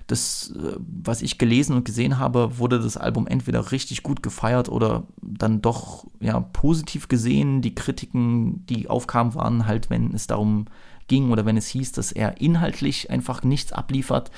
[0.07, 4.69] Das, äh, was ich gelesen und gesehen habe, wurde das Album entweder richtig gut gefeiert
[4.69, 7.63] oder dann doch ja positiv gesehen.
[7.63, 10.67] Die Kritiken, die aufkamen, waren halt, wenn es darum
[11.09, 14.31] ging oder wenn es hieß, dass er inhaltlich einfach nichts abliefert.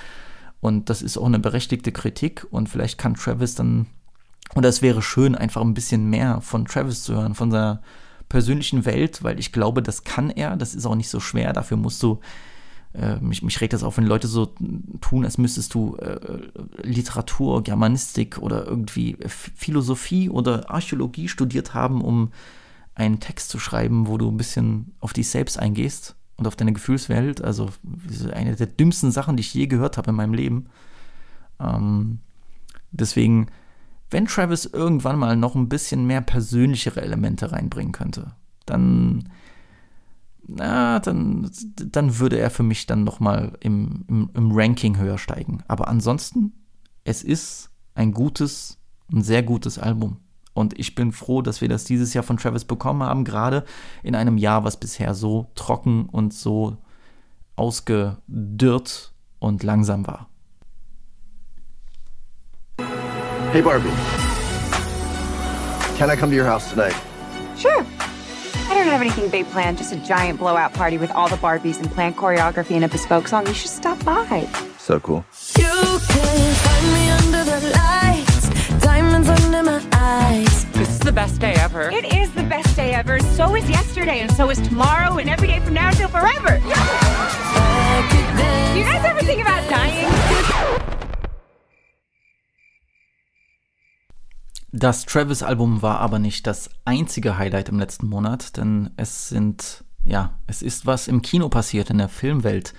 [0.61, 2.47] Und das ist auch eine berechtigte Kritik.
[2.51, 3.87] Und vielleicht kann Travis dann,
[4.55, 7.83] oder es wäre schön, einfach ein bisschen mehr von Travis zu hören, von seiner
[8.29, 10.57] persönlichen Welt, weil ich glaube, das kann er.
[10.57, 11.53] Das ist auch nicht so schwer.
[11.53, 12.21] Dafür musst du
[12.97, 14.55] äh, mich, mich regt das auf, wenn Leute so
[15.01, 16.19] tun, als müsstest du äh,
[16.83, 22.33] Literatur, Germanistik oder irgendwie Philosophie oder Archäologie studiert haben, um
[22.95, 26.73] einen Text zu schreiben, wo du ein bisschen auf dich selbst eingehst und auf deine
[26.73, 27.43] Gefühlswelt.
[27.43, 27.69] Also
[28.33, 30.67] eine der dümmsten Sachen, die ich je gehört habe in meinem Leben.
[31.61, 32.21] Ähm,
[32.91, 33.49] deswegen,
[34.11, 38.33] wenn Travis irgendwann mal noch ein bisschen mehr persönlichere Elemente reinbringen könnte,
[38.65, 39.29] dann,
[40.49, 45.19] na, dann, dann würde er für mich dann noch mal im, im, im Ranking höher
[45.19, 45.63] steigen.
[45.67, 46.53] Aber ansonsten,
[47.05, 48.79] es ist ein gutes,
[49.13, 50.19] ein sehr gutes Album.
[50.55, 53.65] Und ich bin froh, dass wir das dieses Jahr von Travis bekommen haben, gerade
[54.03, 56.79] in einem Jahr, was bisher so trocken und so
[57.57, 60.29] ausgedürrt und langsam war.
[63.53, 63.89] Hey Barbie,
[65.99, 66.95] can I come to your house tonight?
[67.57, 67.85] Sure.
[68.77, 71.81] I don't have anything big planned, just a giant blowout party with all the Barbies
[71.81, 73.47] and planned choreography and a bespoke song.
[73.47, 74.47] You should stop by.
[74.77, 75.25] So cool.
[75.57, 78.51] You can find me under the lights,
[78.85, 80.67] diamonds under my eyes.
[80.73, 81.91] This is the best day ever.
[81.91, 83.19] It is the best day ever.
[83.21, 86.59] So is yesterday, and so is tomorrow, and every day from now until forever.
[86.59, 86.69] Do
[88.79, 90.86] you guys ever think about dying?
[94.79, 100.39] Das Travis-Album war aber nicht das einzige Highlight im letzten Monat, denn es sind, ja,
[100.47, 102.75] es ist was im Kino passiert, in der Filmwelt.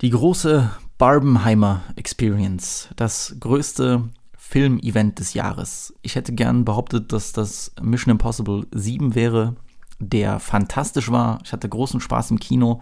[0.00, 5.92] Die große Barbenheimer Experience, das größte Filmevent des Jahres.
[6.00, 9.56] Ich hätte gern behauptet, dass das Mission Impossible 7 wäre,
[9.98, 11.40] der fantastisch war.
[11.44, 12.80] Ich hatte großen Spaß im Kino.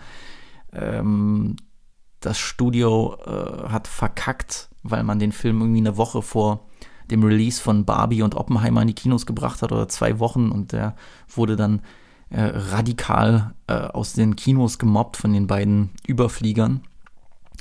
[0.73, 1.57] Ähm,
[2.21, 6.69] das Studio äh, hat verkackt, weil man den Film irgendwie eine Woche vor
[7.13, 10.73] dem Release von Barbie und Oppenheimer in die Kinos gebracht hat oder zwei Wochen und
[10.73, 10.97] der
[11.29, 11.81] wurde dann
[12.31, 16.81] äh, radikal äh, aus den Kinos gemobbt von den beiden Überfliegern.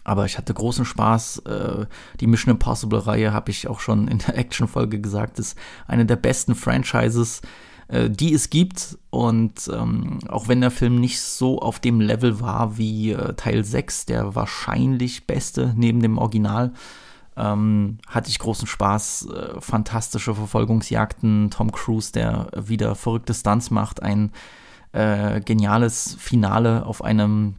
[0.03, 1.39] Aber ich hatte großen Spaß.
[1.39, 1.85] Äh,
[2.19, 5.57] die Mission Impossible-Reihe, habe ich auch schon in der Action-Folge gesagt, ist
[5.87, 7.41] eine der besten Franchises,
[7.89, 8.97] äh, die es gibt.
[9.09, 13.63] Und ähm, auch wenn der Film nicht so auf dem Level war wie äh, Teil
[13.63, 16.73] 6, der wahrscheinlich beste neben dem Original,
[17.37, 19.27] ähm, hatte ich großen Spaß.
[19.27, 24.31] Äh, fantastische Verfolgungsjagden, Tom Cruise, der wieder verrückte Stunts macht, ein
[24.91, 27.55] äh, geniales Finale auf einem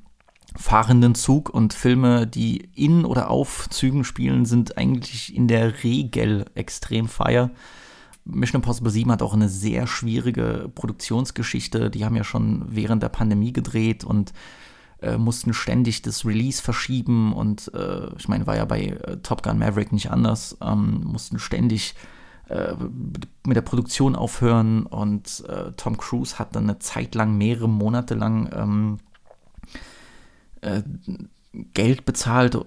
[0.57, 6.45] fahrenden Zug und Filme, die in oder auf Zügen spielen, sind eigentlich in der Regel
[6.55, 7.51] extrem feier.
[8.25, 11.91] Mission Impossible 7 hat auch eine sehr schwierige Produktionsgeschichte.
[11.91, 14.33] Die haben ja schon während der Pandemie gedreht und
[15.03, 17.33] äh, mussten ständig das Release verschieben.
[17.33, 20.57] Und äh, ich meine, war ja bei äh, Top Gun Maverick nicht anders.
[20.63, 21.95] Ähm, mussten ständig
[22.49, 22.75] äh,
[23.47, 24.87] mit der Produktion aufhören.
[24.87, 28.99] Und äh, Tom Cruise hat dann eine Zeit lang, mehrere Monate lang ähm,
[30.61, 30.83] äh,
[31.75, 32.59] Geld bezahlt,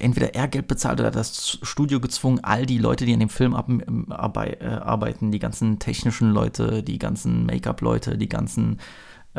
[0.00, 3.54] entweder er Geld bezahlt oder das Studio gezwungen, all die Leute, die an dem Film
[3.54, 3.70] ab,
[4.10, 8.80] arbei, äh, arbeiten, die ganzen technischen Leute, die ganzen Make-up-Leute, die ganzen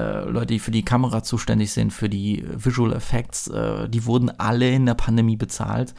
[0.02, 4.70] Leute, die für die Kamera zuständig sind, für die Visual Effects, äh, die wurden alle
[4.70, 5.94] in der Pandemie bezahlt,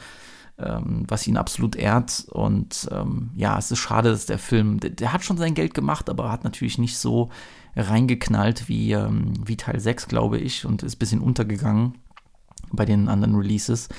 [0.59, 2.25] ähm, was ihn absolut ehrt.
[2.29, 5.73] Und ähm, ja, es ist schade, dass der Film, der, der, hat schon sein Geld
[5.73, 7.29] gemacht, aber hat natürlich nicht so
[7.75, 11.95] reingeknallt wie, ähm, wie Teil 6, glaube ich, und ist ein bisschen untergegangen
[12.71, 13.89] bei den anderen Releases.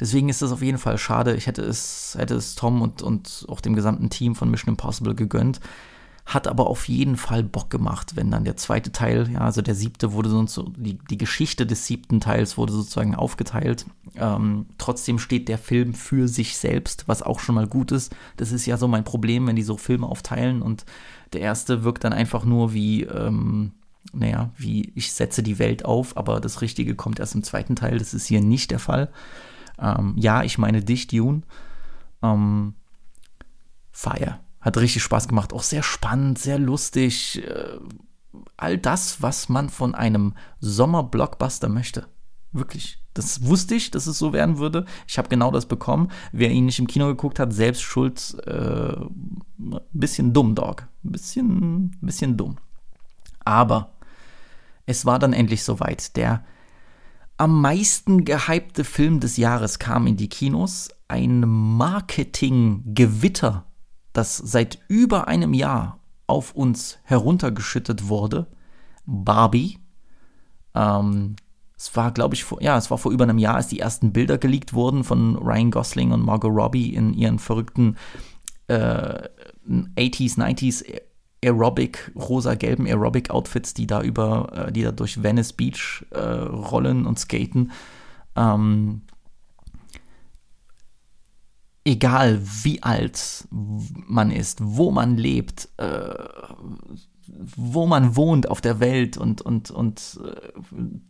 [0.00, 1.34] Deswegen ist das auf jeden Fall schade.
[1.36, 5.14] Ich hätte es, hätte es Tom und, und auch dem gesamten Team von Mission Impossible
[5.14, 5.60] gegönnt.
[6.26, 9.74] Hat aber auf jeden Fall Bock gemacht, wenn dann der zweite Teil, ja, also der
[9.74, 13.84] siebte wurde so, die, die Geschichte des siebten Teils wurde sozusagen aufgeteilt.
[14.16, 18.14] Ähm, trotzdem steht der Film für sich selbst, was auch schon mal gut ist.
[18.38, 20.86] Das ist ja so mein Problem, wenn die so Filme aufteilen und
[21.34, 23.72] der erste wirkt dann einfach nur wie, ähm,
[24.14, 27.98] naja, wie ich setze die Welt auf, aber das Richtige kommt erst im zweiten Teil.
[27.98, 29.10] Das ist hier nicht der Fall.
[29.78, 31.42] Ähm, ja, ich meine dich, Dune.
[32.22, 32.74] Ähm,
[33.90, 34.40] Fire.
[34.64, 35.52] Hat richtig Spaß gemacht.
[35.52, 37.46] Auch sehr spannend, sehr lustig.
[37.46, 37.78] Äh,
[38.56, 42.06] all das, was man von einem Sommer-Blockbuster möchte.
[42.52, 42.98] Wirklich.
[43.12, 44.86] Das wusste ich, dass es so werden würde.
[45.06, 46.10] Ich habe genau das bekommen.
[46.32, 48.38] Wer ihn nicht im Kino geguckt hat, selbst schuld.
[48.46, 48.96] Äh,
[49.92, 50.88] bisschen dumm, Dog.
[51.02, 52.56] Bisschen, bisschen dumm.
[53.44, 53.92] Aber
[54.86, 56.16] es war dann endlich soweit.
[56.16, 56.42] Der
[57.36, 60.88] am meisten gehypte Film des Jahres kam in die Kinos.
[61.06, 63.66] Ein Marketinggewitter,
[64.14, 68.46] das seit über einem Jahr auf uns heruntergeschüttet wurde.
[69.04, 69.78] Barbie.
[70.74, 71.36] Ähm,
[71.76, 74.12] es war, glaube ich, vor, ja, es war vor über einem Jahr, als die ersten
[74.12, 77.96] Bilder geleakt wurden von Ryan Gosling und Margot Robbie in ihren verrückten
[78.68, 79.28] äh,
[79.68, 80.84] 80s, 90s
[81.44, 87.18] Aerobic, rosa-gelben Aerobic-Outfits, die da über, äh, die da durch Venice Beach äh, rollen und
[87.18, 87.72] skaten.
[88.36, 89.02] Ähm,
[91.84, 96.14] egal wie alt man ist, wo man lebt, äh,
[97.26, 100.50] wo man wohnt auf der Welt und, und, und äh,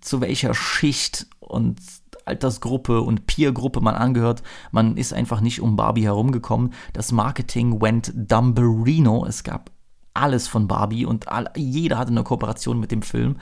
[0.01, 1.81] zu welcher Schicht und
[2.25, 4.43] Altersgruppe und Peergruppe man angehört.
[4.73, 6.73] Man ist einfach nicht um Barbie herumgekommen.
[6.93, 9.27] Das Marketing went dumberino.
[9.27, 9.71] Es gab
[10.15, 13.37] alles von Barbie und all, jeder hatte eine Kooperation mit dem Film.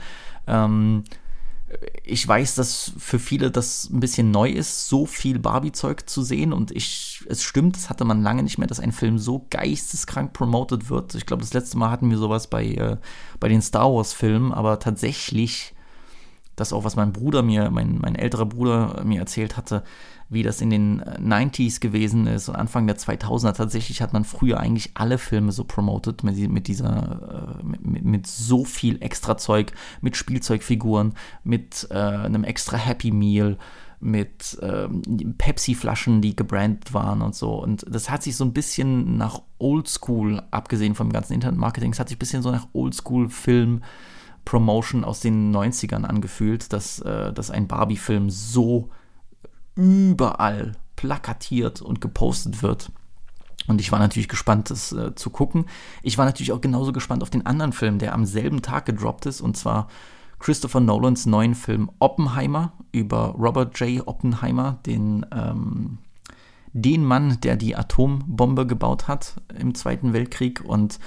[0.47, 1.03] Ähm,
[2.03, 6.53] ich weiß, dass für viele das ein bisschen neu ist, so viel Barbie-Zeug zu sehen
[6.53, 10.33] und ich, es stimmt, das hatte man lange nicht mehr, dass ein Film so geisteskrank
[10.33, 11.15] promoted wird.
[11.15, 12.97] Ich glaube, das letzte Mal hatten wir sowas bei, äh,
[13.39, 15.73] bei den Star Wars-Filmen, aber tatsächlich,
[16.55, 19.83] das auch, was mein Bruder mir, mein, mein älterer Bruder mir erzählt hatte,
[20.33, 23.53] wie das in den 90s äh, gewesen ist und Anfang der 2000er.
[23.53, 28.27] Tatsächlich hat man früher eigentlich alle Filme so promoted mit, mit dieser, äh, mit, mit,
[28.27, 33.57] so viel extra Zeug, mit Spielzeugfiguren, mit äh, einem extra Happy Meal,
[33.99, 35.01] mit ähm,
[35.37, 37.53] Pepsi-Flaschen, die gebrandet waren und so.
[37.53, 42.09] Und das hat sich so ein bisschen nach Oldschool, abgesehen vom ganzen Internetmarketing, es hat
[42.09, 43.81] sich ein bisschen so nach Oldschool-Film
[44.45, 48.89] Promotion aus den 90ern angefühlt, dass, äh, dass ein Barbie-Film so
[49.75, 52.91] überall plakatiert und gepostet wird.
[53.67, 55.65] Und ich war natürlich gespannt, das äh, zu gucken.
[56.01, 59.25] Ich war natürlich auch genauso gespannt auf den anderen Film, der am selben Tag gedroppt
[59.25, 59.87] ist, und zwar
[60.39, 64.05] Christopher Nolans neuen Film Oppenheimer über Robert J.
[64.05, 65.99] Oppenheimer, den, ähm,
[66.73, 70.61] den Mann, der die Atombombe gebaut hat im Zweiten Weltkrieg.
[70.65, 70.99] Und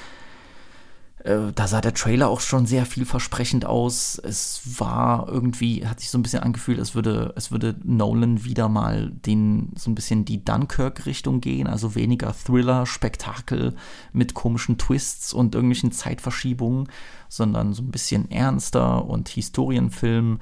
[1.27, 4.20] äh, da sah der Trailer auch schon sehr vielversprechend aus.
[4.23, 8.69] Es war irgendwie, hat sich so ein bisschen angefühlt, als würde, es würde Nolan wieder
[8.69, 13.74] mal den, so ein bisschen die Dunkirk-Richtung gehen, also weniger Thriller, Spektakel
[14.12, 16.89] mit komischen Twists und irgendwelchen Zeitverschiebungen,
[17.28, 20.39] sondern so ein bisschen ernster und Historienfilm.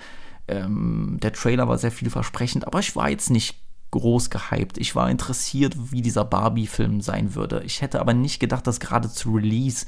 [0.49, 3.57] Ähm, der Trailer war sehr vielversprechend, aber ich war jetzt nicht
[3.93, 4.77] groß gehypt.
[4.77, 7.63] Ich war interessiert, wie dieser Barbie-Film sein würde.
[7.65, 9.87] Ich hätte aber nicht gedacht, dass gerade zu Release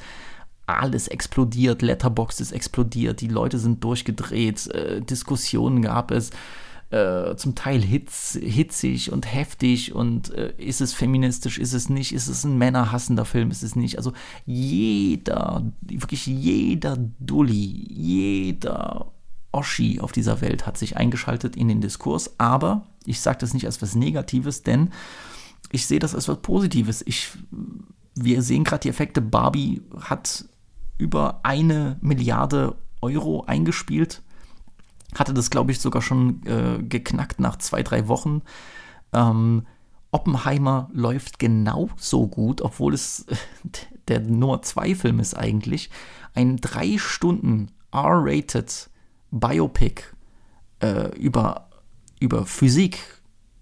[0.67, 6.31] alles explodiert, Letterbox ist explodiert, die Leute sind durchgedreht, äh, Diskussionen gab es,
[6.91, 12.13] äh, zum Teil hitz, hitzig und heftig und äh, ist es feministisch, ist es nicht,
[12.13, 13.99] ist es ein männerhassender Film, ist es nicht.
[13.99, 14.13] Also
[14.45, 19.13] jeder, wirklich jeder Dulli, jeder
[19.51, 23.67] Oschi auf dieser Welt hat sich eingeschaltet in den Diskurs, aber ich sage das nicht
[23.67, 24.91] als was Negatives, denn
[25.73, 27.03] ich sehe das als was Positives.
[27.07, 27.31] Ich,
[28.15, 30.45] wir sehen gerade die Effekte, Barbie hat
[30.99, 34.23] über eine Milliarde Euro eingespielt.
[35.15, 38.43] Hatte das, glaube ich, sogar schon äh, geknackt nach zwei, drei Wochen.
[39.13, 39.67] Ähm,
[40.11, 43.27] Oppenheimer läuft genauso gut, obwohl es
[44.09, 45.91] der Nummer 2 Film ist eigentlich.
[46.35, 48.91] Ein drei Stunden R-rated
[49.31, 50.03] Biopic
[50.81, 51.69] äh, über,
[52.21, 52.99] über Physik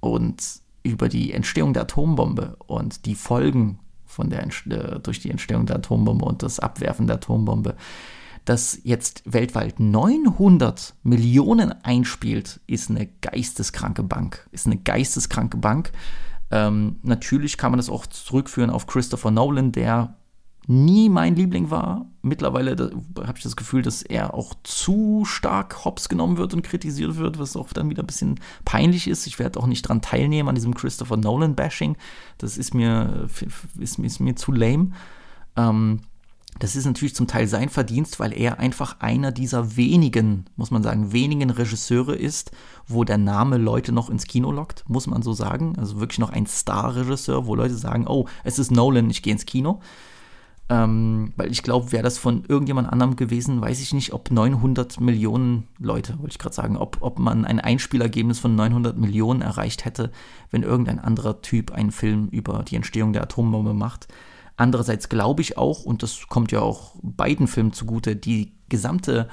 [0.01, 0.43] und
[0.83, 3.79] über die Entstehung der Atombombe und die Folgen
[4.15, 7.77] von der, äh, durch die Entstehung der Atombombe und das Abwerfen der Atombombe,
[8.45, 14.47] das jetzt weltweit 900 Millionen einspielt, ist eine geisteskranke Bank.
[14.53, 15.93] Ist eine geisteskranke Bank.
[16.51, 20.17] Ähm, natürlich kann man das auch zurückführen auf Christopher Nolan, der
[20.67, 22.07] nie mein Liebling war.
[22.23, 22.73] Mittlerweile
[23.21, 27.39] habe ich das Gefühl, dass er auch zu stark hops genommen wird und kritisiert wird,
[27.39, 29.27] was auch dann wieder ein bisschen peinlich ist.
[29.27, 31.97] Ich werde auch nicht dran teilnehmen an diesem Christopher Nolan-Bashing.
[32.39, 33.29] Das ist mir,
[33.79, 34.93] ist, ist mir zu lame.
[35.57, 36.01] Ähm,
[36.61, 40.85] das ist natürlich zum Teil sein Verdienst, weil er einfach einer dieser wenigen, muss man
[40.85, 42.53] sagen, wenigen Regisseure ist,
[42.87, 45.75] wo der Name Leute noch ins Kino lockt, muss man so sagen.
[45.79, 49.47] Also wirklich noch ein Star-Regisseur, wo Leute sagen, oh, es ist Nolan, ich gehe ins
[49.47, 49.81] Kino.
[50.71, 54.99] Ähm, weil ich glaube, wäre das von irgendjemand anderem gewesen, weiß ich nicht, ob 900
[54.99, 59.85] Millionen Leute, wollte ich gerade sagen, ob, ob man ein Einspielergebnis von 900 Millionen erreicht
[59.85, 60.11] hätte,
[60.51, 64.09] wenn irgendein anderer Typ einen Film über die Entstehung der Atombombe macht.
[64.57, 69.29] Andererseits glaube ich auch, und das kommt ja auch beiden Filmen zugute, die gesamte,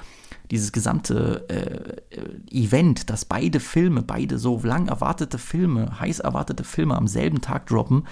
[0.49, 6.98] dieses gesamte äh, Event, dass beide Filme, beide so lang erwartete Filme, heiß erwartete Filme
[6.98, 8.03] am selben Tag droppen,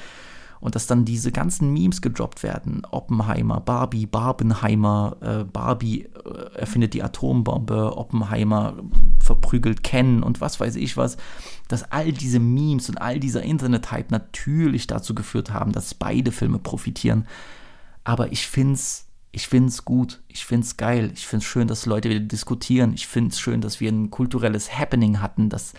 [0.62, 2.84] und dass dann diese ganzen Memes gedroppt werden.
[2.92, 8.76] Oppenheimer, Barbie, Barbenheimer, äh, Barbie äh, erfindet die Atombombe, Oppenheimer
[9.20, 11.18] verprügelt Ken und was weiß ich was.
[11.68, 16.60] Dass all diese Memes und all dieser Internet-Hype natürlich dazu geführt haben, dass beide Filme
[16.60, 17.26] profitieren.
[18.04, 21.68] Aber ich find's ich finde es gut, ich finde es geil, ich finde es schön,
[21.68, 25.74] dass Leute wieder diskutieren, ich finde es schön, dass wir ein kulturelles Happening hatten, dass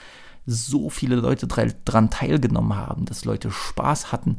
[0.46, 4.38] so viele Leute daran teilgenommen haben, dass Leute Spaß hatten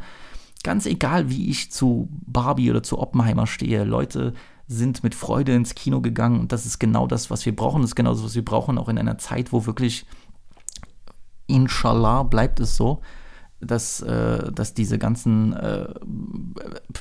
[0.64, 4.34] ganz egal, wie ich zu Barbie oder zu Oppenheimer stehe, Leute
[4.68, 7.82] sind mit Freude ins Kino gegangen und das ist genau das, was wir brauchen.
[7.82, 10.06] Das ist genau das, was wir brauchen, auch in einer Zeit, wo wirklich,
[11.48, 13.02] inshallah, bleibt es so,
[13.60, 15.94] dass, äh, dass diese ganzen äh,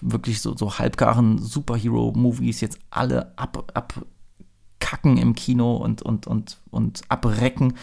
[0.00, 7.02] wirklich so, so halbgaren Superhero-Movies jetzt alle ab, abkacken im Kino und, und, und, und
[7.08, 7.74] abrecken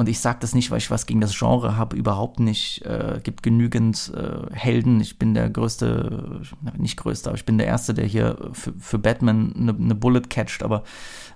[0.00, 2.82] und ich sage das nicht, weil ich was gegen das Genre habe, überhaupt nicht.
[2.86, 4.98] Äh, gibt genügend äh, Helden.
[4.98, 6.40] Ich bin der größte,
[6.78, 10.22] nicht größte, aber ich bin der Erste, der hier für, für Batman eine, eine Bullet
[10.22, 10.84] catcht, aber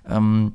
[0.09, 0.53] ähm,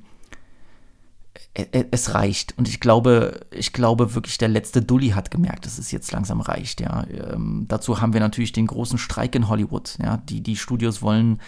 [1.55, 2.59] es reicht.
[2.59, 6.41] Und ich glaube, ich glaube wirklich, der letzte Dully hat gemerkt, dass es jetzt langsam
[6.41, 6.81] reicht.
[6.81, 7.05] Ja.
[7.07, 9.99] Ähm, dazu haben wir natürlich den großen Streik in Hollywood.
[10.03, 10.17] Ja.
[10.17, 11.39] Die, die Studios wollen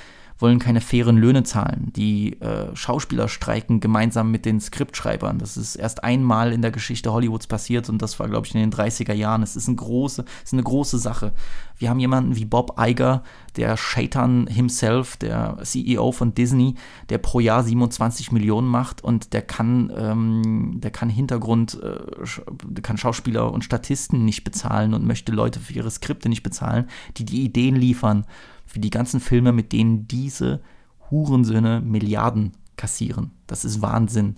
[0.43, 1.93] wollen keine fairen Löhne zahlen.
[1.97, 5.39] Die äh, Schauspieler streiken gemeinsam mit den Skriptschreibern.
[5.39, 8.61] Das ist erst einmal in der Geschichte Hollywoods passiert und das war, glaube ich, in
[8.61, 9.43] den 30er Jahren.
[9.43, 11.33] Es ist, ein große, ist eine große Sache.
[11.79, 13.23] Wir haben jemanden wie Bob Iger,
[13.57, 16.75] der Shaitan himself, der CEO von Disney,
[17.09, 22.99] der pro Jahr 27 Millionen macht und der kann, ähm, der kann Hintergrund, äh, kann
[22.99, 27.43] Schauspieler und Statisten nicht bezahlen und möchte Leute für ihre Skripte nicht bezahlen, die die
[27.43, 28.27] Ideen liefern
[28.67, 30.61] für die ganzen Filme, mit denen diese
[31.11, 33.31] Hurensöhne Milliarden kassieren.
[33.47, 34.37] Das ist Wahnsinn.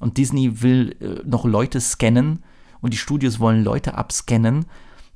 [0.00, 2.40] Und Disney will äh, noch Leute scannen
[2.80, 4.66] und die Studios wollen Leute abscannen,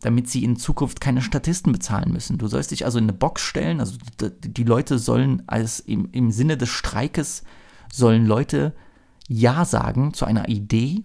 [0.00, 2.38] damit sie in Zukunft keine Statisten bezahlen müssen.
[2.38, 6.30] Du sollst dich also in eine Box stellen, also die Leute sollen als im, im
[6.30, 7.42] Sinne des Streikes
[7.92, 8.74] sollen Leute
[9.26, 11.02] Ja sagen zu einer Idee,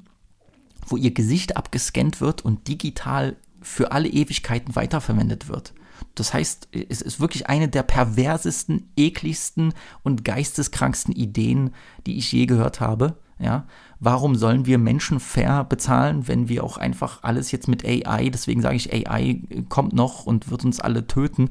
[0.85, 5.73] wo ihr Gesicht abgescannt wird und digital für alle Ewigkeiten weiterverwendet wird.
[6.15, 9.73] Das heißt, es ist wirklich eine der perversesten, ekligsten
[10.03, 11.71] und geisteskranksten Ideen,
[12.05, 13.17] die ich je gehört habe.
[13.39, 13.65] Ja,
[13.99, 18.61] warum sollen wir Menschen fair bezahlen, wenn wir auch einfach alles jetzt mit AI, deswegen
[18.61, 21.49] sage ich, AI kommt noch und wird uns alle töten.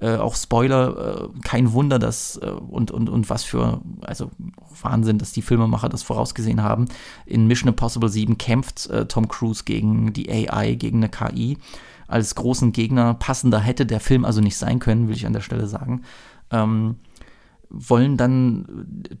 [0.00, 4.30] Äh, auch Spoiler, äh, kein Wunder, dass äh, und, und, und was für, also
[4.82, 6.88] Wahnsinn, dass die Filmemacher das vorausgesehen haben.
[7.24, 11.56] In Mission Impossible 7 kämpft äh, Tom Cruise gegen die AI, gegen eine KI
[12.10, 13.14] als großen Gegner.
[13.14, 16.02] Passender hätte der Film also nicht sein können, will ich an der Stelle sagen.
[16.50, 16.96] Ähm,
[17.68, 18.66] wollen dann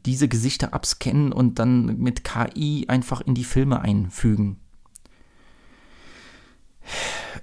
[0.04, 4.56] diese Gesichter abscannen und dann mit KI einfach in die Filme einfügen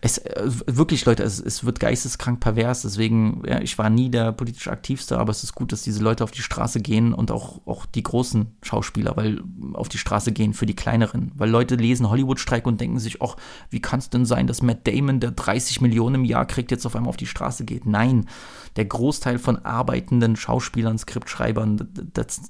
[0.02, 2.84] es, äh, wirklich, Leute, es, es wird geisteskrank pervers.
[2.84, 6.24] Deswegen, ja, ich war nie der politisch aktivste, aber es ist gut, dass diese Leute
[6.24, 9.42] auf die Straße gehen und auch, auch die großen Schauspieler, weil
[9.74, 11.32] auf die Straße gehen für die kleineren.
[11.36, 13.36] Weil Leute lesen Hollywood-Streik und denken sich, ach,
[13.70, 16.86] wie kann es denn sein, dass Matt Damon, der 30 Millionen im Jahr kriegt, jetzt
[16.86, 17.86] auf einmal auf die Straße geht?
[17.86, 18.28] Nein,
[18.76, 22.50] der Großteil von arbeitenden Schauspielern, Skriptschreibern, das,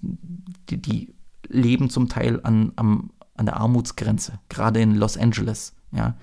[0.69, 1.15] die, die
[1.47, 5.73] leben zum Teil an, am, an der Armutsgrenze, gerade in Los Angeles.
[5.91, 6.17] Ja,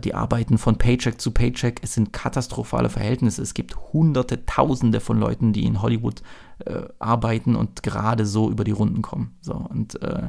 [0.00, 1.80] die arbeiten von Paycheck zu Paycheck.
[1.82, 3.42] Es sind katastrophale Verhältnisse.
[3.42, 6.22] Es gibt hunderte, tausende von Leuten, die in Hollywood
[6.64, 9.36] äh, arbeiten und gerade so über die Runden kommen.
[9.40, 10.28] So, und äh,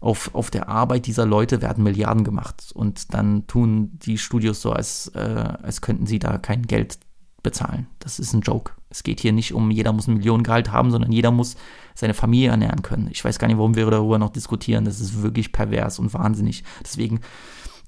[0.00, 2.70] auf, auf der Arbeit dieser Leute werden Milliarden gemacht.
[2.74, 5.18] Und dann tun die Studios so, als, äh,
[5.62, 6.98] als könnten sie da kein Geld
[7.42, 7.86] bezahlen.
[7.98, 8.72] Das ist ein Joke.
[8.90, 11.56] Es geht hier nicht um, jeder muss ein Millionengehalt haben, sondern jeder muss
[11.94, 13.08] seine Familie ernähren können.
[13.10, 14.84] Ich weiß gar nicht, warum wir darüber noch diskutieren.
[14.84, 16.64] Das ist wirklich pervers und wahnsinnig.
[16.82, 17.20] Deswegen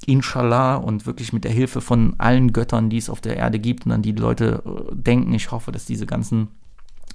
[0.07, 3.87] inshallah und wirklich mit der Hilfe von allen Göttern, die es auf der Erde gibt
[3.87, 5.35] und an die, Leute äh, denken.
[5.35, 6.49] Ich hoffe, dass diese ganzen,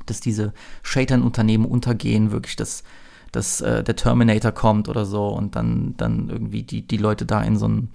[0.06, 0.54] dass diese
[0.84, 2.84] Shaitan-Unternehmen untergehen, wirklich, dass,
[3.32, 7.42] dass äh, der Terminator kommt oder so und dann, dann irgendwie die, die Leute da
[7.42, 7.90] in so ein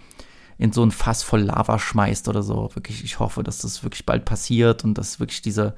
[0.60, 2.68] in so ein Fass voll Lava schmeißt oder so.
[2.74, 5.74] Wirklich, ich hoffe, dass das wirklich bald passiert und dass wirklich diese,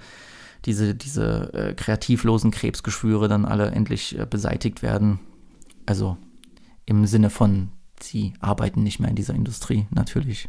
[0.64, 5.20] diese, diese äh, kreativlosen Krebsgeschwüre dann alle endlich äh, beseitigt werden.
[5.86, 6.16] Also
[6.84, 7.68] im Sinne von,
[8.02, 10.48] sie arbeiten nicht mehr in dieser Industrie, natürlich.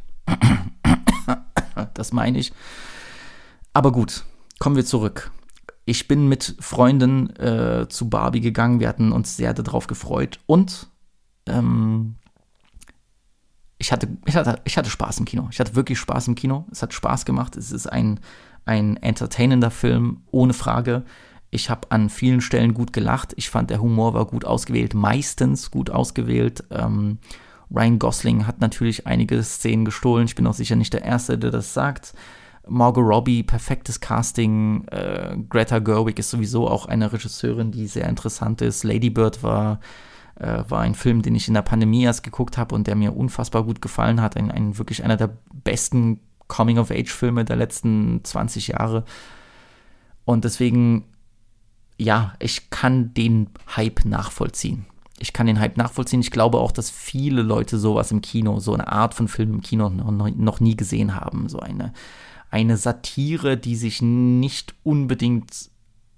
[1.93, 2.53] das meine ich.
[3.73, 4.23] Aber gut,
[4.59, 5.31] kommen wir zurück.
[5.85, 8.80] Ich bin mit Freunden äh, zu Barbie gegangen.
[8.80, 10.39] Wir hatten uns sehr darauf gefreut.
[10.45, 10.88] Und
[11.45, 12.15] ähm,
[13.77, 15.47] ich, hatte, ich, hatte, ich hatte Spaß im Kino.
[15.51, 16.65] Ich hatte wirklich Spaß im Kino.
[16.71, 17.57] Es hat Spaß gemacht.
[17.57, 18.19] Es ist ein,
[18.65, 21.03] ein entertainender Film, ohne Frage.
[21.53, 23.34] Ich habe an vielen Stellen gut gelacht.
[23.35, 26.63] Ich fand, der Humor war gut ausgewählt, meistens gut ausgewählt.
[26.71, 27.19] Ähm,
[27.73, 30.25] Ryan Gosling hat natürlich einige Szenen gestohlen.
[30.25, 32.13] Ich bin auch sicher nicht der Erste, der das sagt.
[32.67, 34.85] Margot Robbie, perfektes Casting.
[34.88, 38.84] Äh, Greta Gerwig ist sowieso auch eine Regisseurin, die sehr interessant ist.
[38.84, 39.80] Lady Bird war,
[40.39, 43.15] äh, war ein Film, den ich in der Pandemie erst geguckt habe und der mir
[43.15, 44.38] unfassbar gut gefallen hat.
[44.38, 49.03] Ein, ein wirklich einer der besten Coming-of-Age-Filme der letzten 20 Jahre.
[50.25, 51.05] Und deswegen
[51.97, 54.85] ja, ich kann den Hype nachvollziehen.
[55.19, 56.21] Ich kann den Hype nachvollziehen.
[56.21, 59.61] Ich glaube auch, dass viele Leute sowas im Kino, so eine Art von Film im
[59.61, 61.47] Kino noch, nie gesehen haben.
[61.49, 61.93] So eine,
[62.49, 65.69] eine Satire, die sich nicht unbedingt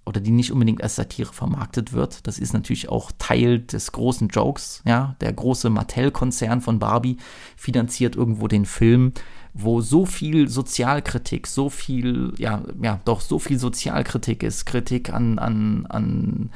[0.08, 2.28] oder die nicht unbedingt als Satire vermarktet wird.
[2.28, 4.82] Das ist natürlich auch Teil des großen Jokes.
[4.86, 7.18] Ja, der große Mattel-Konzern von Barbie
[7.56, 9.14] finanziert irgendwo den Film
[9.58, 15.40] wo so viel Sozialkritik, so viel, ja, ja, doch so viel Sozialkritik ist, Kritik an,
[15.40, 16.50] an, an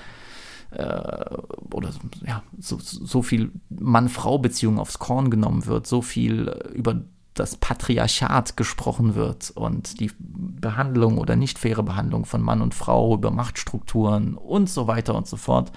[0.72, 1.38] äh,
[1.74, 1.92] oder
[2.28, 7.02] ja, so, so viel Mann-Frau-Beziehung aufs Korn genommen wird, so viel über
[7.36, 13.16] das Patriarchat gesprochen wird und die Behandlung oder nicht faire Behandlung von Mann und Frau
[13.16, 15.72] über Machtstrukturen und so weiter und so fort.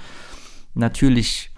[0.75, 1.53] Natürlich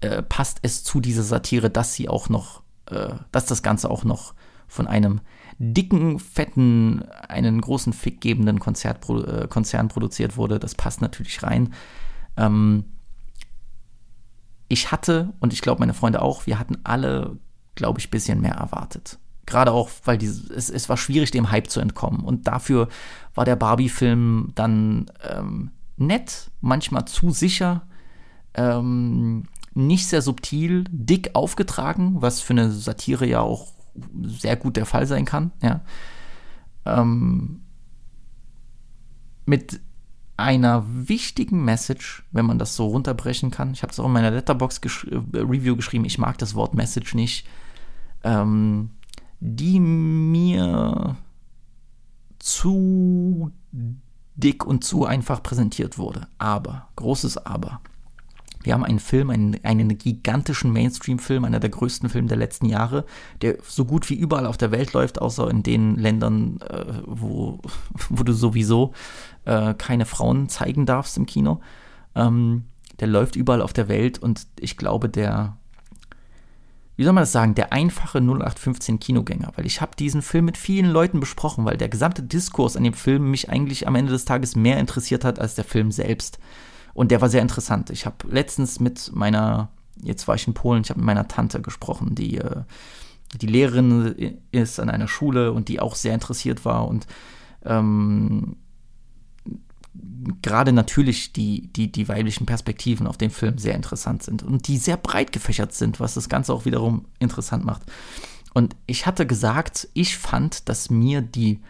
[0.00, 4.04] äh, passt es zu dieser Satire, dass sie auch noch, äh, dass das Ganze auch
[4.04, 4.32] noch
[4.70, 5.20] von einem
[5.58, 10.58] dicken, fetten, einen großen Fick gebenden Konzert, äh, Konzern produziert wurde.
[10.58, 11.74] Das passt natürlich rein.
[12.36, 12.84] Ähm,
[14.68, 17.38] ich hatte, und ich glaube meine Freunde auch, wir hatten alle,
[17.74, 19.18] glaube ich, ein bisschen mehr erwartet.
[19.44, 22.20] Gerade auch, weil die, es, es war schwierig, dem Hype zu entkommen.
[22.20, 22.88] Und dafür
[23.34, 27.82] war der Barbie-Film dann ähm, nett, manchmal zu sicher,
[28.54, 29.44] ähm,
[29.74, 33.72] nicht sehr subtil, dick aufgetragen, was für eine Satire ja auch
[34.22, 35.80] sehr gut der Fall sein kann, ja.
[36.84, 37.60] Ähm,
[39.46, 39.80] mit
[40.36, 43.72] einer wichtigen Message, wenn man das so runterbrechen kann.
[43.72, 46.04] Ich habe es auch in meiner Letterbox gesch äh, Review geschrieben.
[46.06, 47.46] Ich mag das Wort Message nicht,
[48.24, 48.90] ähm,
[49.40, 51.16] die mir
[52.38, 53.52] zu
[54.34, 56.26] dick und zu einfach präsentiert wurde.
[56.38, 57.80] Aber, großes Aber.
[58.62, 63.06] Wir haben einen Film, einen, einen gigantischen Mainstream-Film, einer der größten Filme der letzten Jahre,
[63.40, 67.60] der so gut wie überall auf der Welt läuft, außer in den Ländern, äh, wo,
[68.10, 68.92] wo du sowieso
[69.46, 71.60] äh, keine Frauen zeigen darfst im Kino.
[72.14, 72.64] Ähm,
[73.00, 75.56] der läuft überall auf der Welt und ich glaube, der,
[76.96, 80.58] wie soll man das sagen, der einfache 0815 Kinogänger, weil ich habe diesen Film mit
[80.58, 84.26] vielen Leuten besprochen, weil der gesamte Diskurs an dem Film mich eigentlich am Ende des
[84.26, 86.38] Tages mehr interessiert hat als der Film selbst.
[86.94, 87.90] Und der war sehr interessant.
[87.90, 89.68] Ich habe letztens mit meiner,
[90.02, 92.62] jetzt war ich in Polen, ich habe mit meiner Tante gesprochen, die, äh,
[93.40, 97.06] die Lehrerin ist an einer Schule und die auch sehr interessiert war und
[97.64, 98.56] ähm,
[100.42, 104.78] gerade natürlich die, die, die weiblichen Perspektiven auf dem Film sehr interessant sind und die
[104.78, 107.82] sehr breit gefächert sind, was das Ganze auch wiederum interessant macht.
[108.52, 111.60] Und ich hatte gesagt, ich fand, dass mir die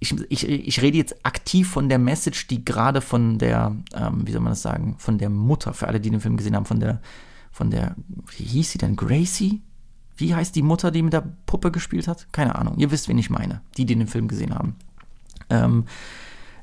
[0.00, 4.32] ich, ich, ich rede jetzt aktiv von der Message, die gerade von der, ähm, wie
[4.32, 6.80] soll man das sagen, von der Mutter, für alle, die den Film gesehen haben, von
[6.80, 7.00] der,
[7.52, 7.94] von der,
[8.36, 9.60] wie hieß sie denn, Gracie?
[10.16, 12.26] Wie heißt die Mutter, die mit der Puppe gespielt hat?
[12.32, 12.78] Keine Ahnung.
[12.78, 14.76] Ihr wisst, wen ich meine, die, die den Film gesehen haben.
[15.50, 15.84] Ähm,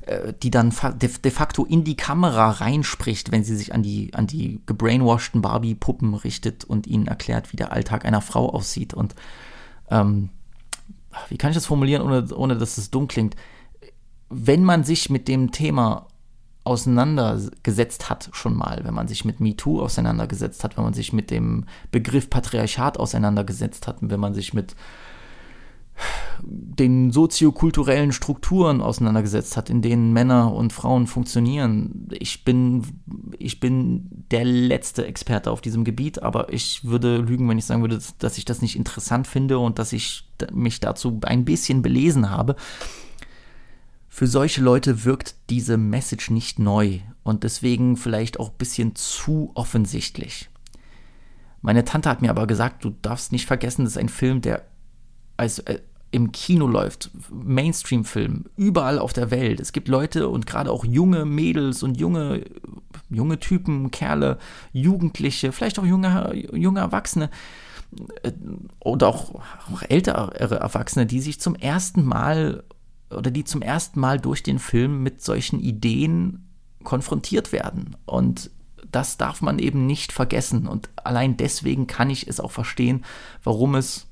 [0.02, 4.26] äh, die dann de, facto in die Kamera reinspricht, wenn sie sich an die, an
[4.26, 8.94] die gebrainwashten Barbie-Puppen richtet und ihnen erklärt, wie der Alltag einer Frau aussieht.
[8.94, 9.14] Und
[9.90, 10.30] ähm,
[11.28, 13.36] wie kann ich das formulieren, ohne, ohne dass es dumm klingt?
[14.30, 16.06] Wenn man sich mit dem Thema
[16.64, 21.30] auseinandergesetzt hat, schon mal, wenn man sich mit MeToo auseinandergesetzt hat, wenn man sich mit
[21.30, 24.76] dem Begriff Patriarchat auseinandergesetzt hat, wenn man sich mit
[26.42, 32.08] den soziokulturellen Strukturen auseinandergesetzt hat, in denen Männer und Frauen funktionieren.
[32.12, 32.82] Ich bin,
[33.38, 37.82] ich bin der letzte Experte auf diesem Gebiet, aber ich würde lügen, wenn ich sagen
[37.82, 42.30] würde, dass ich das nicht interessant finde und dass ich mich dazu ein bisschen belesen
[42.30, 42.56] habe.
[44.08, 49.50] Für solche Leute wirkt diese Message nicht neu und deswegen vielleicht auch ein bisschen zu
[49.54, 50.48] offensichtlich.
[51.60, 54.64] Meine Tante hat mir aber gesagt, du darfst nicht vergessen, das ist ein Film, der
[55.38, 55.78] als, äh,
[56.10, 59.60] im Kino läuft, Mainstream-Film, überall auf der Welt.
[59.60, 62.44] Es gibt Leute und gerade auch junge Mädels und junge,
[63.10, 64.38] junge Typen, Kerle,
[64.72, 67.30] Jugendliche, vielleicht auch junge, junge Erwachsene
[68.22, 68.32] äh,
[68.80, 69.34] oder auch,
[69.70, 72.64] auch ältere Erwachsene, die sich zum ersten Mal
[73.10, 76.46] oder die zum ersten Mal durch den Film mit solchen Ideen
[76.84, 77.96] konfrontiert werden.
[78.06, 78.50] Und
[78.90, 80.66] das darf man eben nicht vergessen.
[80.66, 83.04] Und allein deswegen kann ich es auch verstehen,
[83.44, 84.07] warum es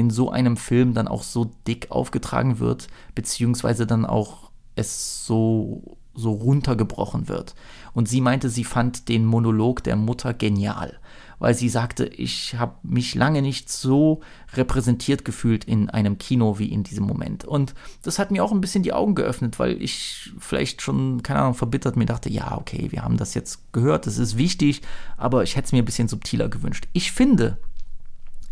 [0.00, 5.98] in so einem Film dann auch so dick aufgetragen wird, beziehungsweise dann auch es so,
[6.14, 7.54] so runtergebrochen wird.
[7.92, 10.98] Und sie meinte, sie fand den Monolog der Mutter genial,
[11.38, 14.20] weil sie sagte, ich habe mich lange nicht so
[14.54, 17.44] repräsentiert gefühlt in einem Kino wie in diesem Moment.
[17.44, 21.40] Und das hat mir auch ein bisschen die Augen geöffnet, weil ich vielleicht schon, keine
[21.40, 24.80] Ahnung, verbittert mir dachte, ja, okay, wir haben das jetzt gehört, das ist wichtig,
[25.18, 26.88] aber ich hätte es mir ein bisschen subtiler gewünscht.
[26.94, 27.58] Ich finde,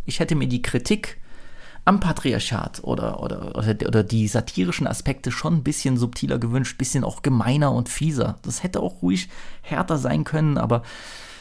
[0.04, 1.18] ich hätte mir die Kritik
[1.88, 6.78] am Patriarchat oder, oder, oder, oder die satirischen Aspekte schon ein bisschen subtiler gewünscht, ein
[6.78, 8.38] bisschen auch gemeiner und fieser.
[8.42, 9.30] Das hätte auch ruhig
[9.62, 10.82] härter sein können, aber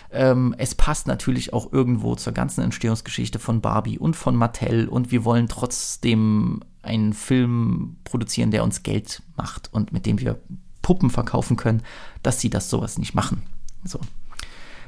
[0.10, 5.12] ähm, es passt natürlich auch irgendwo zur ganzen Entstehungsgeschichte von Barbie und von Mattel und
[5.12, 10.40] wir wollen trotzdem einen Film produzieren, der uns Geld macht und mit dem wir
[10.82, 11.84] Puppen verkaufen können,
[12.24, 13.44] dass sie das sowas nicht machen.
[13.84, 14.00] So.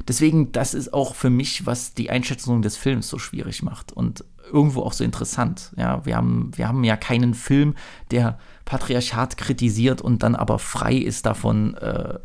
[0.07, 4.23] Deswegen, das ist auch für mich, was die Einschätzung des Films so schwierig macht und
[4.51, 5.71] irgendwo auch so interessant.
[5.77, 7.75] Ja, wir haben, wir haben ja keinen Film,
[8.11, 12.19] der Patriarchat kritisiert und dann aber frei ist davon äh,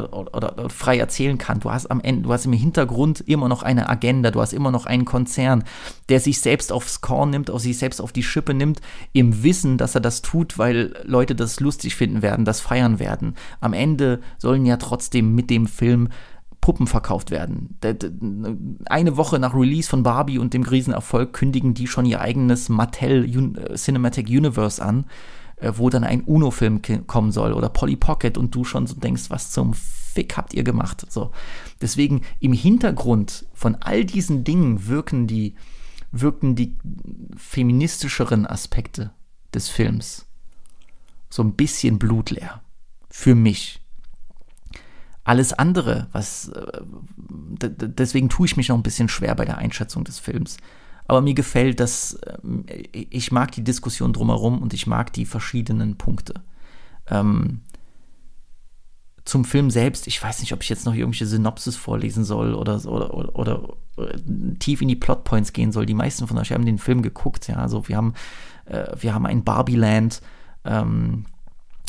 [0.00, 1.60] oder, oder, frei erzählen kann.
[1.60, 4.70] Du hast am Ende, du hast im Hintergrund immer noch eine Agenda, du hast immer
[4.70, 5.62] noch einen Konzern,
[6.08, 8.80] der sich selbst aufs Korn nimmt, auf sich selbst auf die Schippe nimmt,
[9.12, 13.34] im Wissen, dass er das tut, weil Leute das lustig finden werden, das feiern werden.
[13.60, 16.08] Am Ende sollen ja trotzdem mit dem Film
[16.60, 17.78] Puppen verkauft werden.
[18.86, 23.24] Eine Woche nach Release von Barbie und dem Riesenerfolg kündigen die schon ihr eigenes Mattel
[23.24, 25.06] äh, Cinematic Universe an,
[25.56, 29.30] äh, wo dann ein Uno-Film kommen soll oder Polly Pocket und du schon so denkst,
[29.30, 31.06] was zum Fick habt ihr gemacht?
[31.08, 31.30] So.
[31.80, 35.54] Deswegen im Hintergrund von all diesen Dingen wirken die,
[36.10, 36.76] wirken die
[37.36, 39.12] feministischeren Aspekte
[39.54, 40.26] des Films
[41.30, 42.60] so ein bisschen blutleer.
[43.08, 43.80] Für mich.
[45.30, 46.80] Alles andere, was äh,
[47.62, 50.56] deswegen tue ich mich noch ein bisschen schwer bei der Einschätzung des Films.
[51.06, 52.36] Aber mir gefällt, dass äh,
[52.90, 56.34] ich mag die Diskussion drumherum und ich mag die verschiedenen Punkte.
[57.06, 57.60] Ähm,
[59.24, 62.84] zum Film selbst, ich weiß nicht, ob ich jetzt noch irgendwelche Synopsis vorlesen soll oder,
[62.84, 64.14] oder, oder, oder, oder
[64.58, 65.86] tief in die Plotpoints gehen soll.
[65.86, 67.54] Die meisten von euch haben den Film geguckt, ja.
[67.54, 68.14] Also wir haben,
[68.64, 70.22] äh, wir haben ein Barbie-Land,
[70.64, 71.26] ähm,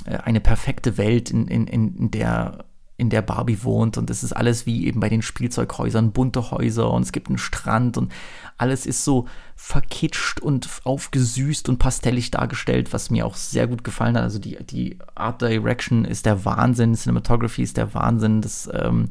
[0.06, 2.66] äh, eine perfekte Welt, in, in, in der
[3.02, 6.91] in der Barbie wohnt und es ist alles wie eben bei den Spielzeughäusern, bunte Häuser
[6.91, 8.14] und es gibt einen Strand und
[8.60, 9.26] alles ist so
[9.56, 14.23] verkitscht und aufgesüßt und pastellig dargestellt, was mir auch sehr gut gefallen hat.
[14.23, 19.10] Also die, die Art Direction ist der Wahnsinn, Cinematography ist der Wahnsinn, das ähm,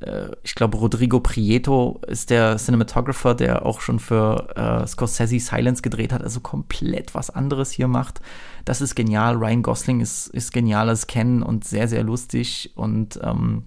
[0.00, 5.80] äh, ich glaube, Rodrigo Prieto ist der Cinematographer, der auch schon für äh, Scorsese Silence
[5.80, 8.20] gedreht hat, also komplett was anderes hier macht.
[8.66, 9.36] Das ist genial.
[9.36, 11.06] Ryan Gosling ist, ist genial als
[11.42, 13.64] und sehr, sehr lustig und ähm,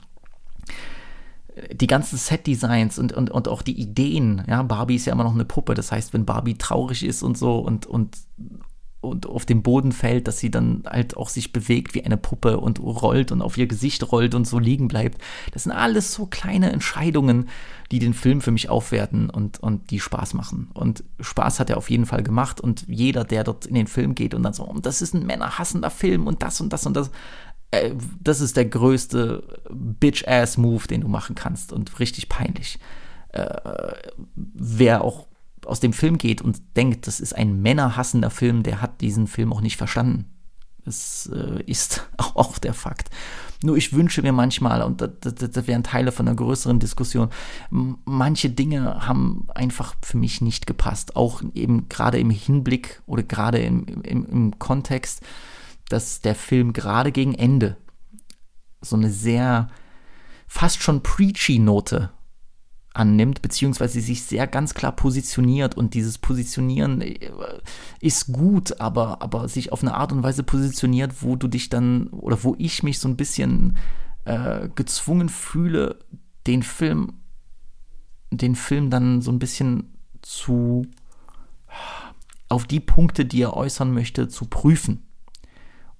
[1.71, 5.33] die ganzen Set-Designs und, und, und auch die Ideen, ja, Barbie ist ja immer noch
[5.33, 8.17] eine Puppe, das heißt, wenn Barbie traurig ist und so und, und
[9.01, 12.59] und auf dem Boden fällt, dass sie dann halt auch sich bewegt wie eine Puppe
[12.59, 15.21] und rollt und auf ihr Gesicht rollt und so liegen bleibt.
[15.53, 17.47] Das sind alles so kleine Entscheidungen,
[17.91, 20.69] die den Film für mich aufwerten und, und die Spaß machen.
[20.73, 24.15] Und Spaß hat er auf jeden Fall gemacht und jeder, der dort in den Film
[24.15, 26.97] geht und dann so, oh, das ist ein männerhassender Film und das und das und
[26.97, 27.09] das,
[27.71, 32.79] äh, das ist der größte Bitch-Ass-Move, den du machen kannst und richtig peinlich.
[33.31, 33.47] Äh,
[34.35, 35.28] wer auch
[35.69, 39.53] aus dem Film geht und denkt, das ist ein männerhassender Film, der hat diesen Film
[39.53, 40.25] auch nicht verstanden.
[40.85, 43.09] Das äh, ist auch der Fakt.
[43.61, 47.29] Nur ich wünsche mir manchmal, und das, das, das wären Teile von einer größeren Diskussion,
[47.69, 51.15] manche Dinge haben einfach für mich nicht gepasst.
[51.15, 55.21] Auch eben gerade im Hinblick oder gerade im, im, im Kontext,
[55.89, 57.75] dass der Film gerade gegen Ende
[58.81, 59.67] so eine sehr
[60.47, 62.11] fast schon preachy Note
[62.93, 67.31] annimmt, beziehungsweise sich sehr ganz klar positioniert und dieses Positionieren äh,
[68.01, 72.07] ist gut, aber, aber sich auf eine Art und Weise positioniert, wo du dich dann
[72.07, 73.77] oder wo ich mich so ein bisschen
[74.25, 75.99] äh, gezwungen fühle,
[76.47, 77.13] den Film,
[78.31, 80.85] den Film dann so ein bisschen zu
[82.49, 85.05] auf die Punkte, die er äußern möchte, zu prüfen.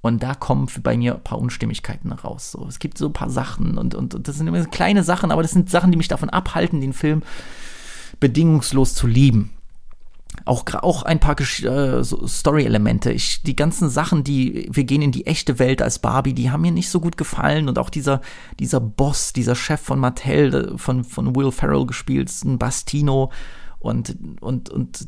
[0.01, 2.51] Und da kommen bei mir ein paar Unstimmigkeiten raus.
[2.51, 5.31] So, es gibt so ein paar Sachen und, und, und das sind immer kleine Sachen,
[5.31, 7.21] aber das sind Sachen, die mich davon abhalten, den Film
[8.19, 9.51] bedingungslos zu lieben.
[10.45, 13.15] Auch, auch ein paar äh, so Story-Elemente.
[13.45, 16.71] Die ganzen Sachen, die wir gehen in die echte Welt als Barbie, die haben mir
[16.71, 17.67] nicht so gut gefallen.
[17.67, 18.21] Und auch dieser,
[18.59, 23.31] dieser Boss, dieser Chef von Mattel, von, von Will Ferrell gespielt, ein Bastino
[23.79, 25.07] und, und, und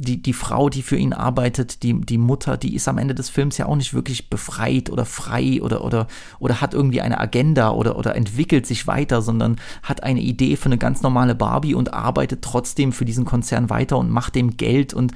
[0.00, 3.28] die, die Frau, die für ihn arbeitet, die, die Mutter, die ist am Ende des
[3.28, 6.06] Films ja auch nicht wirklich befreit oder frei oder, oder,
[6.38, 10.66] oder hat irgendwie eine Agenda oder, oder entwickelt sich weiter, sondern hat eine Idee für
[10.66, 14.94] eine ganz normale Barbie und arbeitet trotzdem für diesen Konzern weiter und macht dem Geld
[14.94, 15.12] und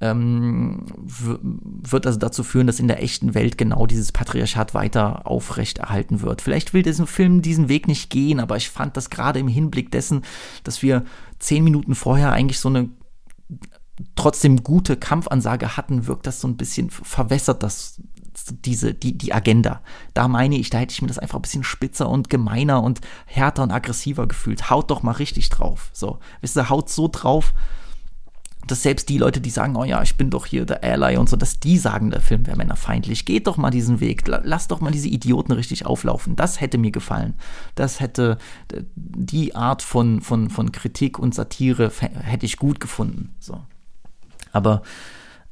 [0.00, 6.22] ähm, wird also dazu führen, dass in der echten Welt genau dieses Patriarchat weiter aufrechterhalten
[6.22, 6.42] wird.
[6.42, 9.90] Vielleicht will diesen Film diesen Weg nicht gehen, aber ich fand das gerade im Hinblick
[9.90, 10.22] dessen,
[10.62, 11.04] dass wir
[11.40, 12.88] zehn Minuten vorher eigentlich so eine
[14.14, 18.00] trotzdem gute Kampfansage hatten, wirkt das so ein bisschen, verwässert das
[18.52, 19.80] diese, die, die Agenda.
[20.14, 23.00] Da meine ich, da hätte ich mir das einfach ein bisschen spitzer und gemeiner und
[23.26, 24.70] härter und aggressiver gefühlt.
[24.70, 25.90] Haut doch mal richtig drauf.
[25.92, 27.52] So, wisst ihr, haut so drauf,
[28.66, 31.28] dass selbst die Leute, die sagen, oh ja, ich bin doch hier der Ally und
[31.28, 33.24] so, dass die sagen, der Film wäre männerfeindlich.
[33.24, 34.24] Geht doch mal diesen Weg.
[34.26, 36.36] Lass doch mal diese Idioten richtig auflaufen.
[36.36, 37.34] Das hätte mir gefallen.
[37.74, 38.36] Das hätte
[38.94, 41.90] die Art von, von, von Kritik und Satire
[42.22, 43.34] hätte ich gut gefunden.
[43.38, 43.62] So.
[44.52, 44.82] Aber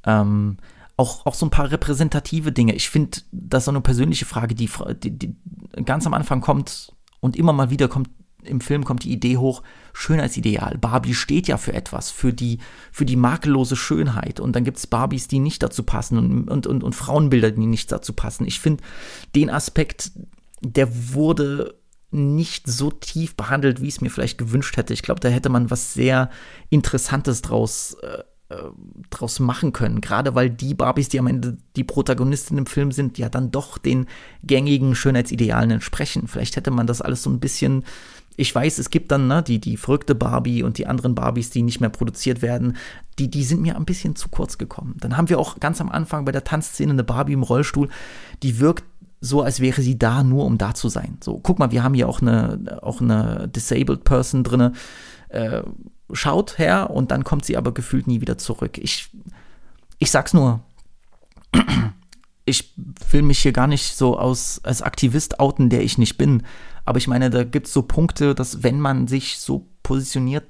[0.05, 0.59] ähm,
[0.97, 2.75] auch, auch so ein paar repräsentative Dinge.
[2.75, 4.71] Ich finde, das ist so eine persönliche Frage, die,
[5.03, 5.37] die, die
[5.85, 8.09] ganz am Anfang kommt und immer mal wieder kommt,
[8.43, 9.63] im Film kommt die Idee hoch,
[9.93, 10.79] Schönheitsideal.
[10.79, 12.59] Barbie steht ja für etwas, für die,
[12.93, 14.41] für die makellose Schönheit.
[14.41, 17.67] Und dann gibt es Barbies, die nicht dazu passen und, und, und, und Frauenbilder, die
[17.67, 18.47] nicht dazu passen.
[18.47, 18.83] Ich finde,
[19.35, 20.13] den Aspekt,
[20.63, 21.75] der wurde
[22.11, 24.95] nicht so tief behandelt, wie ich es mir vielleicht gewünscht hätte.
[24.95, 26.31] Ich glaube, da hätte man was sehr
[26.71, 28.57] Interessantes draus äh, äh,
[29.11, 30.01] draus machen können.
[30.01, 33.79] Gerade weil die Barbies, die am Ende die Protagonistin im Film sind, ja dann doch
[33.79, 34.07] den
[34.45, 36.29] gängigen Schönheitsidealen entsprechen.
[36.29, 37.85] Vielleicht hätte man das alles so ein bisschen.
[38.37, 41.63] Ich weiß, es gibt dann ne, die, die verrückte Barbie und die anderen Barbies, die
[41.63, 42.77] nicht mehr produziert werden.
[43.19, 44.97] Die, die sind mir ein bisschen zu kurz gekommen.
[45.01, 47.89] Dann haben wir auch ganz am Anfang bei der Tanzszene eine Barbie im Rollstuhl,
[48.43, 48.85] die wirkt
[49.21, 51.19] so, als wäre sie da nur, um da zu sein.
[51.25, 54.73] So, guck mal, wir haben hier auch eine, auch eine Disabled Person drinne.
[55.31, 55.63] Äh,
[56.13, 58.79] schaut her und dann kommt sie aber gefühlt nie wieder zurück.
[58.79, 59.11] Ich,
[59.99, 60.61] ich sag's nur.
[62.45, 62.75] Ich
[63.11, 66.45] will mich hier gar nicht so aus, als Aktivist outen, der ich nicht bin.
[66.85, 70.45] Aber ich meine, da gibt's so Punkte, dass wenn man sich so positioniert,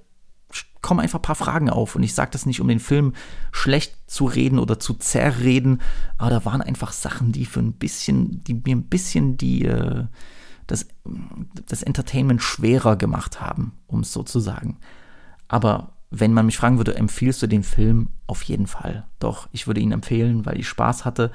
[0.83, 1.97] kommen einfach ein paar Fragen auf.
[1.97, 3.15] Und ich sage das nicht, um den Film
[3.51, 5.81] schlecht zu reden oder zu zerreden,
[6.19, 10.05] aber da waren einfach Sachen, die für ein bisschen, die mir ein bisschen die, äh,
[10.67, 10.87] das,
[11.67, 14.77] das Entertainment schwerer gemacht haben, um es so zu sagen.
[15.49, 18.09] Aber wenn man mich fragen würde, empfiehlst du den Film?
[18.27, 19.07] Auf jeden Fall.
[19.19, 21.31] Doch, ich würde ihn empfehlen, weil ich Spaß hatte.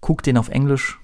[0.00, 0.98] Guck den auf Englisch.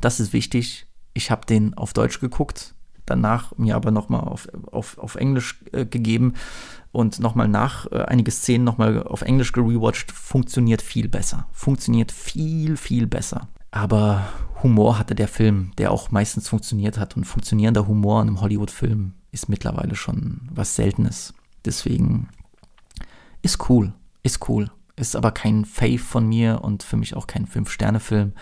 [0.00, 0.86] Das ist wichtig.
[1.12, 2.74] Ich habe den auf Deutsch geguckt,
[3.04, 6.34] danach mir aber nochmal auf, auf, auf Englisch äh, gegeben
[6.92, 10.12] und nochmal nach äh, einige Szenen nochmal auf Englisch gerewatcht.
[10.12, 11.46] Funktioniert viel besser.
[11.52, 13.48] Funktioniert viel, viel besser.
[13.72, 14.28] Aber
[14.62, 17.16] Humor hatte der Film, der auch meistens funktioniert hat.
[17.16, 21.34] Und funktionierender Humor in einem Hollywood-Film ist mittlerweile schon was Seltenes.
[21.64, 22.28] Deswegen
[23.42, 23.92] ist cool,
[24.22, 24.70] ist cool.
[24.96, 28.32] Ist aber kein Fave von mir und für mich auch kein Fünf-Sterne-Film.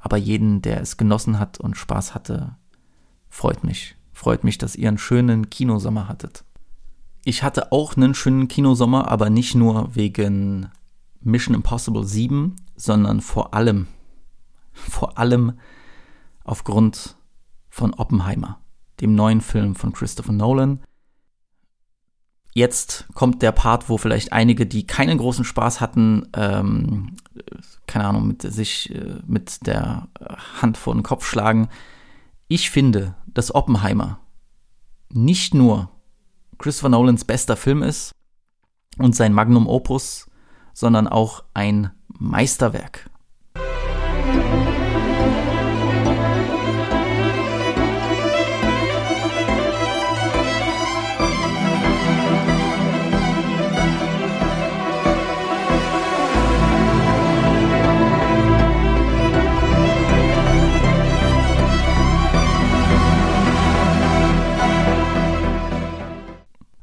[0.00, 2.56] Aber jeden, der es genossen hat und Spaß hatte,
[3.28, 3.96] freut mich.
[4.12, 6.44] Freut mich, dass ihr einen schönen Kinosommer hattet.
[7.24, 10.70] Ich hatte auch einen schönen Kinosommer, aber nicht nur wegen
[11.20, 13.86] Mission Impossible 7, sondern vor allem,
[14.72, 15.52] vor allem
[16.44, 17.16] aufgrund
[17.68, 18.60] von Oppenheimer,
[19.00, 20.80] dem neuen Film von Christopher Nolan,
[22.58, 27.14] Jetzt kommt der Part, wo vielleicht einige, die keinen großen Spaß hatten, ähm,
[27.86, 30.08] keine Ahnung, mit sich äh, mit der
[30.60, 31.68] Hand vor den Kopf schlagen.
[32.48, 34.18] Ich finde, dass Oppenheimer
[35.08, 35.88] nicht nur
[36.58, 38.10] Christopher Nolans bester Film ist
[38.98, 40.26] und sein Magnum Opus,
[40.74, 43.08] sondern auch ein Meisterwerk.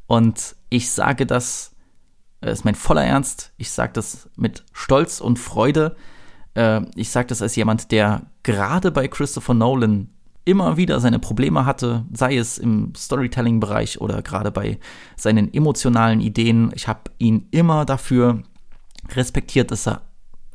[0.08, 1.76] Und ich sage das,
[2.42, 5.96] das ist mein voller Ernst, ich sage das mit Stolz und Freude.
[6.54, 10.10] Äh, ich sage das als jemand, der gerade bei Christopher Nolan
[10.46, 14.80] immer wieder seine Probleme hatte, sei es im Storytelling-Bereich oder gerade bei
[15.18, 16.72] seinen emotionalen Ideen.
[16.76, 18.44] Ich habe ihn immer dafür
[19.16, 20.04] respektiert, dass er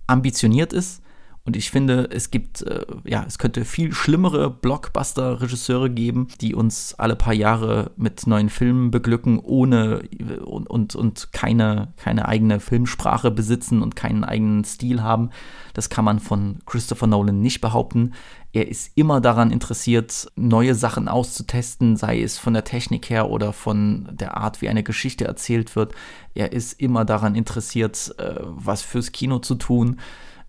[0.07, 1.03] ambitioniert ist,
[1.45, 6.95] und ich finde, es gibt, äh, ja, es könnte viel schlimmere Blockbuster-Regisseure geben, die uns
[6.99, 10.03] alle paar Jahre mit neuen Filmen beglücken, ohne
[10.45, 15.31] und, und, und keine, keine eigene Filmsprache besitzen und keinen eigenen Stil haben.
[15.73, 18.13] Das kann man von Christopher Nolan nicht behaupten.
[18.53, 23.53] Er ist immer daran interessiert, neue Sachen auszutesten, sei es von der Technik her oder
[23.53, 25.95] von der Art, wie eine Geschichte erzählt wird.
[26.35, 30.01] Er ist immer daran interessiert, äh, was fürs Kino zu tun,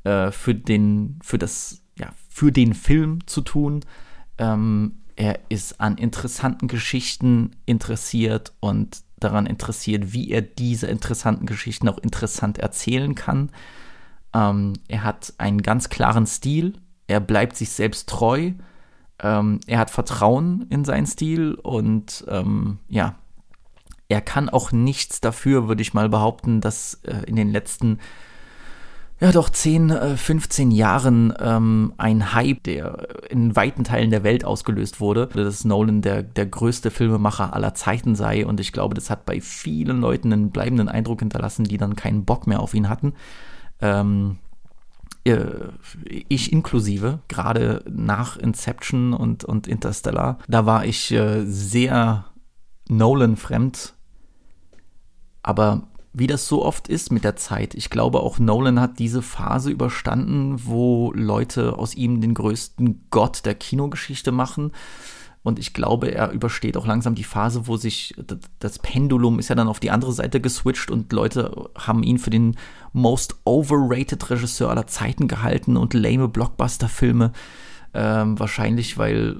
[0.03, 3.81] äh, für den, für das, ja, für den Film zu tun.
[4.37, 11.87] Ähm, er ist an interessanten Geschichten interessiert und daran interessiert, wie er diese interessanten Geschichten
[11.87, 13.51] auch interessant erzählen kann.
[14.33, 16.73] Ähm, er hat einen ganz klaren Stil,
[17.07, 18.53] er bleibt sich selbst treu,
[19.19, 23.15] ähm, er hat Vertrauen in seinen Stil und ähm, ja,
[24.09, 27.99] er kann auch nichts dafür, würde ich mal behaupten, dass äh, in den letzten
[29.21, 34.43] ja doch 10, 15 äh, Jahren ähm, ein Hype, der in weiten Teilen der Welt
[34.43, 38.45] ausgelöst wurde, dass Nolan der, der größte Filmemacher aller Zeiten sei.
[38.45, 42.25] Und ich glaube, das hat bei vielen Leuten einen bleibenden Eindruck hinterlassen, die dann keinen
[42.25, 43.13] Bock mehr auf ihn hatten.
[43.79, 44.39] Ähm,
[45.23, 45.45] äh,
[46.03, 52.25] ich inklusive, gerade nach Inception und, und Interstellar, da war ich äh, sehr
[52.89, 53.93] Nolan-fremd.
[55.43, 55.83] Aber
[56.13, 59.71] wie das so oft ist mit der Zeit, ich glaube auch Nolan hat diese Phase
[59.71, 64.71] überstanden, wo Leute aus ihm den größten Gott der Kinogeschichte machen
[65.43, 68.13] und ich glaube, er übersteht auch langsam die Phase, wo sich
[68.59, 72.29] das Pendulum ist ja dann auf die andere Seite geswitcht und Leute haben ihn für
[72.29, 72.57] den
[72.93, 77.31] most overrated Regisseur aller Zeiten gehalten und lame Blockbuster-Filme.
[77.93, 79.37] Ähm, wahrscheinlich, weil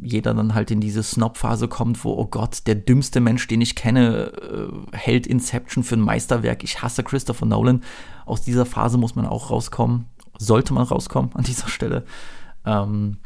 [0.00, 3.74] jeder dann halt in diese Snob-Phase kommt, wo, oh Gott, der dümmste Mensch, den ich
[3.74, 4.32] kenne,
[4.92, 6.62] äh, hält Inception für ein Meisterwerk.
[6.62, 7.82] Ich hasse Christopher Nolan.
[8.26, 10.06] Aus dieser Phase muss man auch rauskommen.
[10.38, 12.04] Sollte man rauskommen an dieser Stelle.
[12.64, 13.18] Ähm,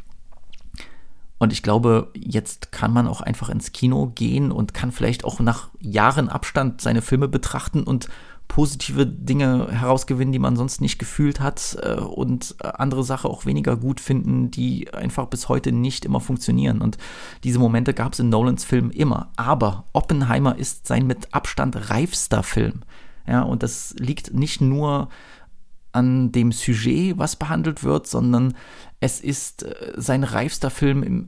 [1.37, 5.39] und ich glaube, jetzt kann man auch einfach ins Kino gehen und kann vielleicht auch
[5.39, 8.09] nach Jahren Abstand seine Filme betrachten und
[8.49, 13.77] positive Dinge herausgewinnen, die man sonst nicht gefühlt hat äh, und andere Sachen auch weniger
[13.77, 16.81] gut finden, die einfach bis heute nicht immer funktionieren.
[16.81, 16.97] Und
[17.45, 19.31] diese Momente gab es in Nolans Film immer.
[19.37, 22.81] Aber Oppenheimer ist sein mit Abstand reifster Film.
[23.27, 25.09] Ja, und das liegt nicht nur
[25.91, 28.55] an dem Sujet, was behandelt wird, sondern
[28.99, 31.27] es ist äh, sein reifster Film im,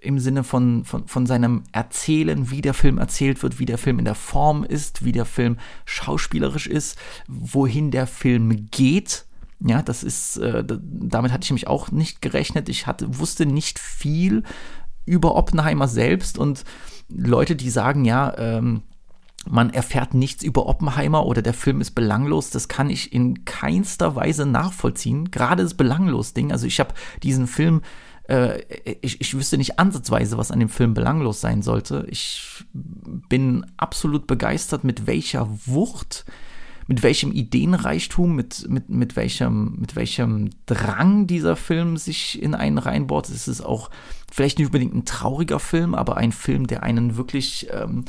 [0.00, 3.98] im Sinne von, von, von seinem Erzählen, wie der Film erzählt wird, wie der Film
[3.98, 9.24] in der Form ist, wie der Film schauspielerisch ist, wohin der Film geht.
[9.60, 12.68] Ja, das ist, äh, damit hatte ich mich auch nicht gerechnet.
[12.68, 14.44] Ich hatte, wusste nicht viel
[15.04, 16.64] über Oppenheimer selbst und
[17.08, 18.82] Leute, die sagen, ja, ähm,
[19.48, 24.14] man erfährt nichts über Oppenheimer oder der Film ist belanglos, das kann ich in keinster
[24.14, 25.30] Weise nachvollziehen.
[25.30, 27.80] Gerade das Belanglos-Ding, also ich habe diesen Film,
[28.28, 28.60] äh,
[29.00, 32.06] ich, ich wüsste nicht ansatzweise, was an dem Film belanglos sein sollte.
[32.08, 36.24] Ich bin absolut begeistert, mit welcher Wucht,
[36.86, 42.78] mit welchem Ideenreichtum, mit, mit, mit, welchem, mit welchem Drang dieser Film sich in einen
[42.78, 43.28] reinbohrt.
[43.28, 43.90] Es ist auch
[44.30, 47.68] vielleicht nicht unbedingt ein trauriger Film, aber ein Film, der einen wirklich...
[47.72, 48.04] Ähm,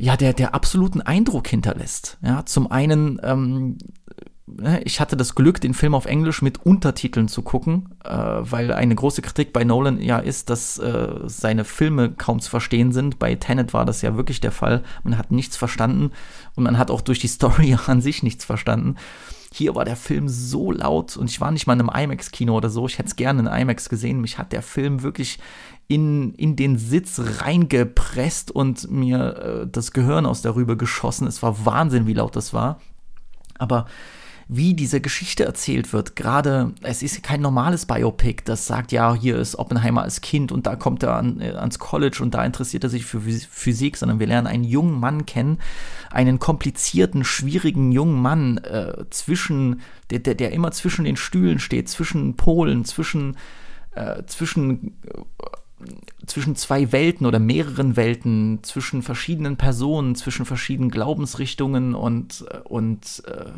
[0.00, 2.18] ja, der, der absoluten Eindruck hinterlässt.
[2.22, 3.78] Ja, zum einen, ähm,
[4.84, 8.94] ich hatte das Glück, den Film auf Englisch mit Untertiteln zu gucken, äh, weil eine
[8.94, 13.18] große Kritik bei Nolan ja ist, dass äh, seine Filme kaum zu verstehen sind.
[13.18, 14.82] Bei Tenet war das ja wirklich der Fall.
[15.04, 16.12] Man hat nichts verstanden
[16.54, 18.96] und man hat auch durch die Story an sich nichts verstanden.
[19.52, 22.68] Hier war der Film so laut und ich war nicht mal in einem IMAX-Kino oder
[22.68, 22.86] so.
[22.86, 24.20] Ich hätte es gerne in IMAX gesehen.
[24.20, 25.38] Mich hat der Film wirklich
[25.88, 31.26] in, in den Sitz reingepresst und mir äh, das Gehirn aus der Rübe geschossen.
[31.26, 32.78] Es war Wahnsinn, wie laut das war.
[33.58, 33.86] Aber
[34.50, 39.36] wie diese Geschichte erzählt wird, gerade, es ist kein normales Biopic, das sagt, ja, hier
[39.36, 42.82] ist Oppenheimer als Kind und da kommt er an, äh, ans College und da interessiert
[42.82, 45.58] er sich für Physik, sondern wir lernen einen jungen Mann kennen,
[46.10, 51.90] einen komplizierten, schwierigen jungen Mann äh, zwischen, der, der, der immer zwischen den Stühlen steht,
[51.90, 53.36] zwischen Polen, zwischen,
[53.94, 55.18] äh, zwischen äh,
[56.26, 63.52] zwischen zwei Welten oder mehreren Welten, zwischen verschiedenen Personen, zwischen verschiedenen Glaubensrichtungen und, und äh,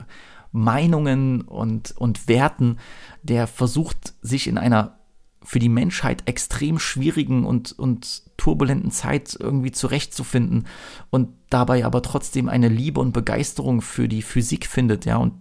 [0.53, 2.79] Meinungen und, und Werten,
[3.23, 5.00] der versucht, sich in einer
[5.43, 10.67] für die Menschheit extrem schwierigen und, und turbulenten Zeit irgendwie zurechtzufinden
[11.11, 15.35] und dabei aber trotzdem eine Liebe und Begeisterung für die Physik findet, ja, und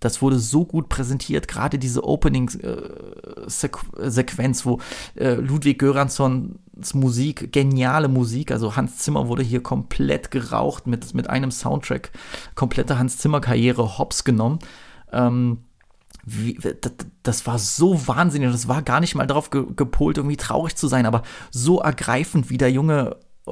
[0.00, 4.80] das wurde so gut präsentiert, gerade diese Opening-Sequenz, wo
[5.16, 11.30] äh, Ludwig Göranssons Musik, geniale Musik, also Hans Zimmer wurde hier komplett geraucht mit, mit
[11.30, 12.12] einem Soundtrack,
[12.54, 14.58] komplette Hans Zimmer-Karriere hops genommen.
[15.12, 15.58] Ähm,
[16.30, 16.92] wie, das,
[17.22, 18.50] das, war so wahnsinnig.
[18.50, 22.50] Das war gar nicht mal darauf ge, gepolt, irgendwie traurig zu sein, aber so ergreifend,
[22.50, 23.50] wie der junge äh,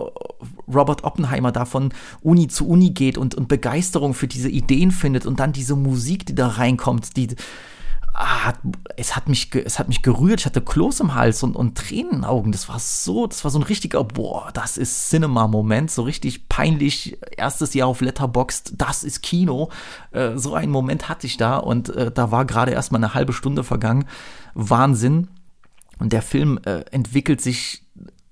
[0.72, 5.26] Robert Oppenheimer da von Uni zu Uni geht und, und Begeisterung für diese Ideen findet
[5.26, 7.28] und dann diese Musik, die da reinkommt, die,
[8.16, 8.54] ah,
[8.96, 10.40] es hat mich, es hat mich gerührt.
[10.40, 12.52] Ich hatte Kloß im Hals und, und Tränen in den Augen.
[12.52, 15.90] Das war so, das war so ein richtiger, boah, das ist Cinema-Moment.
[15.90, 17.18] So richtig peinlich.
[17.36, 19.70] Erstes Jahr auf Letterboxd, das ist Kino.
[20.12, 23.14] Äh, so einen Moment hatte ich da und äh, da war gerade erst mal eine
[23.14, 24.06] halbe Stunde vergangen.
[24.54, 25.28] Wahnsinn.
[25.98, 27.85] Und der Film äh, entwickelt sich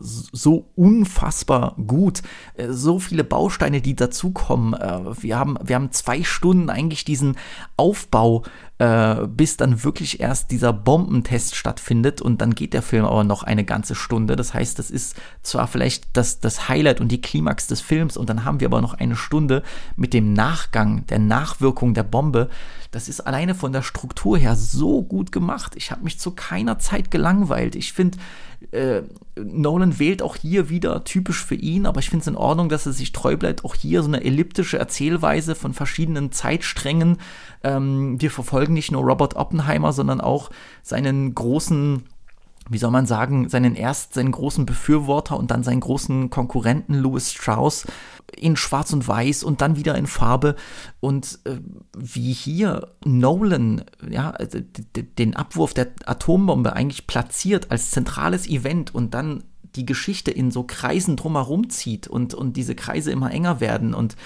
[0.04, 2.22] so unfassbar gut.
[2.54, 4.74] Äh, so viele Bausteine, die dazukommen.
[4.74, 7.36] Äh, wir haben, wir haben zwei Stunden eigentlich diesen
[7.76, 8.42] Aufbau,
[8.78, 13.42] äh, bis dann wirklich erst dieser Bombentest stattfindet und dann geht der Film aber noch
[13.42, 14.36] eine ganze Stunde.
[14.36, 18.28] Das heißt, das ist zwar vielleicht das, das Highlight und die Klimax des Films und
[18.28, 19.62] dann haben wir aber noch eine Stunde
[19.96, 22.50] mit dem Nachgang, der Nachwirkung der Bombe.
[22.90, 25.74] Das ist alleine von der Struktur her so gut gemacht.
[25.76, 27.74] Ich habe mich zu keiner Zeit gelangweilt.
[27.76, 28.18] Ich finde,
[28.72, 29.02] äh,
[29.36, 32.86] Nolan wählt auch hier wieder typisch für ihn, aber ich finde es in Ordnung, dass
[32.86, 33.64] er sich treu bleibt.
[33.64, 37.18] Auch hier so eine elliptische Erzählweise von verschiedenen Zeitsträngen.
[37.62, 40.50] Ähm, wir verfolgen nicht nur Robert Oppenheimer, sondern auch
[40.82, 42.04] seinen großen
[42.70, 47.32] wie soll man sagen, seinen erst seinen großen Befürworter und dann seinen großen Konkurrenten Louis
[47.32, 47.86] Strauss
[48.36, 50.56] in Schwarz und Weiß und dann wieder in Farbe.
[51.00, 51.58] Und äh,
[51.96, 54.32] wie hier Nolan ja
[55.18, 59.44] den Abwurf der Atombombe eigentlich platziert als zentrales Event und dann
[59.76, 64.16] die Geschichte in so Kreisen drumherum zieht und und diese Kreise immer enger werden und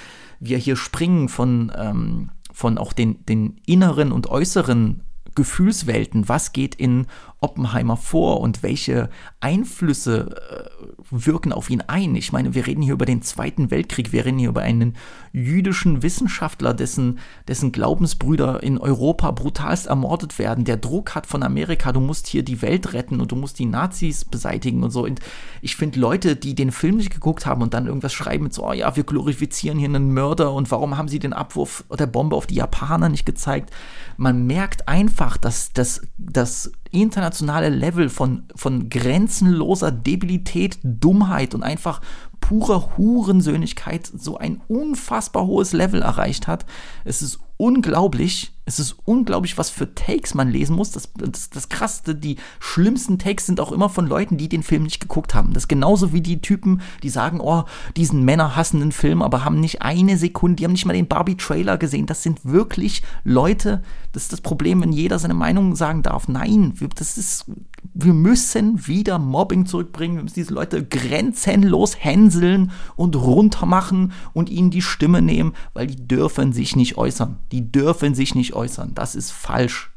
[0.40, 5.02] wir hier springen von ähm, von auch den den inneren und äußeren
[5.34, 7.06] Gefühlswelten, was geht in
[7.40, 9.10] Oppenheimer vor und welche
[9.40, 12.14] Einflüsse äh, wirken auf ihn ein.
[12.16, 14.96] Ich meine, wir reden hier über den Zweiten Weltkrieg, wir reden hier über einen
[15.32, 21.92] jüdischen Wissenschaftler, dessen, dessen Glaubensbrüder in Europa brutalst ermordet werden, der Druck hat von Amerika,
[21.92, 25.04] du musst hier die Welt retten und du musst die Nazis beseitigen und so.
[25.04, 25.20] Und
[25.62, 28.66] ich finde Leute, die den Film nicht geguckt haben und dann irgendwas schreiben mit so,
[28.66, 32.36] oh ja, wir glorifizieren hier einen Mörder und warum haben sie den Abwurf der Bombe
[32.36, 33.70] auf die Japaner nicht gezeigt?
[34.16, 42.00] Man merkt einfach, dass das, das internationale Level von, von grenzenloser Debilität, Dummheit und einfach
[42.40, 46.64] purer Hurensöhnigkeit so ein unfassbar hohes Level erreicht hat.
[47.04, 48.52] Es ist unglaublich.
[48.64, 50.90] Es ist unglaublich, was für Takes man lesen muss.
[50.90, 54.82] Das, das, das Krasseste, die schlimmsten Takes sind auch immer von Leuten, die den Film
[54.82, 55.54] nicht geguckt haben.
[55.54, 57.64] Das ist genauso wie die Typen, die sagen, oh,
[57.96, 62.06] diesen männerhassenden Film, aber haben nicht eine Sekunde, die haben nicht mal den Barbie-Trailer gesehen.
[62.06, 63.82] Das sind wirklich Leute,
[64.12, 66.28] das ist das Problem, wenn jeder seine Meinung sagen darf.
[66.28, 67.46] Nein, das ist,
[67.94, 70.16] wir müssen wieder Mobbing zurückbringen.
[70.16, 76.08] Wir müssen diese Leute grenzenlos hänseln und runtermachen und ihnen die Stimme nehmen, weil die
[76.08, 77.38] dürfen sich nicht äußern.
[77.52, 78.94] Die dürfen sich nicht äußern.
[78.94, 79.90] Das ist falsch.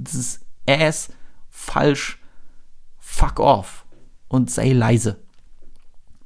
[0.00, 1.10] Das ist ass,
[1.48, 2.18] falsch.
[2.98, 3.84] Fuck off.
[4.28, 5.22] Und sei leise.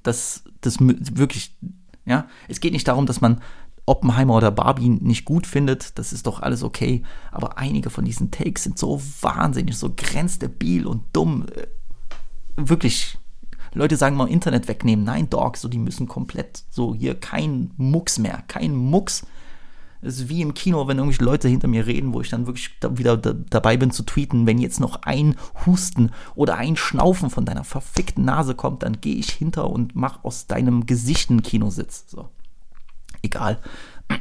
[0.03, 1.57] Das, das wirklich,
[2.05, 2.29] ja.
[2.49, 3.41] Es geht nicht darum, dass man
[3.87, 7.03] Oppenheimer oder Barbie nicht gut findet, das ist doch alles okay.
[7.31, 11.47] Aber einige von diesen Takes sind so wahnsinnig, so grenzdebil und dumm.
[11.55, 11.67] Äh,
[12.57, 13.19] wirklich.
[13.77, 15.05] Leute sagen mal Internet wegnehmen.
[15.05, 19.27] Nein, Dogs, so die müssen komplett so hier kein Mucks mehr, kein Mucks.
[20.01, 22.71] Es ist wie im Kino, wenn irgendwelche Leute hinter mir reden, wo ich dann wirklich
[22.79, 25.35] da wieder da, dabei bin zu tweeten, wenn jetzt noch ein
[25.67, 30.23] Husten oder ein Schnaufen von deiner verfickten Nase kommt, dann gehe ich hinter und mach
[30.23, 32.05] aus deinem Gesicht einen Kinositz.
[32.07, 32.29] So.
[33.25, 33.59] Egal.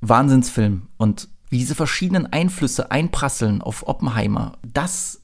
[0.00, 0.88] Wahnsinnsfilm.
[0.96, 5.20] Und wie diese verschiedenen Einflüsse einprasseln auf Oppenheimer, das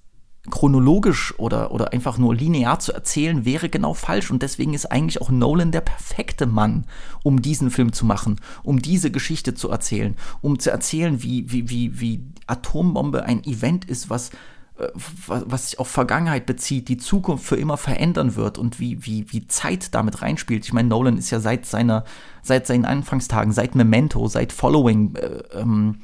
[0.50, 4.30] chronologisch oder, oder einfach nur linear zu erzählen, wäre genau falsch.
[4.30, 6.86] Und deswegen ist eigentlich auch Nolan der perfekte Mann,
[7.22, 11.70] um diesen Film zu machen, um diese Geschichte zu erzählen, um zu erzählen, wie, wie,
[11.70, 14.30] wie, wie Atombombe ein Event ist, was,
[15.26, 19.46] was sich auf Vergangenheit bezieht, die Zukunft für immer verändern wird und wie, wie, wie
[19.46, 20.64] Zeit damit reinspielt.
[20.64, 22.04] Ich meine, Nolan ist ja seit seiner,
[22.42, 26.00] seit seinen Anfangstagen, seit Memento, seit Following, äh, ähm,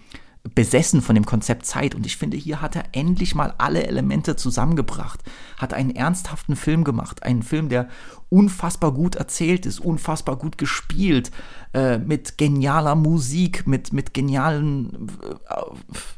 [0.54, 1.94] besessen von dem Konzept Zeit.
[1.94, 5.20] Und ich finde, hier hat er endlich mal alle Elemente zusammengebracht,
[5.56, 7.88] hat einen ernsthaften Film gemacht, einen Film, der
[8.28, 11.30] unfassbar gut erzählt ist, unfassbar gut gespielt,
[11.74, 15.08] äh, mit genialer Musik, mit, mit genialen,
[15.48, 15.54] äh,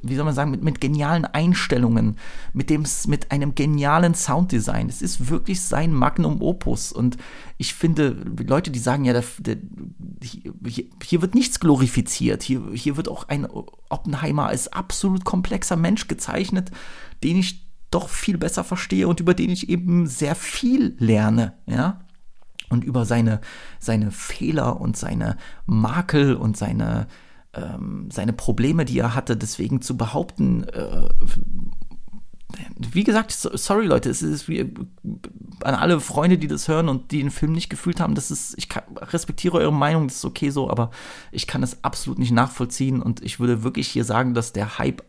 [0.03, 2.17] wie soll man sagen, mit, mit genialen Einstellungen,
[2.55, 4.89] mit, dem, mit einem genialen Sounddesign.
[4.89, 6.93] Es ist wirklich sein Magnum Opus.
[6.93, 7.19] Und
[7.61, 8.11] ich finde,
[8.47, 9.57] Leute, die sagen ja, der, der,
[10.23, 12.45] hier, hier, wird nichts glorifiziert.
[12.45, 13.49] Hier, hier wird auch ein
[13.91, 16.71] Oppenheimer als absolut komplexer Mensch gezeichnet,
[17.25, 22.01] den ich doch viel besser verstehe und über den ich eben sehr viel lerne, ja.
[22.71, 23.41] Und über seine,
[23.81, 27.09] seine Fehler und seine Makel und seine,
[27.55, 31.09] ähm, seine Probleme, die er hatte, deswegen zu behaupten, äh,
[32.79, 34.73] wie gesagt, sorry Leute, es ist wie,
[35.63, 38.55] an alle Freunde, die das hören und die den Film nicht gefühlt haben, das ist,
[38.57, 40.91] ich kann, respektiere eure Meinung, das ist okay so, aber
[41.31, 45.03] ich kann es absolut nicht nachvollziehen und ich würde wirklich hier sagen, dass der Hype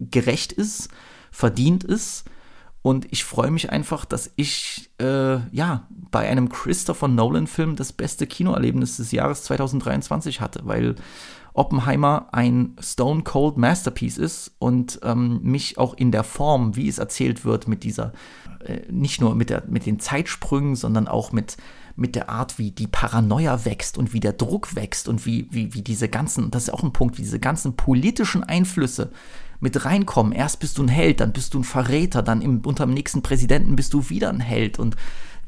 [0.00, 0.88] gerecht ist
[1.30, 2.24] verdient ist.
[2.80, 8.26] Und ich freue mich einfach, dass ich äh, ja bei einem Christopher Nolan-Film das beste
[8.26, 10.94] Kinoerlebnis des Jahres 2023 hatte, weil
[11.58, 16.98] Oppenheimer ein Stone Cold Masterpiece ist und ähm, mich auch in der Form, wie es
[16.98, 18.12] erzählt wird, mit dieser,
[18.64, 21.56] äh, nicht nur mit, der, mit den Zeitsprüngen, sondern auch mit,
[21.96, 25.74] mit der Art, wie die Paranoia wächst und wie der Druck wächst und wie, wie,
[25.74, 29.10] wie diese ganzen, das ist auch ein Punkt, wie diese ganzen politischen Einflüsse
[29.60, 30.32] mit reinkommen.
[30.32, 33.22] Erst bist du ein Held, dann bist du ein Verräter, dann im, unter dem nächsten
[33.22, 34.96] Präsidenten bist du wieder ein Held und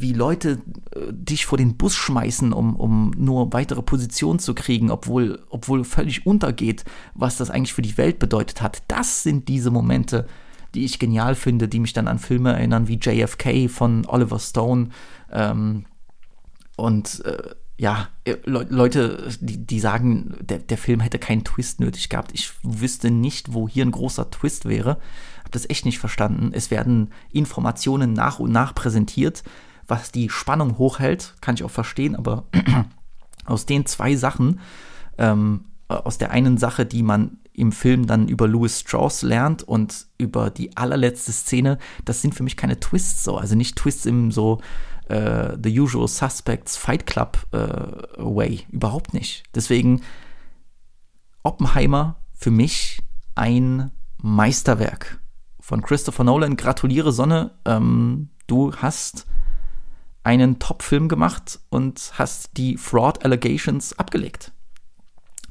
[0.01, 0.61] wie Leute
[0.95, 5.85] äh, dich vor den Bus schmeißen, um, um nur weitere Positionen zu kriegen, obwohl, obwohl
[5.85, 8.83] völlig untergeht, was das eigentlich für die Welt bedeutet hat.
[8.89, 10.27] Das sind diese Momente,
[10.75, 14.89] die ich genial finde, die mich dann an Filme erinnern wie JFK von Oliver Stone.
[15.31, 15.85] Ähm,
[16.77, 21.81] und äh, ja, äh, Le Leute, die, die sagen, der, der Film hätte keinen Twist
[21.81, 22.31] nötig gehabt.
[22.35, 24.99] Ich wüsste nicht, wo hier ein großer Twist wäre.
[25.45, 26.51] Hab das echt nicht verstanden.
[26.53, 29.43] Es werden Informationen nach und nach präsentiert,
[29.91, 31.35] was die Spannung hochhält.
[31.41, 32.45] Kann ich auch verstehen, aber
[33.45, 34.61] aus den zwei Sachen,
[35.19, 40.07] ähm, aus der einen Sache, die man im Film dann über Louis Strauss lernt und
[40.19, 43.37] über die allerletzte Szene, das sind für mich keine Twists so.
[43.37, 44.61] Also nicht Twists im so
[45.09, 47.59] äh, The Usual Suspects Fight Club äh,
[48.17, 48.67] Way.
[48.71, 49.43] Überhaupt nicht.
[49.55, 50.03] Deswegen
[51.43, 53.01] Oppenheimer für mich
[53.35, 53.91] ein
[54.23, 55.21] Meisterwerk
[55.59, 56.57] von Christopher Nolan.
[56.57, 59.27] Gratuliere Sonne, ähm, du hast
[60.23, 64.53] einen Top-Film gemacht und hast die Fraud Allegations abgelegt.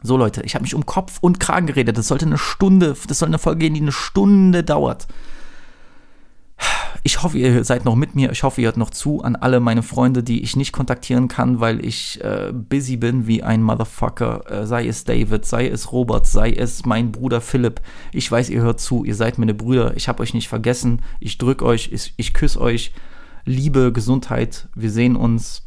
[0.01, 1.97] So Leute, ich habe mich um Kopf und Kragen geredet.
[1.97, 5.07] Das sollte eine Stunde, das soll eine Folge gehen, die eine Stunde dauert.
[7.03, 8.31] Ich hoffe, ihr seid noch mit mir.
[8.31, 11.59] Ich hoffe, ihr hört noch zu an alle meine Freunde, die ich nicht kontaktieren kann,
[11.59, 14.51] weil ich äh, busy bin wie ein Motherfucker.
[14.51, 17.81] Äh, sei es David, sei es Robert, sei es mein Bruder Philipp.
[18.11, 19.05] Ich weiß, ihr hört zu.
[19.05, 19.95] Ihr seid meine Brüder.
[19.95, 21.01] Ich habe euch nicht vergessen.
[21.19, 21.89] Ich drück euch.
[21.91, 22.93] Ich, ich küsse euch.
[23.45, 24.67] Liebe, Gesundheit.
[24.75, 25.63] Wir sehen uns.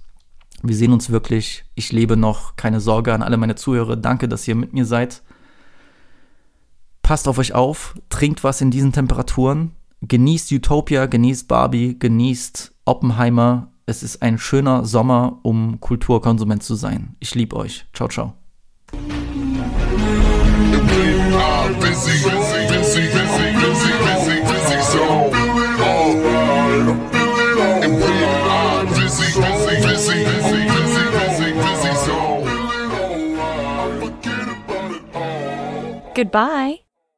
[0.62, 1.64] Wir sehen uns wirklich.
[1.74, 2.56] Ich lebe noch.
[2.56, 3.96] Keine Sorge an alle meine Zuhörer.
[3.96, 5.22] Danke, dass ihr mit mir seid.
[7.02, 7.94] Passt auf euch auf.
[8.08, 9.72] Trinkt was in diesen Temperaturen
[10.02, 13.68] genießt Utopia, genießt Barbie, genießt Oppenheimer.
[13.86, 17.16] Es ist ein schöner Sommer, um Kulturkonsument zu sein.
[17.20, 17.86] Ich liebe euch.
[17.92, 18.34] Ciao, ciao.
[36.22, 36.84] Goodbye.